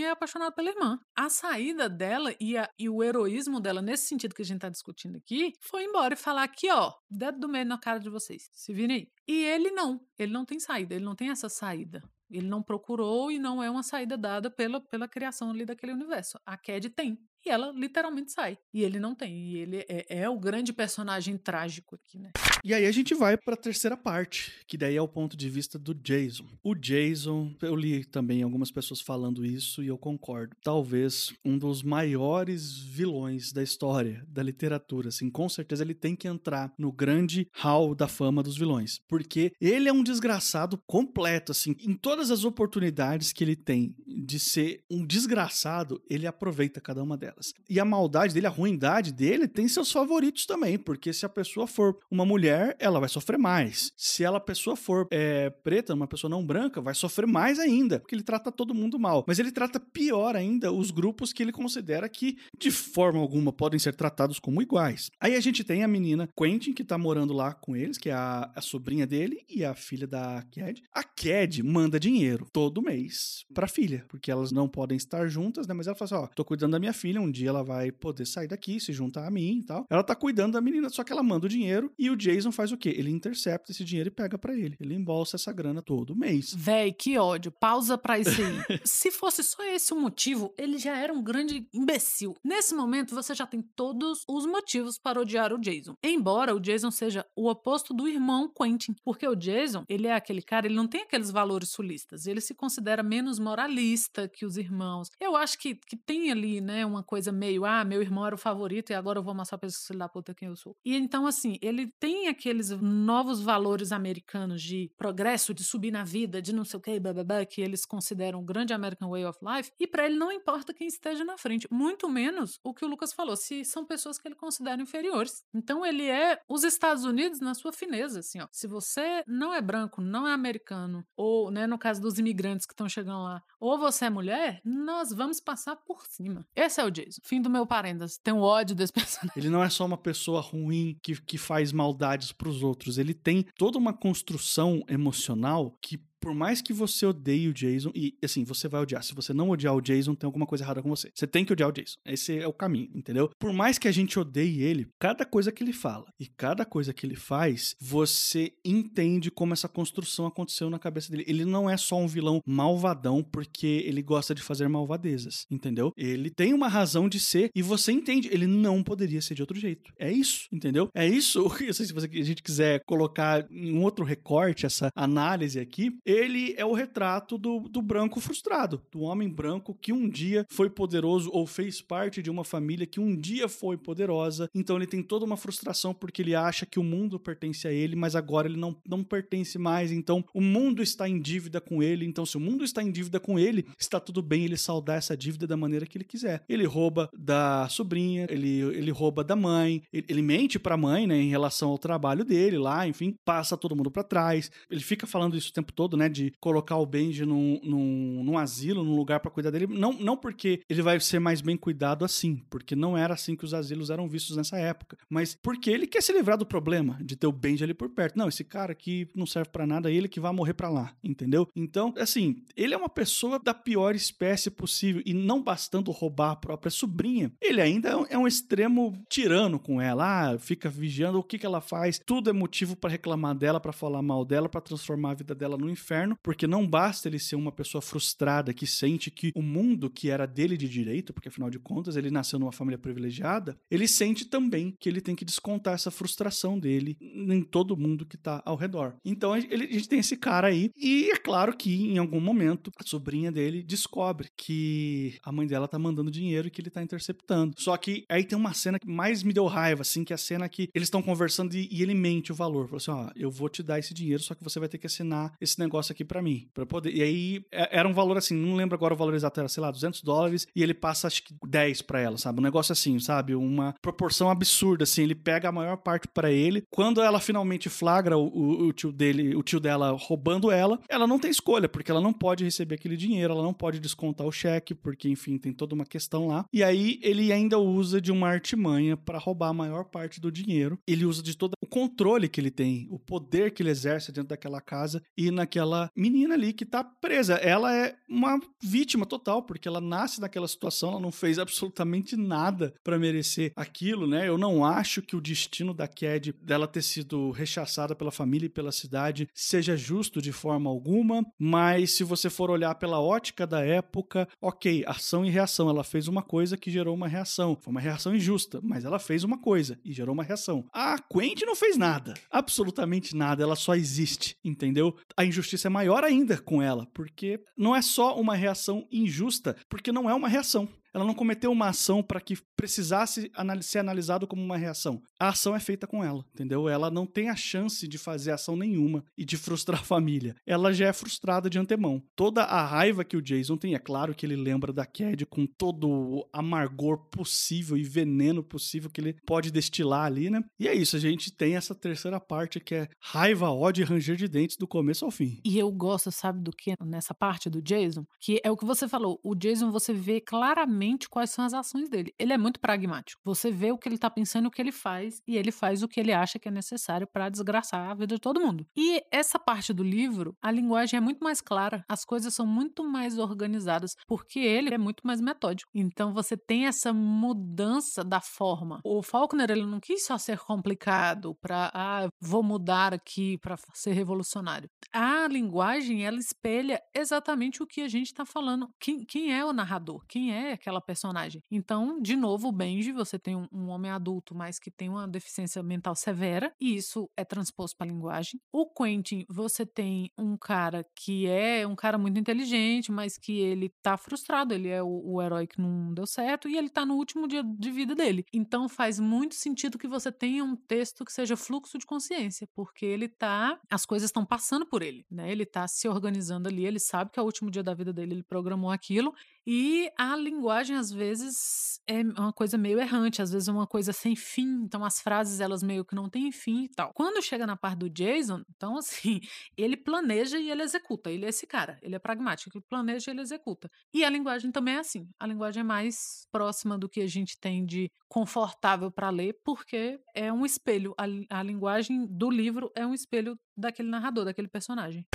probleminha 0.03 0.11
apaixonado 0.11 0.53
pela 0.53 0.69
irmã. 0.69 0.99
A 1.15 1.29
saída 1.29 1.89
dela 1.89 2.35
e, 2.39 2.57
a, 2.57 2.69
e 2.77 2.89
o 2.89 3.03
heroísmo 3.03 3.59
dela, 3.59 3.81
nesse 3.81 4.07
sentido 4.07 4.35
que 4.35 4.41
a 4.41 4.45
gente 4.45 4.61
tá 4.61 4.69
discutindo 4.69 5.17
aqui, 5.17 5.53
foi 5.59 5.85
embora 5.85 6.13
e 6.13 6.17
falar 6.17 6.43
aqui, 6.43 6.69
ó, 6.69 6.93
dedo 7.09 7.39
do 7.39 7.49
meio 7.49 7.65
na 7.65 7.77
cara 7.77 7.99
de 7.99 8.09
vocês. 8.09 8.49
Se 8.51 8.73
virem 8.73 8.97
aí. 8.97 9.07
E 9.27 9.43
ele 9.45 9.71
não. 9.71 10.05
Ele 10.17 10.31
não 10.31 10.45
tem 10.45 10.59
saída. 10.59 10.93
Ele 10.95 11.05
não 11.05 11.15
tem 11.15 11.29
essa 11.29 11.49
saída. 11.49 12.01
Ele 12.29 12.47
não 12.47 12.61
procurou 12.61 13.31
e 13.31 13.39
não 13.39 13.63
é 13.63 13.69
uma 13.69 13.83
saída 13.83 14.17
dada 14.17 14.49
pela, 14.49 14.81
pela 14.81 15.07
criação 15.07 15.51
ali 15.51 15.65
daquele 15.65 15.93
universo. 15.93 16.39
A 16.45 16.57
Cad 16.57 16.89
tem 16.89 17.17
e 17.45 17.49
ela 17.49 17.71
literalmente 17.71 18.31
sai. 18.31 18.57
E 18.73 18.83
ele 18.83 18.99
não 18.99 19.13
tem. 19.13 19.33
E 19.37 19.57
ele 19.57 19.77
é, 19.89 20.05
é 20.09 20.29
o 20.29 20.39
grande 20.39 20.71
personagem 20.71 21.37
trágico 21.37 21.95
aqui, 21.95 22.17
né? 22.17 22.31
E 22.63 22.73
aí 22.73 22.85
a 22.85 22.91
gente 22.91 23.13
vai 23.13 23.35
para 23.35 23.55
a 23.55 23.57
terceira 23.57 23.97
parte, 23.97 24.53
que 24.65 24.77
daí 24.77 24.95
é 24.95 25.01
o 25.01 25.07
ponto 25.07 25.35
de 25.35 25.49
vista 25.49 25.77
do 25.77 25.93
Jason. 25.93 26.45
O 26.63 26.73
Jason, 26.73 27.53
eu 27.61 27.75
li 27.75 28.05
também 28.05 28.41
algumas 28.41 28.71
pessoas 28.71 29.01
falando 29.01 29.45
isso 29.45 29.83
e 29.83 29.87
eu 29.87 29.97
concordo. 29.97 30.55
Talvez 30.63 31.33
um 31.43 31.57
dos 31.57 31.83
maiores 31.83 32.77
vilões 32.77 33.51
da 33.51 33.61
história, 33.61 34.23
da 34.27 34.41
literatura, 34.41 35.09
assim, 35.09 35.29
com 35.29 35.49
certeza 35.49 35.83
ele 35.83 35.93
tem 35.93 36.15
que 36.15 36.27
entrar 36.27 36.73
no 36.77 36.91
grande 36.91 37.47
hall 37.53 37.93
da 37.93 38.07
fama 38.07 38.41
dos 38.41 38.57
vilões, 38.57 38.99
porque 39.07 39.51
ele 39.59 39.89
é 39.89 39.93
um 39.93 40.03
desgraçado 40.03 40.81
completo, 40.87 41.51
assim, 41.51 41.75
em 41.81 41.93
todas 41.93 42.31
as 42.31 42.45
oportunidades 42.45 43.33
que 43.33 43.43
ele 43.43 43.55
tem 43.55 43.95
de 44.07 44.39
ser 44.39 44.83
um 44.89 45.05
desgraçado, 45.05 46.01
ele 46.09 46.25
aproveita 46.25 46.79
cada 46.79 47.03
uma 47.03 47.17
delas 47.17 47.32
delas. 47.33 47.53
E 47.69 47.79
a 47.79 47.85
maldade 47.85 48.33
dele, 48.33 48.47
a 48.47 48.49
ruindade 48.49 49.11
dele, 49.11 49.47
tem 49.47 49.67
seus 49.67 49.91
favoritos 49.91 50.45
também, 50.45 50.77
porque 50.77 51.11
se 51.11 51.25
a 51.25 51.29
pessoa 51.29 51.67
for 51.67 51.97
uma 52.09 52.25
mulher, 52.25 52.75
ela 52.79 52.99
vai 52.99 53.09
sofrer 53.09 53.37
mais. 53.37 53.91
Se 53.97 54.23
ela, 54.23 54.37
a 54.37 54.41
pessoa 54.41 54.75
for 54.75 55.07
é, 55.11 55.49
preta, 55.49 55.93
uma 55.93 56.07
pessoa 56.07 56.29
não 56.29 56.45
branca, 56.45 56.81
vai 56.81 56.93
sofrer 56.93 57.27
mais 57.27 57.59
ainda, 57.59 57.99
porque 57.99 58.15
ele 58.15 58.23
trata 58.23 58.51
todo 58.51 58.73
mundo 58.73 58.99
mal. 58.99 59.23
Mas 59.27 59.39
ele 59.39 59.51
trata 59.51 59.79
pior 59.79 60.35
ainda 60.35 60.71
os 60.71 60.91
grupos 60.91 61.33
que 61.33 61.41
ele 61.41 61.51
considera 61.51 62.07
que, 62.07 62.37
de 62.57 62.71
forma 62.71 63.19
alguma, 63.19 63.51
podem 63.51 63.79
ser 63.79 63.95
tratados 63.95 64.39
como 64.39 64.61
iguais. 64.61 65.09
Aí 65.19 65.35
a 65.35 65.39
gente 65.39 65.63
tem 65.63 65.83
a 65.83 65.87
menina 65.87 66.29
Quentin, 66.37 66.73
que 66.73 66.83
tá 66.83 66.97
morando 66.97 67.33
lá 67.33 67.53
com 67.53 67.75
eles, 67.75 67.97
que 67.97 68.09
é 68.09 68.13
a, 68.13 68.51
a 68.55 68.61
sobrinha 68.61 69.07
dele 69.07 69.43
e 69.49 69.63
a 69.65 69.73
filha 69.73 70.07
da 70.07 70.43
Cad. 70.51 70.81
A 70.93 71.03
Cad 71.03 71.63
manda 71.63 71.99
dinheiro 71.99 72.47
todo 72.51 72.81
mês 72.81 73.45
pra 73.53 73.67
filha, 73.67 74.05
porque 74.07 74.31
elas 74.31 74.51
não 74.51 74.67
podem 74.67 74.97
estar 74.97 75.27
juntas, 75.27 75.67
né? 75.67 75.73
Mas 75.73 75.87
ela 75.87 75.95
fala 75.95 76.05
assim: 76.05 76.25
ó, 76.25 76.27
tô 76.35 76.43
cuidando 76.45 76.73
da 76.73 76.79
minha 76.79 76.93
filha, 76.93 77.21
um 77.23 77.31
dia 77.31 77.49
ela 77.49 77.63
vai 77.63 77.91
poder 77.91 78.25
sair 78.25 78.47
daqui, 78.47 78.79
se 78.79 78.93
juntar 78.93 79.27
a 79.27 79.31
mim 79.31 79.59
e 79.59 79.63
tal. 79.63 79.85
Ela 79.89 80.03
tá 80.03 80.15
cuidando 80.15 80.53
da 80.53 80.61
menina, 80.61 80.89
só 80.89 81.03
que 81.03 81.11
ela 81.11 81.23
manda 81.23 81.45
o 81.45 81.49
dinheiro 81.49 81.91
e 81.97 82.09
o 82.09 82.15
Jason 82.15 82.51
faz 82.51 82.71
o 82.71 82.77
quê? 82.77 82.93
Ele 82.95 83.09
intercepta 83.09 83.71
esse 83.71 83.83
dinheiro 83.83 84.09
e 84.09 84.11
pega 84.11 84.37
para 84.37 84.53
ele. 84.53 84.77
Ele 84.79 84.95
embolsa 84.95 85.35
essa 85.35 85.51
grana 85.51 85.81
todo 85.81 86.15
mês. 86.15 86.53
Véi, 86.55 86.91
que 86.91 87.17
ódio. 87.17 87.51
Pausa 87.51 87.97
pra 87.97 88.19
isso 88.19 88.41
aí. 88.41 88.79
se 88.83 89.11
fosse 89.11 89.43
só 89.43 89.63
esse 89.63 89.93
o 89.93 89.99
motivo, 89.99 90.53
ele 90.57 90.77
já 90.77 90.97
era 90.97 91.13
um 91.13 91.23
grande 91.23 91.67
imbecil. 91.73 92.35
Nesse 92.43 92.75
momento, 92.75 93.15
você 93.15 93.33
já 93.33 93.45
tem 93.45 93.61
todos 93.61 94.23
os 94.27 94.45
motivos 94.45 94.97
para 94.97 95.19
odiar 95.19 95.53
o 95.53 95.59
Jason. 95.59 95.95
Embora 96.03 96.55
o 96.55 96.59
Jason 96.59 96.91
seja 96.91 97.25
o 97.35 97.49
oposto 97.49 97.93
do 97.93 98.07
irmão 98.07 98.49
Quentin, 98.49 98.95
porque 99.03 99.27
o 99.27 99.35
Jason, 99.35 99.83
ele 99.87 100.07
é 100.07 100.13
aquele 100.13 100.41
cara, 100.41 100.65
ele 100.65 100.75
não 100.75 100.87
tem 100.87 101.01
aqueles 101.01 101.31
valores 101.31 101.69
sulistas. 101.69 102.25
Ele 102.25 102.41
se 102.41 102.53
considera 102.53 103.03
menos 103.03 103.39
moralista 103.39 104.27
que 104.27 104.45
os 104.45 104.57
irmãos. 104.57 105.09
Eu 105.19 105.35
acho 105.35 105.57
que, 105.57 105.75
que 105.75 105.95
tem 105.95 106.31
ali, 106.31 106.61
né, 106.61 106.85
uma 106.85 107.03
coisa 107.13 107.31
meio, 107.31 107.63
ah, 107.63 107.85
meu 107.85 108.01
irmão 108.01 108.25
era 108.25 108.33
o 108.33 108.39
favorito 108.39 108.89
e 108.89 108.95
agora 108.95 109.19
eu 109.19 109.23
vou 109.23 109.35
mostrar 109.35 109.59
pra 109.59 109.67
esse 109.67 109.85
filho 109.85 109.99
da 109.99 110.09
puta 110.09 110.33
quem 110.33 110.47
eu 110.47 110.55
sou. 110.55 110.75
E 110.83 110.95
então, 110.95 111.27
assim, 111.27 111.59
ele 111.61 111.85
tem 111.99 112.27
aqueles 112.27 112.71
novos 112.71 113.39
valores 113.39 113.91
americanos 113.91 114.63
de 114.63 114.91
progresso, 114.97 115.53
de 115.53 115.63
subir 115.63 115.91
na 115.91 116.03
vida, 116.03 116.41
de 116.41 116.51
não 116.51 116.65
sei 116.65 116.79
o 116.79 116.81
que, 116.81 116.99
bababá, 116.99 117.45
que 117.45 117.61
eles 117.61 117.85
consideram 117.85 118.39
o 118.39 118.43
grande 118.43 118.73
American 118.73 119.11
Way 119.11 119.25
of 119.27 119.37
Life, 119.43 119.71
e 119.79 119.85
para 119.85 120.07
ele 120.07 120.15
não 120.15 120.31
importa 120.31 120.73
quem 120.73 120.87
esteja 120.87 121.23
na 121.23 121.37
frente, 121.37 121.67
muito 121.69 122.09
menos 122.09 122.59
o 122.63 122.73
que 122.73 122.83
o 122.83 122.87
Lucas 122.87 123.13
falou, 123.13 123.35
se 123.35 123.63
são 123.63 123.85
pessoas 123.85 124.17
que 124.17 124.27
ele 124.27 124.33
considera 124.33 124.81
inferiores. 124.81 125.45
Então 125.53 125.85
ele 125.85 126.07
é 126.07 126.39
os 126.49 126.63
Estados 126.63 127.03
Unidos 127.03 127.39
na 127.39 127.53
sua 127.53 127.71
fineza, 127.71 128.21
assim, 128.21 128.41
ó. 128.41 128.47
Se 128.51 128.65
você 128.65 129.23
não 129.27 129.53
é 129.53 129.61
branco, 129.61 130.01
não 130.01 130.27
é 130.27 130.33
americano, 130.33 131.05
ou, 131.15 131.51
né, 131.51 131.67
no 131.67 131.77
caso 131.77 132.01
dos 132.01 132.17
imigrantes 132.17 132.65
que 132.65 132.73
estão 132.73 132.89
chegando 132.89 133.21
lá, 133.21 133.43
ou 133.59 133.77
você 133.77 134.05
é 134.05 134.09
mulher, 134.09 134.61
nós 134.65 135.13
vamos 135.13 135.39
passar 135.39 135.75
por 135.75 136.07
cima. 136.07 136.43
Esse 136.55 136.81
é 136.81 136.83
o 136.83 136.89
Jason. 137.05 137.21
Fim 137.23 137.41
do 137.41 137.49
meu 137.49 137.65
parênteses. 137.65 138.17
Tem 138.17 138.33
um 138.33 138.41
ódio 138.41 138.75
desse 138.75 138.93
personagem. 138.93 139.31
Ele 139.35 139.49
não 139.49 139.63
é 139.63 139.69
só 139.69 139.85
uma 139.85 139.97
pessoa 139.97 140.41
ruim 140.41 140.97
que, 141.01 141.19
que 141.21 141.37
faz 141.37 141.71
maldades 141.71 142.31
pros 142.31 142.63
outros. 142.63 142.97
Ele 142.97 143.13
tem 143.13 143.45
toda 143.57 143.77
uma 143.77 143.93
construção 143.93 144.81
emocional 144.87 145.77
que 145.81 145.97
por 146.23 146.33
mais 146.33 146.61
que 146.61 146.71
você 146.71 147.05
odeie 147.05 147.49
o 147.49 147.53
Jason, 147.53 147.91
e 147.93 148.17
assim, 148.23 148.45
você 148.45 148.69
vai 148.69 148.81
odiar. 148.81 149.03
Se 149.03 149.13
você 149.13 149.33
não 149.33 149.49
odiar 149.49 149.75
o 149.75 149.81
Jason, 149.81 150.15
tem 150.15 150.25
alguma 150.25 150.45
coisa 150.45 150.63
errada 150.63 150.81
com 150.81 150.87
você. 150.87 151.11
Você 151.13 151.27
tem 151.27 151.43
que 151.43 151.51
odiar 151.51 151.67
o 151.67 151.73
Jason. 151.73 151.97
Esse 152.05 152.39
é 152.39 152.47
o 152.47 152.53
caminho, 152.53 152.89
entendeu? 152.95 153.29
Por 153.37 153.51
mais 153.51 153.77
que 153.77 153.89
a 153.89 153.91
gente 153.91 154.17
odeie 154.17 154.63
ele, 154.63 154.87
cada 154.97 155.25
coisa 155.25 155.51
que 155.51 155.61
ele 155.61 155.73
fala 155.73 156.05
e 156.17 156.25
cada 156.25 156.63
coisa 156.65 156.93
que 156.93 157.05
ele 157.05 157.17
faz, 157.17 157.75
você 157.77 158.53
entende 158.63 159.29
como 159.29 159.51
essa 159.51 159.67
construção 159.67 160.25
aconteceu 160.25 160.69
na 160.69 160.79
cabeça 160.79 161.11
dele. 161.11 161.25
Ele 161.27 161.43
não 161.43 161.69
é 161.69 161.75
só 161.75 161.97
um 161.97 162.07
vilão 162.07 162.41
malvadão 162.45 163.21
porque 163.21 163.83
ele 163.85 164.01
gosta 164.01 164.33
de 164.33 164.41
fazer 164.41 164.69
malvadezas, 164.69 165.45
entendeu? 165.51 165.91
Ele 165.97 166.29
tem 166.29 166.53
uma 166.53 166.69
razão 166.69 167.09
de 167.09 167.19
ser 167.19 167.49
e 167.53 167.61
você 167.61 167.91
entende, 167.91 168.29
ele 168.31 168.47
não 168.47 168.81
poderia 168.81 169.21
ser 169.21 169.35
de 169.35 169.41
outro 169.41 169.59
jeito. 169.59 169.91
É 169.99 170.09
isso, 170.09 170.47
entendeu? 170.53 170.87
É 170.95 171.05
isso. 171.05 171.49
se 171.73 171.91
você, 171.91 172.07
a 172.07 172.23
gente 172.23 172.41
quiser 172.41 172.81
colocar 172.85 173.45
em 173.51 173.73
um 173.73 173.83
outro 173.83 174.05
recorte 174.05 174.65
essa 174.65 174.89
análise 174.95 175.59
aqui, 175.59 175.91
ele 176.13 176.53
é 176.57 176.65
o 176.65 176.73
retrato 176.73 177.37
do, 177.37 177.61
do 177.61 177.81
branco 177.81 178.19
frustrado, 178.19 178.81
do 178.91 179.01
homem 179.01 179.29
branco 179.29 179.77
que 179.81 179.91
um 179.91 180.07
dia 180.07 180.45
foi 180.49 180.69
poderoso 180.69 181.29
ou 181.33 181.47
fez 181.47 181.81
parte 181.81 182.21
de 182.21 182.29
uma 182.29 182.43
família 182.43 182.85
que 182.85 182.99
um 182.99 183.15
dia 183.15 183.49
foi 183.49 183.77
poderosa. 183.77 184.49
Então 184.53 184.75
ele 184.75 184.87
tem 184.87 185.01
toda 185.01 185.25
uma 185.25 185.37
frustração 185.37 185.93
porque 185.93 186.21
ele 186.21 186.35
acha 186.35 186.65
que 186.65 186.79
o 186.79 186.83
mundo 186.83 187.19
pertence 187.19 187.67
a 187.67 187.71
ele, 187.71 187.95
mas 187.95 188.15
agora 188.15 188.47
ele 188.47 188.57
não, 188.57 188.75
não 188.87 189.03
pertence 189.03 189.57
mais. 189.57 189.91
Então 189.91 190.23
o 190.33 190.41
mundo 190.41 190.81
está 190.81 191.07
em 191.09 191.19
dívida 191.19 191.59
com 191.59 191.81
ele. 191.81 192.05
Então, 192.05 192.25
se 192.25 192.37
o 192.37 192.39
mundo 192.39 192.63
está 192.63 192.83
em 192.83 192.91
dívida 192.91 193.19
com 193.19 193.39
ele, 193.39 193.65
está 193.79 193.99
tudo 193.99 194.21
bem 194.21 194.45
ele 194.45 194.57
saldar 194.57 194.97
essa 194.97 195.15
dívida 195.17 195.47
da 195.47 195.57
maneira 195.57 195.85
que 195.85 195.97
ele 195.97 196.03
quiser. 196.03 196.43
Ele 196.47 196.65
rouba 196.65 197.09
da 197.17 197.67
sobrinha, 197.69 198.27
ele, 198.29 198.59
ele 198.59 198.91
rouba 198.91 199.23
da 199.23 199.35
mãe, 199.35 199.81
ele, 199.91 200.05
ele 200.09 200.21
mente 200.21 200.59
para 200.59 200.75
a 200.75 200.77
mãe, 200.77 201.07
né, 201.07 201.15
em 201.15 201.29
relação 201.29 201.69
ao 201.69 201.77
trabalho 201.77 202.23
dele 202.23 202.57
lá, 202.57 202.87
enfim, 202.87 203.15
passa 203.25 203.57
todo 203.57 203.75
mundo 203.75 203.89
para 203.89 204.03
trás. 204.03 204.51
Ele 204.69 204.81
fica 204.81 205.07
falando 205.07 205.37
isso 205.37 205.49
o 205.49 205.53
tempo 205.53 205.71
todo, 205.71 205.97
né? 205.97 206.02
Né, 206.03 206.09
de 206.09 206.33
colocar 206.39 206.77
o 206.77 206.85
Benji 206.85 207.25
num, 207.25 207.59
num, 207.63 208.23
num 208.23 208.37
asilo, 208.37 208.83
num 208.83 208.95
lugar 208.95 209.19
para 209.19 209.31
cuidar 209.31 209.51
dele. 209.51 209.67
Não, 209.67 209.93
não 209.93 210.17
porque 210.17 210.61
ele 210.69 210.81
vai 210.81 210.99
ser 210.99 211.19
mais 211.19 211.41
bem 211.41 211.57
cuidado 211.57 212.03
assim, 212.05 212.43
porque 212.49 212.75
não 212.75 212.97
era 212.97 213.13
assim 213.13 213.35
que 213.35 213.45
os 213.45 213.53
asilos 213.53 213.89
eram 213.89 214.07
vistos 214.07 214.37
nessa 214.37 214.57
época, 214.57 214.97
mas 215.09 215.37
porque 215.41 215.69
ele 215.69 215.87
quer 215.87 216.01
se 216.01 216.13
livrar 216.13 216.37
do 216.37 216.45
problema 216.45 216.97
de 217.01 217.15
ter 217.15 217.27
o 217.27 217.31
Benji 217.31 217.63
ali 217.63 217.73
por 217.73 217.89
perto. 217.89 218.17
Não, 218.17 218.27
esse 218.27 218.43
cara 218.43 218.71
aqui 218.71 219.07
não 219.15 219.25
serve 219.25 219.49
para 219.49 219.65
nada, 219.65 219.91
ele 219.91 220.07
que 220.07 220.19
vai 220.19 220.31
morrer 220.31 220.53
para 220.53 220.69
lá, 220.69 220.93
entendeu? 221.03 221.47
Então, 221.55 221.93
assim, 221.97 222.43
ele 222.55 222.73
é 222.73 222.77
uma 222.77 222.89
pessoa 222.89 223.39
da 223.39 223.53
pior 223.53 223.95
espécie 223.95 224.49
possível 224.49 225.01
e 225.05 225.13
não 225.13 225.41
bastando 225.41 225.91
roubar 225.91 226.31
a 226.31 226.35
própria 226.35 226.71
sobrinha, 226.71 227.31
ele 227.41 227.61
ainda 227.61 227.89
é 228.09 228.17
um 228.17 228.25
é 228.25 228.27
extremo 228.27 228.93
tirano 229.09 229.59
com 229.59 229.81
ela, 229.81 230.33
ah, 230.33 230.39
fica 230.39 230.69
vigiando 230.69 231.19
o 231.19 231.23
que, 231.23 231.37
que 231.37 231.45
ela 231.45 231.61
faz, 231.61 231.99
tudo 231.99 232.29
é 232.29 232.33
motivo 232.33 232.75
para 232.75 232.89
reclamar 232.89 233.35
dela, 233.35 233.59
para 233.59 233.71
falar 233.71 234.01
mal 234.01 234.25
dela, 234.25 234.49
para 234.49 234.61
transformar 234.61 235.11
a 235.11 235.15
vida 235.15 235.35
dela 235.35 235.57
no 235.57 235.69
inferno 235.69 235.92
inferno, 235.93 236.17
porque 236.23 236.47
não 236.47 236.67
basta 236.67 237.07
ele 237.07 237.19
ser 237.19 237.35
uma 237.35 237.51
pessoa 237.51 237.81
frustrada 237.81 238.53
que 238.53 238.65
sente 238.65 239.11
que 239.11 239.31
o 239.35 239.41
mundo 239.41 239.89
que 239.89 240.09
era 240.09 240.25
dele 240.25 240.57
de 240.57 240.67
direito, 240.67 241.13
porque 241.13 241.27
afinal 241.29 241.49
de 241.49 241.59
contas 241.59 241.95
ele 241.95 242.09
nasceu 242.09 242.39
numa 242.39 242.51
família 242.51 242.77
privilegiada, 242.77 243.57
ele 243.69 243.87
sente 243.87 244.25
também 244.25 244.75
que 244.79 244.89
ele 244.89 245.01
tem 245.01 245.15
que 245.15 245.25
descontar 245.25 245.75
essa 245.75 245.91
frustração 245.91 246.59
dele 246.59 246.97
em 246.99 247.43
todo 247.43 247.77
mundo 247.77 248.05
que 248.05 248.17
tá 248.17 248.41
ao 248.45 248.55
redor. 248.55 248.95
Então 249.05 249.35
ele, 249.35 249.65
a 249.65 249.73
gente 249.73 249.87
tem 249.87 249.99
esse 249.99 250.17
cara 250.17 250.47
aí, 250.47 250.71
e 250.75 251.11
é 251.11 251.17
claro 251.17 251.55
que 251.55 251.71
em 251.71 251.97
algum 251.97 252.19
momento 252.19 252.71
a 252.77 252.83
sobrinha 252.83 253.31
dele 253.31 253.63
descobre 253.63 254.29
que 254.35 255.17
a 255.23 255.31
mãe 255.31 255.45
dela 255.45 255.67
tá 255.67 255.77
mandando 255.77 256.09
dinheiro 256.09 256.47
e 256.47 256.51
que 256.51 256.61
ele 256.61 256.69
tá 256.69 256.81
interceptando. 256.81 257.53
Só 257.57 257.77
que 257.77 258.05
aí 258.09 258.23
tem 258.23 258.37
uma 258.37 258.53
cena 258.53 258.79
que 258.79 258.89
mais 258.89 259.21
me 259.21 259.33
deu 259.33 259.45
raiva, 259.45 259.81
assim, 259.81 260.03
que 260.03 260.13
é 260.13 260.15
a 260.15 260.17
cena 260.17 260.49
que 260.49 260.69
eles 260.73 260.87
estão 260.87 261.01
conversando 261.01 261.53
e, 261.55 261.67
e, 261.71 261.81
ele 261.81 261.93
mente 261.93 262.31
o 262.31 262.35
valor. 262.35 262.65
Falou 262.65 262.77
assim: 262.77 262.91
ó, 262.91 263.09
eu 263.15 263.29
vou 263.29 263.49
te 263.49 263.61
dar 263.61 263.79
esse 263.79 263.93
dinheiro, 263.93 264.21
só 264.21 264.33
que 264.33 264.43
você 264.43 264.59
vai 264.59 264.69
ter 264.69 264.77
que 264.77 264.87
assinar 264.87 265.33
esse 265.39 265.59
negócio 265.59 265.72
negócio 265.73 265.91
aqui 265.91 266.05
para 266.05 266.21
mim, 266.21 266.47
para 266.53 266.65
poder. 266.65 266.93
E 266.95 267.01
aí 267.01 267.45
é, 267.51 267.79
era 267.79 267.87
um 267.87 267.93
valor 267.93 268.15
assim, 268.15 268.35
não 268.35 268.55
lembro 268.55 268.75
agora 268.75 268.93
o 268.93 268.97
valor 268.97 269.15
exato, 269.15 269.39
era, 269.39 269.49
sei 269.49 269.61
lá, 269.61 269.71
200 269.71 270.03
dólares 270.03 270.47
e 270.55 270.61
ele 270.61 270.73
passa 270.73 271.07
acho 271.07 271.23
que 271.23 271.33
10 271.47 271.81
para 271.81 271.99
ela, 271.99 272.17
sabe? 272.17 272.39
Um 272.39 272.43
negócio 272.43 272.71
assim, 272.71 272.99
sabe? 272.99 273.33
Uma 273.33 273.73
proporção 273.81 274.29
absurda 274.29 274.83
assim, 274.83 275.01
ele 275.01 275.15
pega 275.15 275.49
a 275.49 275.51
maior 275.51 275.77
parte 275.77 276.07
para 276.07 276.31
ele. 276.31 276.63
Quando 276.69 277.01
ela 277.01 277.19
finalmente 277.19 277.69
flagra 277.69 278.17
o, 278.17 278.27
o, 278.27 278.67
o, 278.67 278.73
tio 278.73 278.91
dele, 278.91 279.35
o 279.35 279.41
tio 279.41 279.59
dela 279.59 279.91
roubando 279.91 280.51
ela, 280.51 280.79
ela 280.87 281.07
não 281.07 281.17
tem 281.17 281.31
escolha, 281.31 281.67
porque 281.67 281.89
ela 281.89 282.01
não 282.01 282.13
pode 282.13 282.43
receber 282.43 282.75
aquele 282.75 282.95
dinheiro, 282.95 283.33
ela 283.33 283.43
não 283.43 283.53
pode 283.53 283.79
descontar 283.79 284.27
o 284.27 284.31
cheque, 284.31 284.75
porque 284.75 285.09
enfim, 285.09 285.37
tem 285.39 285.51
toda 285.51 285.73
uma 285.73 285.85
questão 285.85 286.27
lá. 286.27 286.45
E 286.53 286.63
aí 286.63 286.99
ele 287.01 287.33
ainda 287.33 287.57
usa 287.57 287.99
de 287.99 288.11
uma 288.11 288.29
artimanha 288.29 288.95
para 288.95 289.17
roubar 289.17 289.49
a 289.49 289.53
maior 289.53 289.85
parte 289.85 290.21
do 290.21 290.31
dinheiro. 290.31 290.77
Ele 290.85 291.05
usa 291.05 291.23
de 291.23 291.35
todo 291.35 291.53
o 291.59 291.67
controle 291.67 292.29
que 292.29 292.39
ele 292.39 292.51
tem, 292.51 292.87
o 292.91 292.99
poder 292.99 293.51
que 293.51 293.63
ele 293.63 293.71
exerce 293.71 294.11
dentro 294.11 294.29
daquela 294.29 294.61
casa 294.61 295.01
e 295.17 295.31
naquela 295.31 295.62
aquela 295.63 295.89
menina 295.95 296.35
ali 296.35 296.53
que 296.53 296.65
tá 296.65 296.83
presa. 296.83 297.35
Ela 297.35 297.75
é 297.75 297.95
uma 298.07 298.39
vítima 298.61 299.05
total, 299.05 299.41
porque 299.41 299.67
ela 299.67 299.81
nasce 299.81 300.19
naquela 300.21 300.47
situação, 300.47 300.91
ela 300.91 300.99
não 300.99 301.11
fez 301.11 301.39
absolutamente 301.39 302.15
nada 302.15 302.73
para 302.83 302.99
merecer 302.99 303.53
aquilo, 303.55 304.05
né? 304.05 304.27
Eu 304.27 304.37
não 304.37 304.65
acho 304.65 305.01
que 305.01 305.15
o 305.15 305.21
destino 305.21 305.73
da 305.73 305.87
Cad, 305.87 306.33
dela 306.41 306.67
ter 306.67 306.81
sido 306.81 307.31
rechaçada 307.31 307.95
pela 307.95 308.11
família 308.11 308.47
e 308.47 308.49
pela 308.49 308.71
cidade, 308.71 309.27
seja 309.33 309.75
justo 309.75 310.21
de 310.21 310.31
forma 310.31 310.69
alguma, 310.69 311.25
mas 311.39 311.91
se 311.91 312.03
você 312.03 312.29
for 312.29 312.49
olhar 312.49 312.75
pela 312.75 312.99
ótica 312.99 313.47
da 313.47 313.63
época, 313.63 314.27
ok, 314.41 314.83
ação 314.85 315.25
e 315.25 315.29
reação. 315.29 315.69
Ela 315.69 315.83
fez 315.83 316.07
uma 316.07 316.21
coisa 316.21 316.57
que 316.57 316.69
gerou 316.69 316.93
uma 316.93 317.07
reação. 317.07 317.57
Foi 317.59 317.71
uma 317.71 317.79
reação 317.79 318.13
injusta, 318.13 318.59
mas 318.61 318.83
ela 318.83 318.99
fez 318.99 319.23
uma 319.23 319.37
coisa 319.37 319.79
e 319.83 319.93
gerou 319.93 320.13
uma 320.13 320.23
reação. 320.23 320.65
A 320.73 320.97
Quentin 320.99 321.45
não 321.45 321.55
fez 321.55 321.77
nada, 321.77 322.13
absolutamente 322.29 323.15
nada, 323.15 323.43
ela 323.43 323.55
só 323.55 323.75
existe, 323.75 324.35
entendeu? 324.43 324.95
A 325.15 325.23
injustiça 325.23 325.52
injustiça 325.53 325.67
é 325.67 325.69
maior 325.69 326.03
ainda 326.03 326.37
com 326.37 326.61
ela, 326.61 326.87
porque 326.93 327.39
não 327.57 327.75
é 327.75 327.81
só 327.81 328.19
uma 328.19 328.35
reação 328.35 328.87
injusta, 328.91 329.55
porque 329.69 329.91
não 329.91 330.09
é 330.09 330.13
uma 330.13 330.27
reação 330.27 330.67
ela 330.93 331.03
não 331.03 331.13
cometeu 331.13 331.51
uma 331.51 331.69
ação 331.69 332.03
para 332.03 332.21
que 332.21 332.37
precisasse 332.55 333.31
ser 333.61 333.79
analisado 333.79 334.27
como 334.27 334.43
uma 334.43 334.57
reação. 334.57 335.01
A 335.19 335.29
ação 335.29 335.55
é 335.55 335.59
feita 335.59 335.87
com 335.87 336.03
ela, 336.03 336.23
entendeu? 336.33 336.69
Ela 336.69 336.91
não 336.91 337.05
tem 337.05 337.29
a 337.29 337.35
chance 337.35 337.87
de 337.87 337.97
fazer 337.97 338.31
ação 338.31 338.55
nenhuma 338.55 339.03
e 339.17 339.25
de 339.25 339.35
frustrar 339.37 339.81
a 339.81 339.83
família. 339.83 340.35
Ela 340.45 340.71
já 340.71 340.87
é 340.87 340.93
frustrada 340.93 341.49
de 341.49 341.57
antemão. 341.57 342.03
Toda 342.15 342.43
a 342.43 342.65
raiva 342.65 343.03
que 343.03 343.17
o 343.17 343.21
Jason 343.21 343.57
tem, 343.57 343.73
é 343.73 343.79
claro 343.79 344.13
que 344.13 344.25
ele 344.25 344.35
lembra 344.35 344.71
da 344.71 344.85
Cad 344.85 345.25
com 345.25 345.47
todo 345.47 345.89
o 345.89 346.29
amargor 346.31 346.97
possível 347.09 347.75
e 347.75 347.83
veneno 347.83 348.43
possível 348.43 348.89
que 348.89 349.01
ele 349.01 349.15
pode 349.25 349.51
destilar 349.51 350.05
ali, 350.05 350.29
né? 350.29 350.43
E 350.59 350.67
é 350.67 350.75
isso, 350.75 350.95
a 350.95 350.99
gente 350.99 351.31
tem 351.31 351.55
essa 351.55 351.73
terceira 351.73 352.19
parte 352.19 352.59
que 352.59 352.75
é 352.75 352.87
raiva, 353.01 353.49
ódio 353.49 353.81
e 353.81 353.85
ranger 353.85 354.15
de 354.15 354.27
dentes 354.27 354.57
do 354.57 354.67
começo 354.67 355.05
ao 355.05 355.11
fim. 355.11 355.41
E 355.43 355.57
eu 355.57 355.71
gosto, 355.71 356.11
sabe 356.11 356.41
do 356.41 356.51
que 356.51 356.75
nessa 356.83 357.13
parte 357.13 357.49
do 357.49 357.61
Jason? 357.61 358.05
Que 358.19 358.39
é 358.43 358.51
o 358.51 358.57
que 358.57 358.65
você 358.65 358.87
falou. 358.87 359.19
O 359.23 359.33
Jason 359.33 359.71
você 359.71 359.93
vê 359.93 360.21
claramente 360.21 360.82
quais 361.09 361.29
são 361.29 361.45
as 361.45 361.53
ações 361.53 361.89
dele. 361.89 362.13
Ele 362.17 362.33
é 362.33 362.37
muito 362.37 362.59
pragmático. 362.59 363.21
Você 363.23 363.51
vê 363.51 363.71
o 363.71 363.77
que 363.77 363.87
ele 363.87 363.97
tá 363.97 364.09
pensando, 364.09 364.47
o 364.47 364.51
que 364.51 364.61
ele 364.61 364.71
faz, 364.71 365.21
e 365.27 365.37
ele 365.37 365.51
faz 365.51 365.83
o 365.83 365.87
que 365.87 365.99
ele 365.99 366.13
acha 366.13 366.39
que 366.39 366.47
é 366.47 366.51
necessário 366.51 367.07
para 367.07 367.29
desgraçar 367.29 367.89
a 367.89 367.93
vida 367.93 368.15
de 368.15 368.21
todo 368.21 368.41
mundo. 368.41 368.65
E 368.75 369.01
essa 369.11 369.39
parte 369.39 369.73
do 369.73 369.83
livro, 369.83 370.35
a 370.41 370.51
linguagem 370.51 370.97
é 370.97 371.01
muito 371.01 371.23
mais 371.23 371.41
clara, 371.41 371.83
as 371.87 372.05
coisas 372.05 372.33
são 372.33 372.45
muito 372.45 372.83
mais 372.83 373.17
organizadas, 373.17 373.95
porque 374.07 374.39
ele 374.39 374.73
é 374.73 374.77
muito 374.77 375.05
mais 375.05 375.21
metódico. 375.21 375.69
Então 375.73 376.13
você 376.13 376.35
tem 376.37 376.67
essa 376.67 376.93
mudança 376.93 378.03
da 378.03 378.21
forma. 378.21 378.81
O 378.83 379.01
Faulkner, 379.01 379.49
ele 379.51 379.65
não 379.65 379.79
quis 379.79 380.05
só 380.05 380.17
ser 380.17 380.39
complicado 380.39 381.35
para, 381.41 381.71
ah, 381.73 382.09
vou 382.19 382.43
mudar 382.43 382.93
aqui 382.93 383.37
para 383.39 383.57
ser 383.73 383.93
revolucionário. 383.93 384.69
A 384.91 385.27
linguagem, 385.27 386.05
ela 386.05 386.17
espelha 386.17 386.81
exatamente 386.93 387.61
o 387.61 387.67
que 387.67 387.81
a 387.81 387.87
gente 387.87 388.07
está 388.07 388.25
falando. 388.25 388.69
Quem, 388.79 389.05
quem 389.05 389.33
é 389.33 389.43
o 389.45 389.53
narrador? 389.53 390.03
Quem 390.07 390.33
é 390.33 390.53
aquela 390.53 390.72
aquela 390.73 390.81
personagem. 390.81 391.41
Então, 391.51 392.01
de 392.01 392.15
novo, 392.15 392.47
o 392.47 392.51
Benji, 392.51 392.91
você 392.91 393.19
tem 393.19 393.35
um, 393.35 393.47
um 393.51 393.67
homem 393.67 393.91
adulto, 393.91 394.35
mas 394.35 394.59
que 394.59 394.71
tem 394.71 394.89
uma 394.89 395.07
deficiência 395.07 395.61
mental 395.61 395.95
severa, 395.95 396.53
e 396.59 396.75
isso 396.75 397.09
é 397.15 397.23
transposto 397.23 397.77
para 397.77 397.87
a 397.87 397.91
linguagem. 397.91 398.39
O 398.51 398.65
Quentin, 398.65 399.25
você 399.29 399.65
tem 399.65 400.09
um 400.17 400.35
cara 400.37 400.85
que 400.95 401.27
é 401.27 401.65
um 401.67 401.75
cara 401.75 401.97
muito 401.97 402.19
inteligente, 402.19 402.91
mas 402.91 403.17
que 403.17 403.39
ele 403.39 403.69
tá 403.81 403.97
frustrado, 403.97 404.53
ele 404.53 404.69
é 404.69 404.81
o, 404.81 405.01
o 405.05 405.21
herói 405.21 405.47
que 405.47 405.61
não 405.61 405.93
deu 405.93 406.07
certo, 406.07 406.49
e 406.49 406.57
ele 406.57 406.69
tá 406.69 406.85
no 406.85 406.95
último 406.95 407.27
dia 407.27 407.43
de 407.43 407.71
vida 407.71 407.93
dele. 407.95 408.25
Então, 408.33 408.67
faz 408.67 408.99
muito 408.99 409.35
sentido 409.35 409.77
que 409.77 409.87
você 409.87 410.11
tenha 410.11 410.43
um 410.43 410.55
texto 410.55 411.05
que 411.05 411.13
seja 411.13 411.37
fluxo 411.37 411.77
de 411.77 411.85
consciência, 411.85 412.47
porque 412.55 412.85
ele 412.85 413.07
tá. 413.07 413.59
As 413.69 413.85
coisas 413.85 414.09
estão 414.09 414.25
passando 414.25 414.65
por 414.65 414.81
ele, 414.81 415.05
né? 415.09 415.31
Ele 415.31 415.45
tá 415.45 415.67
se 415.67 415.87
organizando 415.87 416.47
ali, 416.47 416.65
ele 416.65 416.79
sabe 416.79 417.11
que 417.11 417.19
é 417.19 417.21
o 417.21 417.25
último 417.25 417.51
dia 417.51 417.63
da 417.63 417.73
vida 417.73 417.93
dele, 417.93 418.15
ele 418.15 418.23
programou 418.23 418.71
aquilo, 418.71 419.13
e 419.45 419.91
a 419.97 420.15
linguagem, 420.15 420.75
às 420.75 420.89
vezes, 420.89 421.81
é 421.85 422.01
uma 422.01 422.31
coisa 422.31 422.57
meio 422.57 422.79
errante, 422.79 423.21
às 423.21 423.31
vezes 423.31 423.49
é 423.49 423.51
uma 423.51 423.67
coisa 423.67 423.91
sem 423.91 424.15
fim. 424.15 424.63
Então, 424.63 424.85
as 424.85 425.01
frases, 425.01 425.41
elas 425.41 425.61
meio 425.61 425.83
que 425.83 425.93
não 425.93 426.09
têm 426.09 426.31
fim 426.31 426.63
e 426.63 426.69
tal. 426.69 426.93
Quando 426.93 427.21
chega 427.21 427.45
na 427.45 427.57
parte 427.57 427.79
do 427.79 427.89
Jason, 427.89 428.41
então, 428.55 428.77
assim, 428.77 429.19
ele 429.57 429.75
planeja 429.75 430.39
e 430.39 430.49
ele 430.49 430.63
executa. 430.63 431.11
Ele 431.11 431.25
é 431.25 431.29
esse 431.29 431.45
cara, 431.45 431.77
ele 431.81 431.95
é 431.95 431.99
pragmático, 431.99 432.57
ele 432.57 432.65
planeja 432.69 433.11
e 433.11 433.13
ele 433.13 433.21
executa. 433.21 433.69
E 433.93 434.03
a 434.03 434.09
linguagem 434.09 434.51
também 434.51 434.75
é 434.75 434.79
assim. 434.79 435.09
A 435.19 435.27
linguagem 435.27 435.61
é 435.61 435.63
mais 435.63 436.25
próxima 436.31 436.77
do 436.77 436.87
que 436.87 437.01
a 437.01 437.07
gente 437.07 437.37
tem 437.39 437.65
de 437.65 437.91
confortável 438.07 438.91
para 438.91 439.09
ler, 439.09 439.37
porque 439.43 439.99
é 440.15 440.31
um 440.31 440.45
espelho. 440.45 440.93
A, 440.97 441.39
a 441.39 441.43
linguagem 441.43 442.05
do 442.07 442.29
livro 442.29 442.71
é 442.75 442.85
um 442.85 442.93
espelho 442.93 443.37
daquele 443.57 443.89
narrador, 443.89 444.25
daquele 444.25 444.47
personagem. 444.47 445.05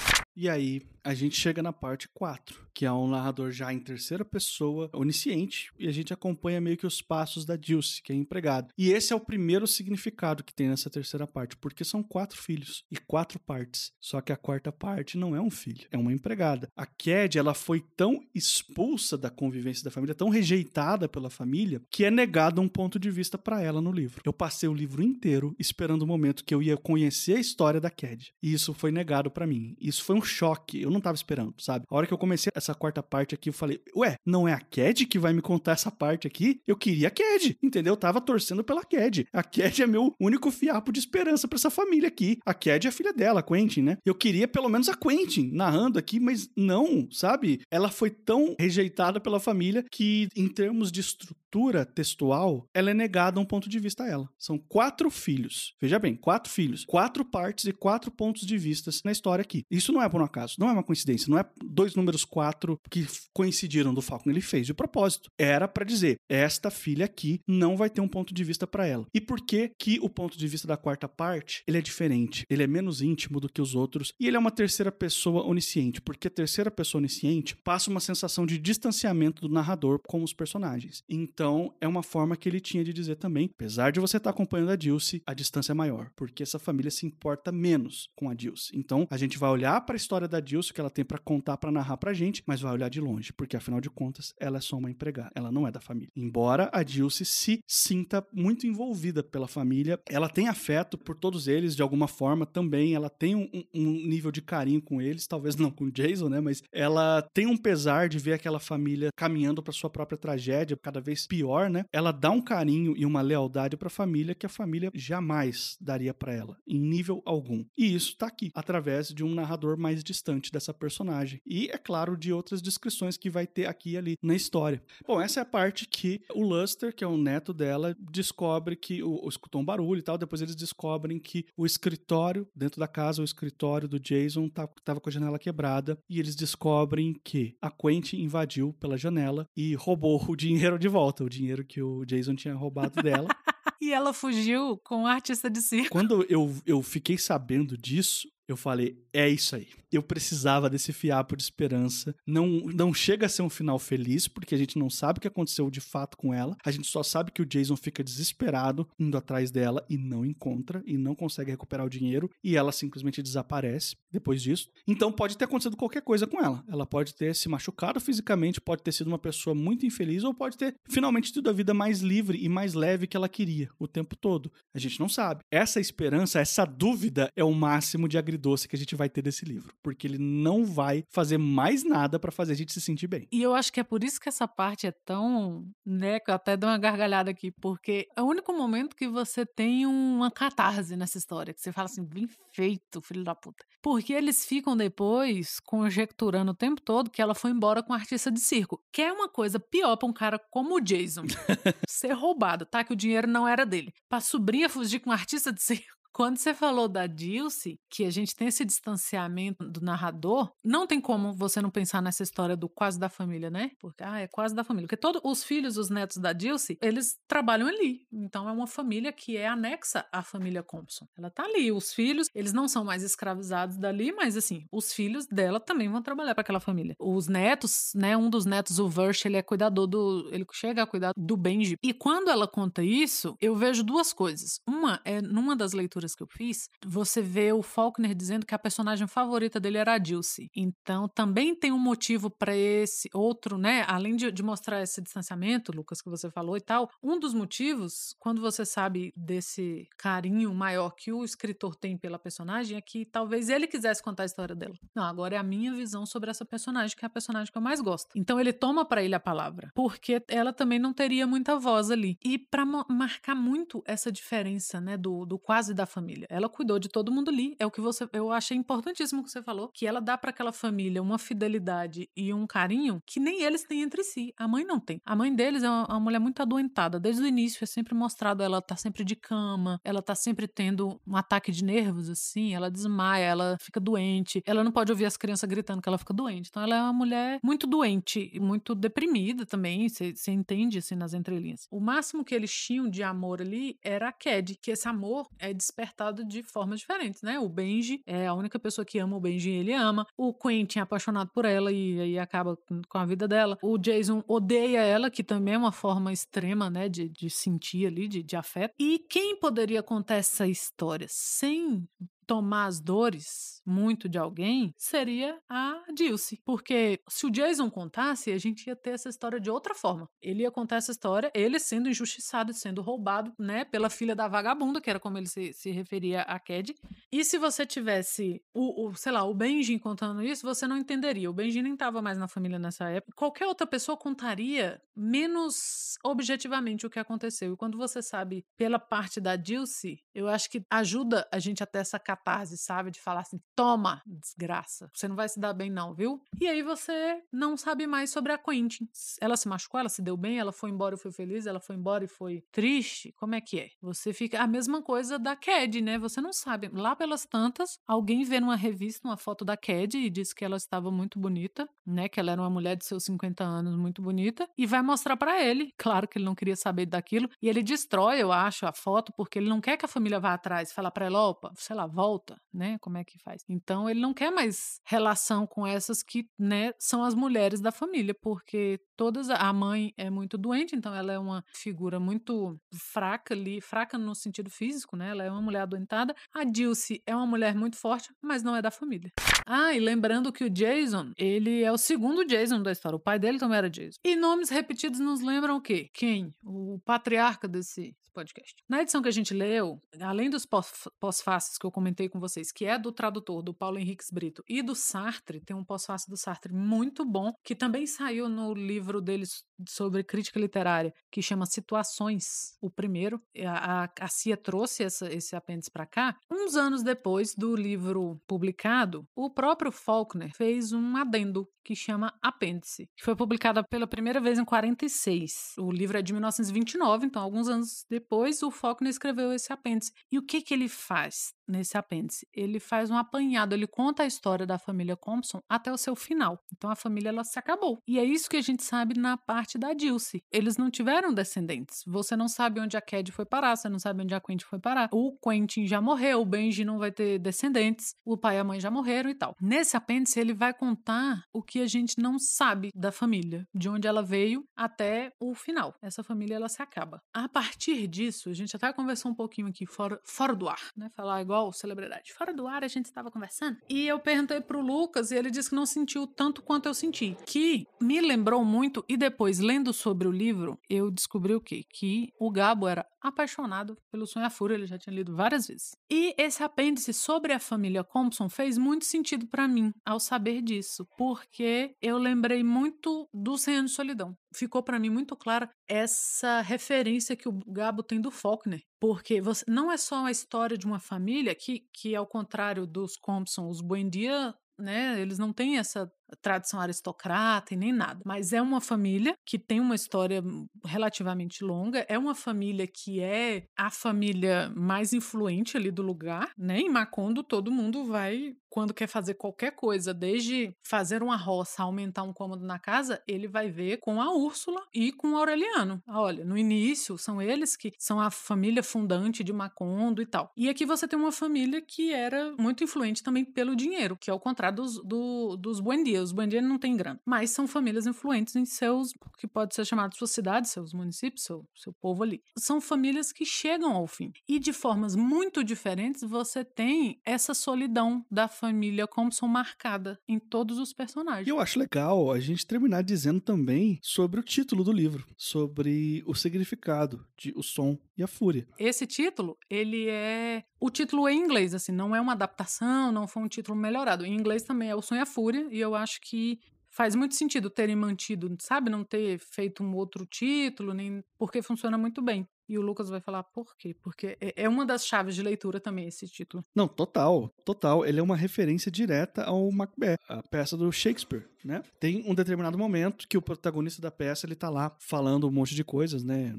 E 0.41 0.49
aí, 0.49 0.81
a 1.03 1.15
gente 1.15 1.37
chega 1.37 1.63
na 1.63 1.73
parte 1.73 2.07
4, 2.11 2.69
que 2.75 2.85
é 2.85 2.93
um 2.93 3.09
narrador 3.09 3.51
já 3.51 3.73
em 3.73 3.79
terceira 3.81 4.25
pessoa, 4.25 4.91
onisciente, 4.93 5.73
e 5.79 5.89
a 5.89 5.91
gente 5.91 6.13
acompanha 6.13 6.61
meio 6.61 6.77
que 6.77 6.87
os 6.87 7.01
passos 7.01 7.45
da 7.45 7.57
Dilce, 7.57 8.03
que 8.03 8.13
é 8.13 8.15
empregado. 8.15 8.73
E 8.77 8.91
esse 8.91 9.13
é 9.13 9.17
o 9.17 9.21
primeiro 9.21 9.67
significado 9.67 10.45
que 10.45 10.55
tem 10.55 10.69
nessa 10.69 10.91
terceira 10.91 11.27
parte, 11.27 11.57
porque 11.57 11.83
são 11.83 12.03
quatro 12.03 12.41
filhos 12.41 12.85
e 12.91 12.97
quatro 12.99 13.41
partes. 13.41 13.91
Só 13.99 14.21
que 14.21 14.31
a 14.31 14.37
quarta 14.37 14.71
parte 14.71 15.19
não 15.19 15.35
é 15.35 15.41
um 15.41 15.51
filho, 15.51 15.89
é 15.91 15.99
uma 15.99 16.13
empregada. 16.13 16.69
A 16.77 16.87
Cad, 16.87 17.37
ela 17.37 17.55
foi 17.55 17.83
tão 17.97 18.23
expulsa 18.35 19.17
da 19.17 19.31
convivência 19.31 19.83
da 19.83 19.91
família, 19.91 20.15
tão 20.15 20.29
rejeitada 20.29 21.09
pela 21.09 21.31
família, 21.31 21.81
que 21.91 22.05
é 22.05 22.11
negado 22.11 22.61
um 22.61 22.69
ponto 22.69 22.99
de 22.99 23.11
vista 23.11 23.39
para 23.39 23.61
ela 23.61 23.81
no 23.81 23.91
livro. 23.91 24.23
Eu 24.25 24.33
passei 24.33 24.69
o 24.69 24.75
livro 24.75 25.03
inteiro 25.03 25.57
esperando 25.59 26.03
o 26.03 26.07
momento 26.07 26.45
que 26.45 26.55
eu 26.55 26.63
ia 26.63 26.77
conhecer 26.77 27.37
a 27.37 27.41
história 27.41 27.81
da 27.81 27.91
Cad. 27.91 28.33
E 28.43 28.53
isso 28.53 28.73
foi 28.75 28.93
negado 28.93 29.31
para 29.31 29.47
mim. 29.47 29.75
Isso 29.81 30.05
foi 30.05 30.15
um 30.15 30.28
choque. 30.29 30.83
Eu 30.83 30.91
não 30.91 31.01
tava 31.01 31.17
esperando, 31.17 31.55
sabe? 31.59 31.85
A 31.89 31.97
hora 31.97 32.07
que 32.07 32.13
eu 32.13 32.19
comecei 32.19 32.51
essa 32.55 32.75
quarta 32.75 33.03
parte 33.03 33.35
aqui, 33.35 33.49
eu 33.49 33.53
falei, 33.53 33.81
ué, 33.97 34.17
não 34.25 34.47
é 34.47 34.53
a 34.53 34.61
Cad 34.61 35.07
que 35.07 35.19
vai 35.19 35.33
me 35.33 35.43
contar 35.43 35.73
essa 35.73 35.91
parte 35.91 36.27
aqui? 36.27 36.61
Eu 36.67 36.77
queria 36.77 37.09
a 37.09 37.11
Cad, 37.11 37.57
entendeu? 37.63 37.95
Eu 37.95 37.97
tava 37.97 38.21
torcendo 38.21 38.63
pela 38.63 38.85
Cad. 38.85 39.27
A 39.33 39.43
Cad 39.43 39.83
é 39.83 39.87
meu 39.87 40.15
único 40.21 40.51
fiapo 40.51 40.93
de 40.93 41.01
esperança 41.01 41.49
para 41.49 41.57
essa 41.57 41.71
família 41.71 42.09
aqui. 42.09 42.39
A 42.45 42.55
Cad 42.55 42.87
é 42.87 42.89
a 42.89 42.93
filha 42.93 43.13
dela, 43.13 43.41
a 43.41 43.43
Quentin, 43.43 43.83
né? 43.83 43.99
Eu 44.05 44.15
queria 44.15 44.47
pelo 44.47 44.69
menos 44.69 44.89
a 44.89 44.95
Quentin 44.95 45.51
narrando 45.53 45.99
aqui, 45.99 46.21
mas 46.21 46.49
não, 46.57 47.09
sabe? 47.11 47.61
Ela 47.71 47.91
foi 47.91 48.11
tão 48.11 48.55
rejeitada 48.59 49.21
pela 49.21 49.41
família 49.41 49.85
que, 49.91 50.29
em 50.37 50.49
termos 50.49 50.93
de 50.93 51.01
estrutura 51.01 51.48
textual, 51.95 52.69
ela 52.75 52.91
é 52.91 52.95
negada 52.95 53.41
um 53.41 53.45
ponto 53.45 53.69
de 53.69 53.79
vista 53.79 54.05
a 54.05 54.09
ela. 54.09 54.29
São 54.39 54.59
quatro 54.59 55.11
filhos. 55.11 55.75
Veja 55.81 55.99
bem, 55.99 56.15
quatro 56.15 56.51
filhos, 56.51 56.85
quatro 56.85 57.25
partes 57.25 57.65
e 57.67 57.73
quatro 57.73 58.11
pontos 58.11 58.47
de 58.47 58.59
vista 58.59 58.91
na 59.05 59.13
história 59.13 59.43
aqui. 59.43 59.65
Isso 59.71 59.93
não 59.93 60.03
é 60.03 60.09
por 60.09 60.21
um 60.21 60.25
acaso, 60.25 60.57
não 60.59 60.69
é 60.69 60.73
uma 60.73 60.83
coincidência, 60.83 61.31
não 61.31 61.39
é 61.39 61.45
dois 61.65 61.95
números 61.95 62.25
quatro 62.25 62.79
que 62.91 63.07
coincidiram 63.33 63.95
do 63.95 64.03
Falcon. 64.03 64.31
Ele 64.31 64.41
fez 64.41 64.67
de 64.67 64.75
propósito. 64.75 65.31
Era 65.39 65.69
para 65.69 65.85
dizer, 65.85 66.17
esta 66.29 66.71
filha 66.71 67.05
aqui 67.05 67.41
não 67.47 67.77
vai 67.77 67.91
ter 67.91 68.01
um 68.01 68.09
ponto 68.09 68.35
de 68.35 68.45
vista 68.45 68.67
para 68.67 68.87
ela. 68.87 69.07
E 69.15 69.21
por 69.21 69.41
que 69.41 69.73
que 69.79 69.99
o 70.01 70.09
ponto 70.09 70.39
de 70.39 70.47
vista 70.47 70.67
da 70.67 70.77
quarta 70.77 71.09
parte, 71.09 71.63
ele 71.67 71.79
é 71.79 71.83
diferente, 71.83 72.45
ele 72.49 72.63
é 72.63 72.67
menos 72.67 73.03
íntimo 73.03 73.41
do 73.41 73.49
que 73.49 73.63
os 73.63 73.75
outros 73.75 74.13
e 74.21 74.27
ele 74.27 74.37
é 74.37 74.41
uma 74.41 74.51
terceira 74.51 74.93
pessoa 74.93 75.45
onisciente, 75.45 76.01
porque 76.01 76.29
a 76.29 76.31
terceira 76.31 76.71
pessoa 76.71 77.01
onisciente 77.01 77.57
passa 77.57 77.91
uma 77.91 78.01
sensação 78.01 78.47
de 78.47 78.59
distanciamento 78.59 79.43
do 79.47 79.53
narrador 79.53 80.01
com 80.07 80.23
os 80.23 80.33
personagens. 80.33 81.03
Então, 81.09 81.38
é 81.81 81.87
uma 81.87 82.03
forma 82.03 82.37
que 82.37 82.49
ele 82.49 82.61
tinha 82.61 82.85
de 82.85 82.93
dizer 82.93 83.17
também, 83.17 83.51
apesar 83.55 83.93
de 83.93 84.01
você 84.01 84.17
estar 84.17 84.31
acompanhando 84.31 84.71
a 84.71 84.77
Dilce, 84.77 85.23
a 85.27 85.35
distância 85.35 85.73
é 85.73 85.75
maior, 85.75 86.11
porque 86.17 86.43
essa 86.43 86.59
família 86.59 86.91
se 86.91 87.07
importa 87.07 87.53
menos 87.53 88.09
com 88.17 88.29
a 88.29 88.35
Dilce. 88.35 88.71
Então, 88.75 89.07
a 89.11 89.17
gente 89.17 89.39
vai 89.39 89.51
olhar 89.51 89.81
para 89.83 89.95
a 89.95 89.97
história 89.97 90.29
da 90.29 90.41
Dilce, 90.41 90.73
que 90.73 90.81
ela 90.81 90.91
tem 90.91 91.05
para 91.05 91.19
contar, 91.19 91.57
para 91.57 91.71
narrar 91.71 91.97
pra 91.97 92.13
gente, 92.13 92.43
mas 92.47 92.61
vai 92.61 92.73
olhar 92.73 92.89
de 92.89 93.01
longe, 93.01 93.33
porque 93.33 93.57
afinal 93.57 93.81
de 93.81 93.91
contas, 93.91 94.35
ela 94.39 94.59
é 94.59 94.61
só 94.61 94.77
uma 94.77 94.91
empregada, 94.91 95.31
ela 95.35 95.53
não 95.53 95.67
é 95.67 95.71
da 95.71 95.81
família. 95.81 96.11
Embora 96.17 96.71
a 96.73 96.83
Dilce 96.83 97.25
se 97.25 97.61
sinta 97.67 98.27
muito 98.33 98.67
envolvida 98.67 99.23
pela 99.23 99.47
família, 99.47 100.01
ela 100.09 100.29
tem 100.29 100.49
afeto 100.49 100.99
por 100.99 101.17
todos 101.17 101.47
eles 101.49 101.77
de 101.77 101.83
alguma 101.83 102.09
forma 102.09 102.47
também, 102.47 102.95
ela 102.95 103.11
tem 103.11 103.35
um, 103.35 103.49
um 103.75 104.09
nível 104.09 104.33
de 104.33 104.43
carinho 104.43 104.83
com 104.83 105.01
eles, 105.01 105.27
talvez 105.27 105.57
não 105.57 105.71
com 105.71 105.85
o 105.85 105.93
Jason, 105.93 106.29
né, 106.29 106.41
mas 106.41 106.63
ela 106.73 107.23
tem 107.33 107.47
um 107.47 107.57
pesar 107.57 108.09
de 108.09 108.19
ver 108.19 108.33
aquela 108.33 108.59
família 108.59 109.11
caminhando 109.17 109.63
para 109.63 109.73
sua 109.73 109.91
própria 109.91 110.19
tragédia, 110.19 110.77
cada 110.77 111.01
vez 111.01 111.28
pior, 111.29 111.69
né? 111.69 111.85
Ela 111.93 112.11
dá 112.11 112.31
um 112.31 112.41
carinho 112.41 112.95
e 112.97 113.05
uma 113.05 113.21
lealdade 113.21 113.77
para 113.77 113.89
a 113.89 113.91
família 113.91 114.35
que 114.35 114.47
a 114.47 114.49
família 114.49 114.91
jamais 114.95 115.77
daria 115.81 116.15
para 116.15 116.35
ela, 116.35 116.57
em 116.67 116.79
nível 116.79 117.23
algum. 117.25 117.65
E 117.77 117.95
isso 117.95 118.17
tá 118.17 118.27
aqui, 118.27 118.51
através 118.55 119.09
de 119.09 119.23
um 119.23 119.35
narrador 119.35 119.79
mais 119.79 120.03
distante 120.03 120.51
dessa 120.51 120.73
personagem. 120.73 121.41
E, 121.47 121.69
é 121.71 121.79
claro, 121.79 122.17
de 122.17 122.33
outras 122.33 122.63
descrições 122.63 123.17
que 123.17 123.31
vai 123.31 123.47
ter 123.47 123.67
aqui 123.67 123.91
e 123.91 123.97
ali 123.97 124.17
na 124.23 124.35
história. 124.35 124.83
Bom, 125.07 125.21
essa 125.21 125.41
é 125.41 125.43
a 125.43 125.47
parte 125.47 125.87
que 125.87 126.21
o 126.35 126.43
Luster, 126.43 126.95
que 126.95 127.05
é 127.05 127.07
o 127.07 127.17
neto 127.17 127.53
dela, 127.53 127.97
descobre 128.01 128.77
que 128.77 129.03
o, 129.03 129.25
o 129.25 129.29
escutou 129.29 129.61
um 129.61 129.65
barulho 129.65 129.99
e 129.99 130.03
tal. 130.03 130.19
Depois 130.19 130.43
eles 130.43 130.57
descobrem 130.57 131.19
que 131.19 131.47
o 131.57 131.67
escritório, 131.67 132.47
dentro 132.55 132.81
da 132.81 132.89
casa, 132.89 133.23
o 133.23 133.25
escritório 133.25 133.89
do 133.89 134.01
Jason 134.01 134.49
tá, 134.49 134.67
tava 134.85 135.01
com 135.01 135.09
a 135.09 135.13
janela 135.13 135.39
quebrada. 135.39 135.99
E 136.09 136.19
eles 136.19 136.35
descobrem 136.35 137.15
que 137.25 137.57
a 137.61 137.71
Quentin 137.71 138.23
invadiu 138.23 138.73
pela 138.75 138.97
janela 138.97 139.47
e 139.57 139.75
roubou 139.75 140.25
o 140.29 140.37
dinheiro 140.37 140.79
de 140.79 140.89
volta, 140.89 141.18
o 141.25 141.29
dinheiro 141.29 141.65
que 141.65 141.83
o 141.83 142.05
Jason 142.05 142.35
tinha 142.35 142.55
roubado 142.55 143.03
dela. 143.03 143.29
e 143.81 143.93
ela 143.93 144.13
fugiu 144.13 144.77
com 144.79 145.05
o 145.05 145.07
artista 145.07 145.49
de 145.49 145.61
circo. 145.61 145.91
Quando 145.91 146.25
eu, 146.29 146.55
eu 146.67 146.83
fiquei 146.83 147.17
sabendo 147.17 147.77
disso, 147.77 148.29
eu 148.49 148.57
falei, 148.57 148.99
é 149.13 149.29
isso 149.29 149.55
aí. 149.55 149.69
Eu 149.93 150.03
precisava 150.03 150.71
desse 150.71 150.93
fiapo 150.93 151.37
de 151.37 151.43
esperança. 151.43 152.15
Não, 152.27 152.47
não 152.75 152.95
chega 152.95 153.27
a 153.27 153.29
ser 153.29 153.43
um 153.43 153.51
final 153.51 153.79
feliz, 153.79 154.27
porque 154.27 154.55
a 154.55 154.59
gente 154.59 154.79
não 154.79 154.89
sabe 154.89 155.19
o 155.19 155.21
que 155.21 155.29
aconteceu 155.29 155.71
de 155.71 155.81
fato 155.81 156.17
com 156.17 156.33
ela. 156.33 156.57
A 156.65 156.71
gente 156.71 156.87
só 156.87 157.03
sabe 157.03 157.31
que 157.31 157.43
o 157.43 157.47
Jason 157.47 157.77
fica 157.77 158.03
desesperado 158.03 158.89
indo 158.99 159.17
atrás 159.17 159.51
dela 159.51 159.85
e 159.89 159.99
não 159.99 160.25
encontra 160.25 160.83
e 160.87 160.97
não 160.97 161.15
consegue 161.15 161.51
recuperar 161.51 161.87
o 161.87 161.91
dinheiro 161.91 162.31
e 162.43 162.57
ela 162.57 162.73
simplesmente 162.73 163.23
desaparece 163.23 163.97
depois 164.11 164.43
disso. 164.43 164.69
Então 164.87 165.13
pode 165.13 165.37
ter 165.37 165.45
acontecido 165.45 165.77
qualquer 165.77 166.03
coisa 166.03 166.27
com 166.27 166.43
ela. 166.43 166.65
Ela 166.69 166.87
pode 166.87 167.15
ter 167.15 167.35
se 167.35 167.49
machucado 167.49 168.01
fisicamente, 168.01 168.61
pode 168.61 168.83
ter 168.83 168.93
sido 168.93 169.09
uma 169.09 169.19
pessoa 169.19 169.55
muito 169.55 169.85
infeliz 169.85 170.25
ou 170.25 170.35
pode 170.35 170.57
ter 170.57 170.75
finalmente 170.89 171.33
tido 171.33 171.51
a 171.51 171.53
vida 171.53 171.75
mais 171.75 172.01
livre 172.01 172.39
e 172.43 172.49
mais 172.49 172.75
leve 172.75 173.07
que 173.07 173.17
ela 173.17 173.29
queria 173.29 173.69
o 173.79 173.87
tempo 173.87 174.17
todo. 174.17 174.51
A 174.75 174.79
gente 174.79 175.01
não 175.01 175.09
sabe. 175.09 175.43
Essa 175.51 175.81
esperança, 175.81 176.41
essa 176.41 176.65
dúvida 176.65 177.31
é 177.37 177.45
o 177.45 177.53
máximo 177.53 178.09
de 178.09 178.17
agridoce 178.39 178.59
doce 178.59 178.69
que 178.69 178.77
a 178.77 178.79
gente 178.79 178.97
vai 178.97 179.09
ter 179.09 179.21
desse 179.21 179.45
livro, 179.45 179.75
porque 179.83 180.07
ele 180.07 180.19
não 180.19 180.65
vai 180.65 181.05
fazer 181.11 181.39
mais 181.39 181.85
nada 181.85 182.19
para 182.19 182.33
fazer 182.33 182.53
a 182.53 182.57
gente 182.57 182.73
se 182.73 182.81
sentir 182.81 183.07
bem. 183.07 183.29
E 183.31 183.43
eu 183.43 183.55
acho 183.55 183.73
que 183.73 183.81
é 183.81 183.85
por 183.85 184.03
isso 184.03 184.21
que 184.21 184.29
essa 184.29 184.49
parte 184.49 184.87
é 184.87 184.93
tão, 184.93 185.69
né, 185.85 186.19
que 186.21 186.31
eu 186.31 186.35
até 186.35 186.57
dou 186.57 186.71
uma 186.71 186.79
gargalhada 186.79 187.31
aqui, 187.31 187.51
porque 187.51 188.07
é 188.17 188.23
o 188.23 188.27
único 188.27 188.53
momento 188.53 188.97
que 188.97 189.09
você 189.09 189.45
tem 189.45 189.85
uma 189.85 190.31
catarse 190.31 190.97
nessa 190.97 191.19
história, 191.19 191.53
que 191.53 191.61
você 191.61 191.73
fala 191.73 191.87
assim, 191.87 192.05
bem 192.05 192.29
feito, 192.55 193.03
filho 193.03 193.25
da 193.25 193.35
puta. 193.35 193.65
Porque 193.83 194.13
eles 194.13 194.45
ficam 194.45 194.77
depois 194.77 195.61
conjecturando 195.61 196.53
o 196.53 196.55
tempo 196.55 196.81
todo 196.81 197.11
que 197.11 197.23
ela 197.23 197.35
foi 197.35 197.51
embora 197.51 197.83
com 197.83 197.93
um 197.93 197.97
artista 197.97 198.31
de 198.31 198.41
circo, 198.41 198.83
que 198.93 199.03
é 199.03 199.13
uma 199.13 199.29
coisa 199.29 199.61
pior 199.61 199.97
para 199.97 200.09
um 200.09 200.13
cara 200.13 200.39
como 200.51 200.77
o 200.77 200.81
Jason. 200.81 201.25
ser 201.89 202.13
roubado, 202.13 202.65
tá? 202.65 202.83
Que 202.83 202.93
o 202.93 202.97
dinheiro 202.97 203.29
não 203.29 203.47
era 203.47 203.65
dele. 203.65 203.93
Pra 204.09 204.21
sobrinha 204.21 204.69
fugir 204.69 205.01
com 205.01 205.11
um 205.11 205.13
artista 205.13 205.53
de 205.53 205.63
circo. 205.63 205.98
Quando 206.19 206.37
você 206.37 206.53
falou 206.53 206.89
da 206.89 207.07
Dilce, 207.07 207.79
que 207.89 208.05
a 208.05 208.11
gente 208.11 208.35
tem 208.35 208.49
esse 208.49 208.65
distanciamento 208.65 209.65
do 209.65 209.81
narrador, 209.81 210.51
não 210.65 210.85
tem 210.85 211.01
como 211.01 211.33
você 211.33 211.63
não 211.63 211.71
pensar 211.71 212.03
nessa 212.03 212.25
história 212.25 212.57
do 212.57 212.69
quase 212.69 212.99
da 212.99 213.09
família, 213.09 213.49
né? 213.49 213.71
Porque, 213.79 214.03
ah, 214.03 214.19
é 214.19 214.27
quase 214.27 214.53
da 214.53 214.65
família. 214.65 214.89
Porque 214.89 214.97
todos 214.97 215.21
os 215.25 215.45
filhos, 215.45 215.77
os 215.77 215.89
netos 215.89 216.17
da 216.17 216.33
Dilce, 216.33 216.77
eles 216.83 217.17
trabalham 217.29 217.69
ali. 217.69 218.05
Então 218.13 218.49
é 218.49 218.53
uma 218.53 218.67
família 218.67 219.13
que 219.13 219.37
é 219.37 219.47
anexa 219.47 220.05
à 220.11 220.21
família 220.21 220.61
Compson. 220.61 221.07
Ela 221.17 221.31
tá 221.31 221.45
ali. 221.45 221.71
Os 221.71 221.95
filhos, 221.95 222.27
eles 222.35 222.53
não 222.53 222.67
são 222.67 222.85
mais 222.85 223.05
escravizados 223.05 223.77
dali, 223.77 224.11
mas 224.11 224.37
assim, 224.37 224.67
os 224.73 224.93
filhos 224.93 225.25
dela 225.25 225.61
também 225.61 225.89
vão 225.89 226.03
trabalhar 226.03 226.35
para 226.35 226.43
aquela 226.43 226.59
família. 226.59 226.97
Os 226.99 227.29
netos, 227.29 227.93
né? 227.95 228.17
Um 228.17 228.29
dos 228.29 228.45
netos, 228.45 228.81
o 228.81 228.89
Versh, 228.89 229.25
ele 229.25 229.37
é 229.37 229.43
cuidador 229.43 229.87
do. 229.87 230.29
Ele 230.33 230.45
chega 230.53 230.83
a 230.83 230.87
cuidar 230.87 231.13
do 231.17 231.37
Benji. 231.37 231.77
E 231.81 231.95
quando 231.95 232.29
ela 232.29 232.49
conta 232.49 232.83
isso, 232.83 233.37
eu 233.41 233.55
vejo 233.55 233.85
duas 233.85 234.13
coisas. 234.13 234.61
Uma 234.67 235.01
é 235.05 235.23
numa 235.23 235.55
das 235.55 235.73
leituras 235.73 236.08
que 236.15 236.23
eu 236.23 236.27
fiz, 236.27 236.69
você 236.85 237.21
vê 237.21 237.53
o 237.53 237.63
Faulkner 237.63 238.15
dizendo 238.15 238.47
que 238.47 238.55
a 238.55 238.59
personagem 238.59 239.07
favorita 239.07 239.61
dele 239.61 239.79
era 239.79 239.95
a 239.95 239.99
Dilce. 239.99 240.51
Então, 240.55 241.09
também 241.09 241.55
tem 241.55 241.73
um 241.73 241.79
motivo 241.79 242.31
para 242.31 242.57
esse 242.57 243.09
outro, 243.13 243.59
né? 243.59 243.85
Além 243.87 244.17
de, 244.17 244.31
de, 244.31 244.43
mostrar 244.43 244.83
esse 244.83 245.01
distanciamento, 245.01 245.73
Lucas, 245.73 246.01
que 246.01 246.09
você 246.09 246.31
falou 246.31 246.57
e 246.57 246.61
tal, 246.61 246.91
um 247.03 247.19
dos 247.19 247.35
motivos, 247.35 248.15
quando 248.19 248.41
você 248.41 248.65
sabe 248.65 249.13
desse 249.17 249.89
carinho 249.97 250.53
maior 250.55 250.91
que 250.91 251.13
o 251.13 251.25
escritor 251.25 251.75
tem 251.75 251.97
pela 251.97 252.19
personagem, 252.19 252.77
é 252.77 252.81
que 252.81 253.05
talvez 253.05 253.49
ele 253.49 253.67
quisesse 253.67 254.03
contar 254.03 254.25
a 254.25 254.27
história 254.27 254.55
dela. 254.55 254.75
Não, 254.95 255.05
agora 255.05 255.37
é 255.37 255.39
a 255.39 255.43
minha 255.43 255.73
visão 255.75 256.07
sobre 256.07 256.31
essa 256.31 256.45
personagem, 256.45 256.97
que 256.97 257.05
é 257.05 257.07
a 257.07 257.11
personagem 257.11 257.53
que 257.53 257.59
eu 257.59 257.63
mais 257.63 257.81
gosto. 257.81 258.09
Então, 258.17 258.41
ele 258.41 258.53
toma 258.53 258.85
para 258.85 259.03
ele 259.03 259.15
a 259.15 259.21
palavra, 259.21 259.71
porque 259.75 260.23
ela 260.29 260.53
também 260.53 260.79
não 260.79 260.93
teria 260.93 261.27
muita 261.27 261.59
voz 261.59 261.91
ali. 261.91 262.19
E 262.25 262.39
para 262.39 262.65
marcar 262.65 263.35
muito 263.35 263.83
essa 263.87 264.11
diferença, 264.11 264.81
né, 264.81 264.97
do, 264.97 265.25
do 265.25 265.39
quase 265.39 265.75
da 265.75 265.87
família. 265.99 266.27
Ela 266.31 266.49
cuidou 266.49 266.79
de 266.79 266.89
todo 266.89 267.11
mundo 267.11 267.29
ali, 267.29 267.57
é 267.59 267.67
o 267.67 267.71
que 267.71 267.81
você 267.81 268.09
eu 268.13 268.31
achei 268.31 268.57
importantíssimo 268.57 269.23
que 269.25 269.31
você 269.31 269.43
falou, 269.43 269.69
que 269.75 269.87
ela 269.87 270.01
dá 270.01 270.17
para 270.17 270.31
aquela 270.31 270.53
família 270.53 271.03
uma 271.03 271.19
fidelidade 271.19 272.09
e 272.17 272.33
um 272.33 272.47
carinho 272.47 273.03
que 273.05 273.19
nem 273.19 273.43
eles 273.43 273.65
têm 273.65 273.83
entre 273.83 274.03
si. 274.05 274.33
A 274.37 274.47
mãe 274.47 274.65
não 274.65 274.79
tem. 274.79 275.01
A 275.05 275.17
mãe 275.17 275.35
deles 275.35 275.63
é 275.63 275.69
uma, 275.69 275.87
uma 275.87 276.01
mulher 276.01 276.21
muito 276.21 276.41
adoentada, 276.41 277.01
desde 277.01 277.23
o 277.23 277.27
início 277.27 277.65
é 277.65 277.67
sempre 277.67 277.95
mostrado 277.95 278.43
ela 278.43 278.63
tá 278.63 278.77
sempre 278.77 279.05
de 279.05 279.17
cama, 279.17 279.81
ela 279.85 280.01
tá 280.01 280.15
sempre 280.15 280.47
tendo 280.47 281.01
um 281.07 281.17
ataque 281.17 281.51
de 281.51 281.65
nervos 281.65 282.09
assim, 282.09 282.55
ela 282.55 282.71
desmaia, 282.71 283.25
ela 283.25 283.57
fica 283.61 283.81
doente, 283.81 284.43
ela 284.47 284.63
não 284.63 284.71
pode 284.71 284.93
ouvir 284.93 285.05
as 285.05 285.17
crianças 285.17 285.49
gritando 285.49 285.83
que 285.83 285.89
ela 285.89 285.99
fica 285.99 286.15
doente. 286.15 286.49
Então 286.49 286.63
ela 286.63 286.77
é 286.77 286.83
uma 286.83 286.93
mulher 286.93 287.41
muito 287.43 287.67
doente, 287.67 288.39
muito 288.41 288.75
deprimida 288.75 289.45
também, 289.45 289.89
você 289.89 290.31
entende 290.31 290.79
assim 290.79 290.95
nas 290.95 291.13
entrelinhas. 291.13 291.67
O 291.71 291.81
máximo 291.81 292.25
que 292.25 292.35
eles 292.35 292.53
tinham 292.53 292.89
de 292.89 293.03
amor 293.03 293.41
ali 293.41 293.79
era 293.83 294.09
a 294.09 294.13
Cad, 294.13 294.57
que 294.63 294.71
esse 294.71 294.89
amor 294.89 295.29
é 295.39 295.53
despertado 295.79 296.25
de 296.25 296.43
formas 296.43 296.81
diferentes, 296.81 297.23
né? 297.23 297.39
O 297.39 297.49
Benji 297.49 298.03
é 298.05 298.27
a 298.27 298.35
única 298.35 298.59
pessoa 298.59 298.85
que 298.85 298.99
ama 298.99 299.17
o 299.17 299.21
Benji, 299.21 299.51
ele 299.51 299.73
ama. 299.73 300.07
O 300.17 300.35
Quentin 300.35 300.81
é 300.81 300.83
apaixonado 300.83 301.31
por 301.33 301.45
ela 301.45 301.71
e 301.71 302.01
aí 302.01 302.19
acaba 302.19 302.59
com 302.89 302.99
a 302.99 303.07
vida 303.07 303.29
dela. 303.29 303.57
O 303.63 303.79
Jason 303.79 304.23
odeia 304.27 304.81
ela, 304.81 305.11
que 305.11 305.23
também 305.23 305.55
é 305.55 305.59
uma 305.59 305.73
forma 305.73 306.13
extrema, 306.13 306.69
né, 306.69 306.89
de, 306.89 307.09
de 307.09 307.31
sentir 307.31 307.87
ali, 307.87 308.09
de, 308.09 308.23
de 308.23 308.37
afeto. 308.37 308.75
E 308.79 308.99
quem 309.09 309.39
poderia 309.39 309.83
contar 309.83 310.17
essa 310.17 310.47
história 310.47 311.07
sem 311.09 311.87
tomar 312.29 312.67
as 312.67 312.79
dores 312.79 313.63
muito 313.65 314.07
de 314.09 314.19
alguém 314.19 314.75
seria 314.77 315.39
a 315.49 315.83
Dilce. 315.95 316.39
Porque 316.45 317.01
se 317.09 317.27
o 317.27 317.31
Jason 317.31 317.71
contasse, 317.71 318.31
a 318.31 318.39
gente 318.39 318.67
ia 318.67 318.77
ter 318.77 318.91
essa 318.91 319.09
história 319.09 319.41
de 319.41 319.51
outra 319.51 319.75
forma. 319.75 320.09
Ele 320.21 320.43
ia 320.43 320.51
contar 320.51 320.77
essa 320.77 320.93
história, 320.93 321.31
ele 321.35 321.59
sendo 321.59 321.89
injustiçado, 321.89 322.53
sendo 322.53 322.83
roubado, 322.83 323.33
né, 323.39 323.65
pela 323.65 323.89
filha 323.89 324.15
da 324.15 324.29
vagabunda, 324.29 324.81
que 324.81 324.91
era 324.91 325.01
como 325.01 325.17
ele 325.17 325.27
se, 325.27 325.55
se 325.55 325.71
referia 325.71 326.23
a 326.23 326.39
Cad. 326.39 326.75
E 327.11 327.25
se 327.25 327.39
você 327.39 327.65
tivesse 327.65 328.43
o, 328.55 328.89
o, 328.89 328.95
sei 328.95 329.13
lá, 329.13 329.25
o 329.25 329.35
Benji 329.35 329.79
contando 329.79 330.23
isso, 330.23 330.47
você 330.47 330.67
não 330.67 330.77
entenderia. 330.77 331.31
O 331.31 331.35
Benji 331.35 331.63
nem 331.63 331.73
estava 331.73 332.03
mais 332.03 332.19
na 332.19 332.29
família 332.29 332.59
nessa 332.59 332.91
época. 332.91 333.15
Qualquer 333.17 333.47
outra 333.47 333.67
pessoa 333.67 333.97
contaria 333.97 334.81
menos 334.95 335.97
objetivamente 336.05 336.87
o 336.87 336.91
que 336.91 336.99
aconteceu. 336.99 337.55
E 337.55 337.57
quando 337.57 337.79
você 337.79 338.03
sabe 338.03 338.45
pela 338.57 338.79
parte 338.79 339.19
da 339.19 339.35
Dilce, 339.35 340.03
eu 340.15 340.29
acho 340.29 340.51
que 340.51 340.63
ajuda 340.71 341.27
a 341.33 341.39
gente 341.39 341.63
até 341.63 341.79
essa 341.79 341.99
catarse, 342.19 342.57
sabe? 342.57 342.91
De 342.91 343.01
falar 343.01 343.21
assim: 343.21 343.41
toma, 343.55 344.03
desgraça, 344.07 344.91
você 344.93 345.09
não 345.09 345.17
vai 345.17 345.29
se 345.29 345.39
dar 345.39 345.53
bem, 345.53 345.71
não, 345.71 345.95
viu? 345.95 346.21
E 346.41 346.47
aí 346.47 346.63
você 346.63 347.23
não 347.33 347.57
sabe 347.57 347.87
mais 347.87 348.11
sobre 348.11 348.33
a 348.33 348.39
Quentin. 348.39 348.89
Ela 349.21 349.37
se 349.37 349.49
machucou, 349.49 349.81
ela 349.81 349.89
se 349.89 350.03
deu 350.03 350.17
bem, 350.17 350.39
ela 350.39 350.53
foi 350.53 350.71
embora 350.71 350.95
e 350.95 350.99
foi 350.99 351.13
feliz, 351.13 351.47
ela 351.47 351.61
foi 351.61 351.77
embora 351.77 352.05
e 352.05 352.09
foi 352.09 352.43
triste. 352.53 353.13
Como 353.17 353.35
é 353.35 353.41
que 353.41 353.61
é? 353.61 353.71
Você 353.81 354.13
fica. 354.13 354.43
A 354.43 354.47
mesma 354.47 354.83
coisa 354.83 355.19
da 355.19 355.37
Cad, 355.37 355.81
né? 355.81 355.99
Você 355.99 356.21
não 356.21 356.33
sabe. 356.33 356.69
Lá 356.73 356.95
pelas 356.95 357.25
tantas, 357.25 357.79
alguém 357.87 358.25
vê 358.25 358.41
numa 358.41 358.57
revista 358.57 359.07
uma 359.07 359.17
foto 359.17 359.45
da 359.45 359.57
Cad 359.57 359.95
e 359.95 360.11
diz 360.11 360.33
que 360.33 360.45
ela 360.45 360.57
estava 360.57 360.91
muito 360.91 361.19
bonita, 361.19 361.69
né? 361.87 362.09
Que 362.09 362.21
ela 362.21 362.33
era 362.33 362.41
uma 362.41 362.51
mulher 362.51 362.77
de 362.77 362.85
seus 362.85 363.05
50 363.05 363.45
anos 363.45 363.77
muito 363.77 364.03
bonita, 364.03 364.49
e 364.57 364.67
vai 364.67 364.83
mostrar 364.83 365.17
para 365.17 365.43
ele. 365.43 365.73
Claro 365.77 366.07
que 366.09 366.19
ele 366.19 366.25
não 366.25 366.35
queria 366.35 366.57
saber 366.57 366.87
daquilo. 366.87 367.29
E 367.41 367.49
ele 367.49 367.63
destrói, 367.63 368.23
eu 368.23 368.33
acho, 368.33 368.67
a 368.67 368.73
foto, 368.73 369.13
porque 369.17 369.39
ele 369.39 369.49
não 369.49 369.61
quer 369.61 369.77
que 369.77 369.85
a 369.85 369.89
família 369.89 370.21
vá 370.21 370.35
atrás, 370.35 370.73
falar 370.73 370.91
pra 370.91 371.07
ela, 371.07 371.29
opa, 371.29 371.53
sei 371.57 371.77
lá, 371.77 371.87
volta 371.87 372.08
volta, 372.09 372.41
né? 372.53 372.79
Como 372.81 372.97
é 372.97 373.05
que 373.05 373.19
faz? 373.19 373.45
Então 373.49 373.89
ele 373.89 374.01
não 374.01 374.15
quer 374.15 374.31
mais 374.31 374.81
relação 374.85 375.47
com 375.47 375.67
essas 375.67 376.03
que, 376.03 376.27
né, 376.39 376.73
são 376.79 377.05
as 377.05 377.15
mulheres 377.15 377.61
da 377.61 377.71
família, 377.71 378.15
porque 378.15 378.81
todas 378.99 379.31
a 379.31 379.53
mãe 379.53 379.95
é 379.97 380.11
muito 380.11 380.37
doente, 380.37 380.75
então 380.75 380.93
ela 380.93 381.13
é 381.13 381.19
uma 381.19 381.45
figura 381.55 382.01
muito 382.01 382.61
fraca 382.75 383.33
ali, 383.33 383.61
fraca 383.61 383.97
no 383.97 384.13
sentido 384.13 384.51
físico, 384.51 384.97
né? 384.97 385.11
Ela 385.11 385.23
é 385.23 385.31
uma 385.31 385.41
mulher 385.41 385.61
adoentada. 385.61 386.17
A 386.35 386.43
Dilce 386.43 387.01
é 387.07 387.15
uma 387.15 387.27
mulher 387.27 387.55
muito 387.55 387.77
forte, 387.77 388.13
mas 388.21 388.43
não 388.43 388.57
é 388.57 388.61
da 388.61 388.73
família. 388.73 389.13
Ah, 389.47 389.73
e 389.73 389.79
lembrando 389.79 390.33
que 390.33 390.43
o 390.43 390.51
Jason, 390.51 391.13
ele 391.17 391.63
é 391.63 391.71
o 391.71 391.79
segundo 391.79 392.25
Jason 392.25 392.61
da 392.61 392.73
história. 392.73 392.97
O 392.97 393.01
pai 393.01 393.21
dele 393.21 393.39
também 393.39 393.59
era 393.59 393.71
Jason. 393.71 393.99
E 394.05 394.17
nomes 394.17 394.51
repetidos 394.51 394.99
nos 394.99 395.21
lembram 395.21 395.57
o 395.57 395.63
quê? 395.63 395.89
Quem? 395.95 396.35
O 396.45 396.81
patriarca 396.85 397.47
desse 397.47 397.97
podcast. 398.19 398.57
Na 398.69 398.83
edição 398.83 399.01
que 399.01 399.09
a 399.09 399.13
gente 399.13 399.33
leu, 399.33 399.81
além 400.01 400.29
dos 400.29 400.45
pós-fácios 400.45 401.57
que 401.57 401.65
eu 401.65 401.71
comentei 401.71 402.09
com 402.09 402.19
vocês, 402.19 402.51
que 402.51 402.65
é 402.65 402.77
do 402.77 402.91
tradutor, 402.91 403.43
do 403.43 403.55
Paulo 403.55 403.79
Henriques 403.79 404.11
Brito, 404.11 404.43
e 404.49 404.61
do 404.61 404.75
Sartre, 404.75 405.41
tem 405.41 405.55
um 405.55 405.65
pós-fácil 405.65 406.11
do 406.11 406.17
Sartre 406.17 406.53
muito 406.53 407.05
bom, 407.05 407.33
que 407.45 407.55
também 407.55 407.87
saiu 407.87 408.29
no 408.29 408.53
livro 408.53 408.88
deles 409.01 409.45
sobre 409.69 410.03
crítica 410.03 410.41
literária, 410.41 410.93
que 411.11 411.23
chama 411.23 411.47
Situações, 411.47 412.57
o 412.61 412.71
primeiro. 412.71 413.21
A, 413.47 413.85
a, 413.85 413.91
a 414.01 414.09
Cia 414.09 414.37
trouxe 414.37 414.85
essa, 414.85 415.13
esse 415.13 415.37
apêndice 415.37 415.71
para 415.71 415.87
cá. 415.87 416.17
Uns 416.31 416.57
anos 416.57 416.83
depois 416.83 417.35
do 417.35 417.55
livro 417.55 418.21
publicado, 418.27 419.07
o 419.15 419.31
próprio 419.31 419.71
Faulkner 419.71 420.33
fez 420.35 420.73
um 420.73 420.97
adendo 420.97 421.47
que 421.69 421.77
chama 421.77 422.15
Apêndice, 422.23 422.89
que 422.97 423.05
foi 423.05 423.15
publicada 423.15 423.63
pela 423.63 423.87
primeira 423.87 424.23
vez 424.23 424.39
em 424.39 424.45
46. 424.45 425.53
O 425.59 425.71
livro 425.71 425.99
é 425.99 426.03
de 426.03 426.15
1929, 426.15 427.05
então 427.05 427.21
alguns 427.21 427.47
anos 427.47 427.85
depois 427.91 428.43
o 428.43 428.51
Faulkner 428.51 428.89
escreveu 428.89 429.35
esse 429.35 429.53
apêndice. 429.53 429.93
E 430.11 430.19
o 430.19 430.25
que 430.25 430.41
que 430.41 430.55
ele 430.55 430.67
faz 430.67 431.35
nesse 431.47 431.77
apêndice? 431.77 432.27
Ele 432.33 432.59
faz 432.59 432.91
um 432.91 432.97
apanhado, 432.97 433.55
ele 433.55 433.67
conta 433.67 434.05
a 434.05 434.07
história 434.07 434.47
da 434.47 434.59
família 434.59 434.97
Compson 434.97 435.41
até 435.47 435.71
o 435.71 435.77
seu 435.77 435.95
final. 435.95 436.43
Então 436.57 436.71
a 436.71 436.75
família 436.75 437.11
ela 437.11 437.23
se 437.23 437.39
acabou. 437.39 437.83
E 437.87 437.99
é 437.99 438.05
isso 438.05 438.31
que 438.31 438.39
a 438.39 438.43
gente 438.43 438.63
sabe 438.63 438.78
na 438.97 439.17
parte 439.17 439.59
da 439.59 439.75
Dilce. 439.75 440.23
Eles 440.33 440.57
não 440.57 440.71
tiveram 440.71 441.13
descendentes. 441.13 441.83
Você 441.87 442.17
não 442.17 442.29
sabe 442.29 442.61
onde 442.61 442.77
a 442.77 442.81
Cad 442.81 443.13
foi 443.13 443.27
parar, 443.27 443.57
você 443.57 443.69
não 443.69 443.79
sabe 443.79 444.03
onde 444.03 444.15
a 444.15 444.21
Quentin 444.21 444.45
foi 444.45 444.59
parar. 444.59 444.89
O 444.93 445.17
Quentin 445.23 445.67
já 445.67 445.81
morreu, 445.81 446.23
o 446.23 446.25
Benji 446.25 446.65
não 446.65 446.79
vai 446.79 446.91
ter 446.91 447.19
descendentes, 447.19 447.95
o 448.05 448.17
pai 448.17 448.37
e 448.37 448.39
a 448.39 448.45
mãe 448.45 448.59
já 448.59 448.71
morreram 448.71 449.11
e 449.11 449.15
tal. 449.15 449.35
Nesse 449.41 449.77
apêndice 449.77 450.19
ele 450.19 450.33
vai 450.33 450.55
contar 450.55 451.23
o 451.33 451.43
que 451.43 451.59
que 451.59 451.63
a 451.63 451.67
gente 451.67 452.01
não 452.01 452.19
sabe 452.19 452.71
da 452.73 452.93
família, 452.93 453.47
de 453.53 453.69
onde 453.69 453.89
ela 453.89 454.01
veio 454.01 454.45
até 454.57 455.13
o 455.19 455.35
final. 455.35 455.75
Essa 455.83 456.05
família 456.05 456.37
ela 456.37 456.49
se 456.49 456.63
acaba. 456.63 457.03
A 457.13 457.29
partir 457.29 457.89
disso, 457.89 458.31
a 458.31 458.33
gente 458.33 458.55
até 458.55 458.73
conversou 458.73 459.11
um 459.11 459.15
pouquinho 459.15 459.49
aqui 459.49 459.67
fora, 459.67 460.01
fora 460.05 460.37
do 460.37 460.49
ar, 460.49 460.71
né? 460.77 460.89
Falar 460.95 461.21
igual 461.21 461.53
celebridade. 461.53 462.13
Fora 462.13 462.33
do 462.33 462.47
ar 462.47 462.63
a 462.63 462.69
gente 462.69 462.87
estava 462.87 463.11
conversando. 463.11 463.59
E 463.69 463.89
eu 463.89 463.99
perguntei 463.99 464.41
pro 464.41 464.61
Lucas 464.61 465.11
e 465.11 465.17
ele 465.17 465.31
disse 465.31 465.51
que 465.51 465.57
não 465.57 465.67
sentiu 465.67 466.07
tanto 466.07 466.43
quanto 466.43 466.67
eu 466.67 466.75
senti. 466.75 467.17
Que 467.27 467.67
me 467.81 468.01
lembrou 468.01 468.45
muito 468.45 468.68
e 468.89 468.97
depois 468.97 469.39
lendo 469.39 469.73
sobre 469.73 470.07
o 470.07 470.13
livro, 470.13 470.59
eu 470.69 470.91
descobri 470.91 471.35
o 471.35 471.41
quê? 471.41 471.65
Que 471.69 472.13
o 472.19 472.31
Gabo 472.31 472.67
era 472.67 472.87
apaixonado 473.01 473.77
pelo 473.91 474.07
Sonho 474.07 474.31
Fúria, 474.31 474.55
ele 474.55 474.67
já 474.67 474.79
tinha 474.79 474.95
lido 474.95 475.15
várias 475.15 475.47
vezes. 475.47 475.77
E 475.91 476.15
esse 476.19 476.43
apêndice 476.43 476.93
sobre 476.93 477.33
a 477.33 477.39
família 477.39 477.85
Compson 477.85 478.29
fez 478.29 478.59
muito 478.59 478.85
sentido 478.85 479.27
para 479.27 479.49
mim 479.49 479.73
ao 479.85 480.01
saber 480.01 480.43
disso, 480.43 480.87
porque 480.97 481.75
eu 481.81 481.97
lembrei 481.99 482.43
muito 482.43 483.09
do 483.13 483.37
Anos 483.49 483.71
de 483.71 483.77
Solidão. 483.77 484.17
Ficou 484.35 484.63
para 484.63 484.79
mim 484.79 484.91
muito 484.91 485.17
clara 485.17 485.51
essa 485.67 486.41
referência 486.41 487.17
que 487.17 487.29
o 487.29 487.41
Gabo 487.47 487.83
tem 487.83 488.01
do 488.01 488.11
Faulkner, 488.11 488.63
porque 488.81 489.21
você, 489.21 489.45
não 489.49 489.71
é 489.73 489.77
só 489.77 490.07
a 490.07 490.11
história 490.11 490.59
de 490.59 490.67
uma 490.67 490.79
família 490.79 491.35
que, 491.35 491.65
que 491.73 491.95
ao 491.95 492.07
contrário 492.07 492.67
dos 492.67 492.97
Compson, 492.97 493.49
os 493.49 493.61
Buendia 493.61 494.35
né? 494.59 495.01
Eles 495.01 495.19
não 495.19 495.33
têm 495.33 495.57
essa 495.59 495.91
tradição 496.17 496.61
aristocrata 496.61 497.55
e 497.55 497.57
nem 497.57 497.73
nada. 497.73 498.01
Mas 498.05 498.33
é 498.33 498.41
uma 498.41 498.61
família 498.61 499.15
que 499.25 499.39
tem 499.39 499.61
uma 499.61 499.75
história 499.75 500.23
relativamente 500.65 501.45
longa, 501.45 501.85
é 501.89 501.99
uma 501.99 502.15
família 502.15 502.67
que 502.67 503.01
é 503.01 503.45
a 503.57 503.71
família 503.71 504.51
mais 504.55 504.93
influente 504.93 505.57
ali 505.57 505.71
do 505.71 505.83
lugar, 505.83 506.33
né? 506.37 506.61
Em 506.61 506.69
Macondo 506.69 507.23
todo 507.23 507.51
mundo 507.51 507.85
vai 507.85 508.37
quando 508.51 508.75
quer 508.75 508.87
fazer 508.87 509.15
qualquer 509.15 509.53
coisa, 509.53 509.93
desde 509.93 510.55
fazer 510.63 511.03
uma 511.03 511.17
roça, 511.17 511.63
aumentar 511.63 512.03
um 512.03 512.13
cômodo 512.13 512.45
na 512.45 512.59
casa, 512.59 513.01
ele 513.07 513.29
vai 513.29 513.51
ver 513.51 513.79
com 513.79 514.01
a 514.01 514.13
Úrsula 514.13 514.61
e 514.75 514.91
com 514.93 515.13
o 515.13 515.17
Aureliano. 515.17 515.83
Olha, 515.87 516.25
no 516.25 516.37
início 516.37 516.97
são 516.99 517.21
eles 517.21 517.57
que 517.57 517.73
são 517.79 518.01
a 518.01 518.11
família 518.11 518.63
fundante 518.63 519.23
de 519.23 519.33
Macondo 519.33 520.03
e 520.03 520.07
tal. 520.07 520.33
E 520.37 520.49
aqui 520.49 520.65
você 520.65 520.89
tem 520.89 520.99
uma 520.99 521.13
família 521.13 521.61
que 521.61 521.93
era 521.93 522.35
muito 522.39 522.65
influente 522.65 523.03
também 523.03 523.25
pelo 523.25 523.55
dinheiro, 523.55 523.97
que 523.97 524.11
é 524.11 524.15
o 524.15 524.21
contrário 524.21 524.57
dos, 524.57 524.83
do, 524.83 525.37
dos 525.37 525.61
Buendia 525.61 525.98
os 525.99 526.13
Bundy 526.13 526.41
não 526.41 526.59
têm 526.59 526.77
grana, 526.77 527.01
mas 527.05 527.31
são 527.31 527.47
famílias 527.47 527.87
influentes 527.87 528.37
em 528.37 528.45
seus, 528.45 528.93
que 529.19 529.27
pode 529.27 529.55
ser 529.55 529.65
chamado 529.65 529.97
sua 529.97 530.07
cidade, 530.07 530.49
seus 530.49 530.73
municípios, 530.73 531.25
seu, 531.25 531.47
seu 531.55 531.73
povo 531.73 532.03
ali. 532.03 532.23
São 532.37 532.61
famílias 532.61 533.13
que 533.13 533.25
chegam 533.25 533.73
ao 533.73 533.87
fim. 533.87 534.13
E 534.29 534.39
de 534.39 534.53
formas 534.53 534.95
muito 534.95 535.43
diferentes, 535.43 536.03
você 536.03 536.45
tem 536.45 537.01
essa 537.05 537.35
solidão 537.35 538.05
da 538.11 538.29
família 538.29 538.87
Compson 538.87 539.27
marcada 539.27 539.99
em 540.09 540.19
todos 540.19 540.59
os 540.59 540.73
personagens. 540.73 541.27
E 541.27 541.31
eu 541.31 541.41
acho 541.41 541.59
legal 541.59 542.11
a 542.11 542.21
gente 542.21 542.47
terminar 542.47 542.83
dizendo 542.83 543.21
também 543.21 543.79
sobre 543.83 544.21
o 544.21 544.23
título 544.23 544.65
do 544.65 544.73
livro, 544.73 545.07
sobre 545.17 546.03
o 546.07 546.15
significado 546.15 547.07
de 547.17 547.33
O 547.37 547.43
Som 547.43 547.79
e 547.99 548.03
a 548.03 548.07
Fúria. 548.07 548.47
Esse 548.57 548.87
título, 548.87 549.37
ele 549.51 549.89
é 549.89 550.45
o 550.61 550.71
título 550.71 551.09
é 551.09 551.13
em 551.13 551.19
inglês, 551.19 551.53
assim, 551.53 551.73
não 551.73 551.95
é 551.95 552.01
uma 552.01 552.13
adaptação, 552.13 552.93
não 552.93 553.09
foi 553.09 553.25
um 553.25 553.29
título 553.29 553.59
melhorado. 553.59 554.07
Em 554.07 554.15
inglês 554.15 554.45
também 554.45 554.71
é 554.71 554.77
O 554.77 554.81
Sonho 554.81 555.01
e 555.01 555.03
a 555.03 555.07
Fúria, 555.07 555.49
e 555.51 555.59
eu 555.59 555.75
acho 555.75 556.01
que 556.01 556.39
faz 556.71 556.95
muito 556.95 557.17
sentido 557.17 557.51
terem 557.51 557.75
mantido, 557.75 558.35
sabe? 558.41 558.71
Não 558.71 558.85
ter 558.85 559.19
feito 559.19 559.65
um 559.65 559.75
outro 559.75 560.07
título, 560.07 560.73
nem 560.73 561.03
porque 561.19 561.43
funciona 561.43 561.77
muito 561.77 562.01
bem. 562.01 562.27
E 562.49 562.59
o 562.59 562.63
Lucas 562.63 562.89
vai 562.89 563.01
falar 563.01 563.23
por 563.23 563.57
quê? 563.57 563.75
Porque 563.75 564.17
é, 564.21 564.45
é 564.45 564.49
uma 564.49 564.65
das 564.65 564.87
chaves 564.87 565.15
de 565.15 565.23
leitura 565.23 565.61
também 565.61 565.87
esse 565.87 566.09
título. 566.09 566.45
Não, 566.55 566.67
total, 566.67 567.29
total. 567.45 567.85
Ele 567.85 568.01
é 568.01 568.03
uma 568.03 568.17
referência 568.17 568.71
direta 568.71 569.25
ao 569.25 569.51
Macbeth, 569.53 569.99
a 570.09 570.23
peça 570.23 570.57
do 570.57 570.71
Shakespeare, 570.73 571.29
né? 571.45 571.63
Tem 571.79 572.03
um 572.07 572.15
determinado 572.15 572.57
momento 572.57 573.07
que 573.07 573.19
o 573.19 573.23
protagonista 573.23 573.83
da 573.83 573.91
peça 573.91 574.27
ele 574.27 574.35
tá 574.35 574.49
lá 574.49 574.75
falando 574.79 575.29
um 575.29 575.31
monte 575.31 575.55
de 575.55 575.65
coisas, 575.65 576.03
né? 576.03 576.35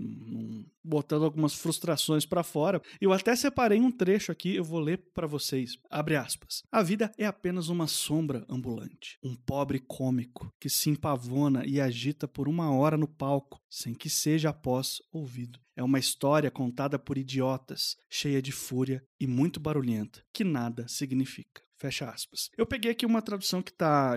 botando 0.83 1.23
algumas 1.23 1.53
frustrações 1.53 2.25
para 2.25 2.43
fora. 2.43 2.81
Eu 2.99 3.13
até 3.13 3.35
separei 3.35 3.79
um 3.79 3.91
trecho 3.91 4.31
aqui, 4.31 4.55
eu 4.55 4.63
vou 4.63 4.79
ler 4.79 4.97
para 5.13 5.27
vocês. 5.27 5.77
Abre 5.89 6.15
aspas. 6.15 6.63
A 6.71 6.81
vida 6.81 7.11
é 7.17 7.25
apenas 7.25 7.69
uma 7.69 7.87
sombra 7.87 8.43
ambulante, 8.49 9.17
um 9.23 9.35
pobre 9.35 9.79
cômico 9.79 10.51
que 10.59 10.69
se 10.69 10.89
empavona 10.89 11.63
e 11.65 11.79
agita 11.79 12.27
por 12.27 12.47
uma 12.47 12.71
hora 12.71 12.97
no 12.97 13.07
palco 13.07 13.61
sem 13.69 13.93
que 13.93 14.09
seja 14.09 14.49
após 14.49 15.01
ouvido. 15.11 15.59
É 15.79 15.81
uma 15.81 15.97
história 15.97 16.51
contada 16.51 16.99
por 16.99 17.17
idiotas, 17.17 17.95
cheia 18.09 18.41
de 18.41 18.51
fúria 18.51 19.01
e 19.17 19.25
muito 19.25 19.61
barulhenta, 19.61 20.21
que 20.33 20.43
nada 20.43 20.85
significa. 20.89 21.61
Fecha 21.77 22.09
aspas. 22.09 22.49
Eu 22.57 22.65
peguei 22.65 22.91
aqui 22.91 23.05
uma 23.05 23.21
tradução 23.21 23.61
que 23.61 23.71
está 23.71 24.15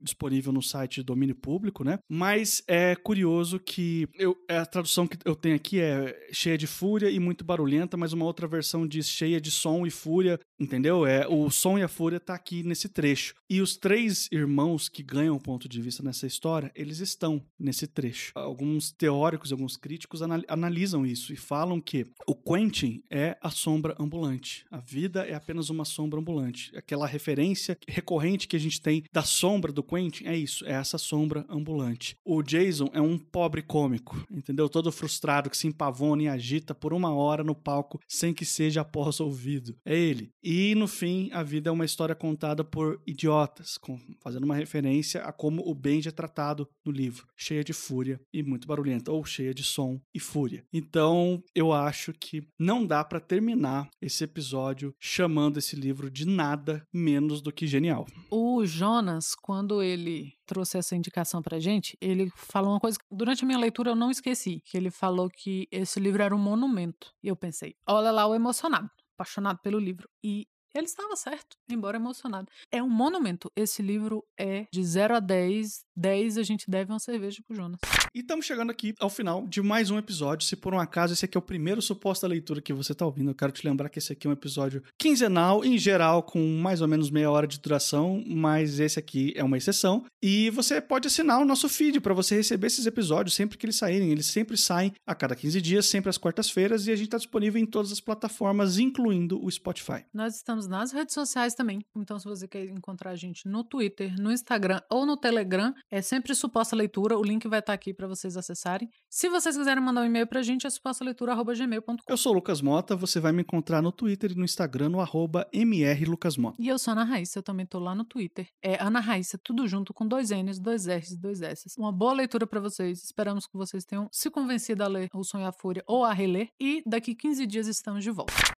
disponível 0.00 0.50
no 0.50 0.62
site 0.62 0.94
de 0.94 1.02
domínio 1.02 1.34
público, 1.34 1.84
né? 1.84 1.98
Mas 2.08 2.62
é 2.66 2.96
curioso 2.96 3.60
que 3.60 4.08
eu, 4.14 4.34
a 4.48 4.64
tradução 4.64 5.06
que 5.06 5.18
eu 5.22 5.36
tenho 5.36 5.56
aqui 5.56 5.78
é 5.78 6.30
cheia 6.32 6.56
de 6.56 6.66
fúria 6.66 7.10
e 7.10 7.20
muito 7.20 7.44
barulhenta, 7.44 7.98
mas 7.98 8.14
uma 8.14 8.24
outra 8.24 8.48
versão 8.48 8.86
diz 8.86 9.06
cheia 9.06 9.38
de 9.38 9.50
som 9.50 9.86
e 9.86 9.90
fúria, 9.90 10.40
entendeu? 10.58 11.06
É 11.06 11.26
o 11.28 11.50
som 11.50 11.78
e 11.78 11.82
a 11.82 11.88
fúria 11.88 12.20
tá 12.20 12.34
aqui 12.34 12.62
nesse 12.62 12.88
trecho. 12.88 13.34
E 13.48 13.60
os 13.60 13.76
três 13.76 14.28
irmãos 14.32 14.88
que 14.88 15.02
ganham 15.02 15.38
ponto 15.38 15.68
de 15.68 15.80
vista 15.80 16.02
nessa 16.02 16.26
história, 16.26 16.72
eles 16.74 16.98
estão 16.98 17.42
nesse 17.58 17.86
trecho. 17.86 18.32
Alguns 18.34 18.90
teóricos, 18.90 19.52
alguns 19.52 19.76
críticos 19.76 20.20
analisam 20.22 21.06
isso 21.06 21.32
e 21.32 21.36
falam 21.36 21.80
que 21.80 22.06
o 22.26 22.34
Quentin 22.34 23.02
é 23.10 23.36
a 23.40 23.50
sombra 23.50 23.94
ambulante. 23.98 24.64
A 24.70 24.78
vida 24.78 25.24
é 25.24 25.34
apenas 25.34 25.70
uma 25.70 25.84
sombra 25.84 26.18
ambulante 26.20 26.46
aquela 26.76 27.06
referência 27.06 27.76
recorrente 27.88 28.48
que 28.48 28.56
a 28.56 28.60
gente 28.60 28.80
tem 28.80 29.04
da 29.12 29.22
sombra 29.22 29.72
do 29.72 29.82
Quentin, 29.82 30.26
é 30.26 30.36
isso, 30.36 30.64
é 30.64 30.72
essa 30.72 30.98
sombra 30.98 31.44
ambulante. 31.48 32.16
O 32.24 32.42
Jason 32.42 32.88
é 32.92 33.00
um 33.00 33.18
pobre 33.18 33.62
cômico, 33.62 34.24
entendeu? 34.30 34.68
Todo 34.68 34.92
frustrado, 34.92 35.50
que 35.50 35.56
se 35.56 35.66
empavona 35.66 36.22
e 36.22 36.28
agita 36.28 36.74
por 36.74 36.92
uma 36.92 37.12
hora 37.12 37.42
no 37.42 37.54
palco 37.54 38.00
sem 38.06 38.32
que 38.32 38.44
seja 38.44 38.80
após 38.82 39.20
ouvido. 39.20 39.76
É 39.84 39.96
ele. 39.96 40.30
E 40.48 40.76
no 40.76 40.86
fim, 40.86 41.28
a 41.32 41.42
vida 41.42 41.70
é 41.70 41.72
uma 41.72 41.84
história 41.84 42.14
contada 42.14 42.62
por 42.62 43.02
idiotas, 43.04 43.76
com, 43.76 43.98
fazendo 44.20 44.44
uma 44.44 44.54
referência 44.54 45.24
a 45.24 45.32
como 45.32 45.68
o 45.68 45.74
Benji 45.74 46.08
é 46.08 46.12
tratado 46.12 46.68
no 46.84 46.92
livro, 46.92 47.26
cheia 47.36 47.64
de 47.64 47.72
fúria 47.72 48.20
e 48.32 48.44
muito 48.44 48.68
barulhenta, 48.68 49.10
ou 49.10 49.24
cheia 49.24 49.52
de 49.52 49.64
som 49.64 50.00
e 50.14 50.20
fúria. 50.20 50.64
Então, 50.72 51.42
eu 51.52 51.72
acho 51.72 52.12
que 52.12 52.46
não 52.56 52.86
dá 52.86 53.02
para 53.02 53.18
terminar 53.18 53.88
esse 54.00 54.22
episódio 54.22 54.94
chamando 55.00 55.58
esse 55.58 55.74
livro 55.74 56.08
de 56.08 56.24
nada 56.24 56.86
menos 56.94 57.42
do 57.42 57.52
que 57.52 57.66
genial. 57.66 58.06
O 58.30 58.64
Jonas, 58.64 59.34
quando 59.34 59.82
ele 59.82 60.32
trouxe 60.46 60.78
essa 60.78 60.94
indicação 60.94 61.42
pra 61.42 61.58
gente, 61.58 61.98
ele 62.00 62.30
falou 62.36 62.70
uma 62.70 62.78
coisa 62.78 62.96
que 62.96 63.04
durante 63.10 63.42
a 63.42 63.46
minha 63.48 63.58
leitura 63.58 63.90
eu 63.90 63.96
não 63.96 64.12
esqueci, 64.12 64.62
que 64.64 64.76
ele 64.76 64.92
falou 64.92 65.28
que 65.28 65.66
esse 65.72 65.98
livro 65.98 66.22
era 66.22 66.36
um 66.36 66.38
monumento. 66.38 67.12
E 67.20 67.26
eu 67.26 67.34
pensei, 67.34 67.74
olha 67.84 68.12
lá 68.12 68.28
o 68.28 68.34
emocionado, 68.34 68.88
apaixonado 69.16 69.58
pelo 69.62 69.78
livro. 69.78 70.08
E 70.22 70.46
ele 70.78 70.86
estava 70.86 71.16
certo, 71.16 71.56
embora 71.70 71.96
emocionado. 71.96 72.48
É 72.70 72.82
um 72.82 72.88
monumento. 72.88 73.50
Esse 73.56 73.82
livro 73.82 74.24
é 74.38 74.66
de 74.70 74.84
0 74.84 75.16
a 75.16 75.20
10. 75.20 75.84
10 75.96 76.38
a 76.38 76.42
gente 76.42 76.70
deve 76.70 76.92
uma 76.92 76.98
cerveja 76.98 77.42
pro 77.46 77.56
Jonas. 77.56 77.80
E 78.14 78.20
estamos 78.20 78.44
chegando 78.44 78.70
aqui 78.70 78.94
ao 79.00 79.08
final 79.08 79.46
de 79.46 79.62
mais 79.62 79.90
um 79.90 79.98
episódio. 79.98 80.46
Se 80.46 80.56
por 80.56 80.74
um 80.74 80.80
acaso 80.80 81.14
esse 81.14 81.24
aqui 81.24 81.36
é 81.36 81.40
o 81.40 81.42
primeiro 81.42 81.80
suposta 81.80 82.26
leitura 82.26 82.60
que 82.60 82.72
você 82.72 82.92
está 82.92 83.06
ouvindo, 83.06 83.30
eu 83.30 83.34
quero 83.34 83.52
te 83.52 83.66
lembrar 83.66 83.88
que 83.88 83.98
esse 83.98 84.12
aqui 84.12 84.26
é 84.26 84.30
um 84.30 84.32
episódio 84.32 84.82
quinzenal, 84.98 85.64
em 85.64 85.78
geral, 85.78 86.22
com 86.22 86.40
mais 86.58 86.82
ou 86.82 86.88
menos 86.88 87.10
meia 87.10 87.30
hora 87.30 87.46
de 87.46 87.58
duração, 87.58 88.22
mas 88.26 88.78
esse 88.78 88.98
aqui 88.98 89.32
é 89.34 89.42
uma 89.42 89.56
exceção. 89.56 90.04
E 90.22 90.50
você 90.50 90.80
pode 90.80 91.08
assinar 91.08 91.40
o 91.40 91.44
nosso 91.44 91.68
feed 91.68 92.00
para 92.00 92.12
você 92.12 92.36
receber 92.36 92.66
esses 92.66 92.86
episódios 92.86 93.34
sempre 93.34 93.56
que 93.56 93.64
eles 93.64 93.76
saírem. 93.76 94.10
Eles 94.10 94.26
sempre 94.26 94.56
saem 94.56 94.92
a 95.06 95.14
cada 95.14 95.34
15 95.34 95.60
dias, 95.62 95.86
sempre 95.86 96.10
às 96.10 96.18
quartas-feiras, 96.18 96.86
e 96.86 96.92
a 96.92 96.96
gente 96.96 97.06
está 97.06 97.18
disponível 97.18 97.60
em 97.60 97.66
todas 97.66 97.92
as 97.92 98.00
plataformas, 98.00 98.78
incluindo 98.78 99.42
o 99.42 99.50
Spotify. 99.50 100.04
Nós 100.12 100.36
estamos 100.36 100.65
nas 100.66 100.92
redes 100.92 101.14
sociais 101.14 101.54
também. 101.54 101.84
Então, 101.96 102.18
se 102.18 102.24
você 102.24 102.46
quer 102.48 102.64
encontrar 102.64 103.10
a 103.10 103.16
gente 103.16 103.48
no 103.48 103.62
Twitter, 103.62 104.14
no 104.20 104.32
Instagram 104.32 104.80
ou 104.90 105.04
no 105.04 105.16
Telegram, 105.16 105.74
é 105.90 106.00
sempre 106.00 106.34
suposta 106.34 106.74
leitura. 106.74 107.18
O 107.18 107.22
link 107.22 107.46
vai 107.48 107.60
estar 107.60 107.72
aqui 107.72 107.92
para 107.92 108.06
vocês 108.06 108.36
acessarem. 108.36 108.88
Se 109.08 109.28
vocês 109.28 109.56
quiserem 109.56 109.82
mandar 109.82 110.02
um 110.02 110.04
e-mail 110.04 110.26
pra 110.26 110.42
gente, 110.42 110.66
é 110.66 110.70
supostaleitura.gmail.com. 110.70 111.96
Eu 112.08 112.16
sou 112.16 112.32
o 112.32 112.34
Lucas 112.34 112.60
Mota, 112.60 112.96
você 112.96 113.20
vai 113.20 113.32
me 113.32 113.42
encontrar 113.42 113.82
no 113.82 113.92
Twitter 113.92 114.32
e 114.32 114.34
no 114.34 114.44
Instagram, 114.44 114.90
no 114.90 115.00
arroba 115.00 115.46
mrlucasmota. 115.52 116.56
E 116.60 116.68
eu 116.68 116.78
sou 116.78 116.92
a 116.92 116.96
Ana 116.96 117.04
Raíssa, 117.04 117.38
eu 117.38 117.42
também 117.42 117.66
tô 117.66 117.78
lá 117.78 117.94
no 117.94 118.04
Twitter. 118.04 118.48
É 118.62 118.82
Ana 118.82 119.00
Raíssa, 119.00 119.38
tudo 119.38 119.66
junto 119.66 119.92
com 119.92 120.06
dois 120.06 120.30
N's, 120.30 120.58
dois 120.58 120.86
R's 120.86 121.16
dois 121.16 121.42
S's. 121.42 121.76
Uma 121.76 121.92
boa 121.92 122.12
leitura 122.12 122.46
para 122.46 122.60
vocês. 122.60 123.02
Esperamos 123.02 123.46
que 123.46 123.56
vocês 123.56 123.84
tenham 123.84 124.08
se 124.12 124.30
convencido 124.30 124.82
a 124.84 124.88
ler 124.88 125.08
O 125.14 125.24
Sonho 125.24 125.44
e 125.44 125.46
a 125.46 125.52
Fúria 125.52 125.82
ou 125.86 126.04
a 126.04 126.12
reler. 126.12 126.50
E 126.60 126.82
daqui 126.86 127.14
15 127.14 127.46
dias 127.46 127.66
estamos 127.66 128.02
de 128.04 128.10
volta. 128.10 128.55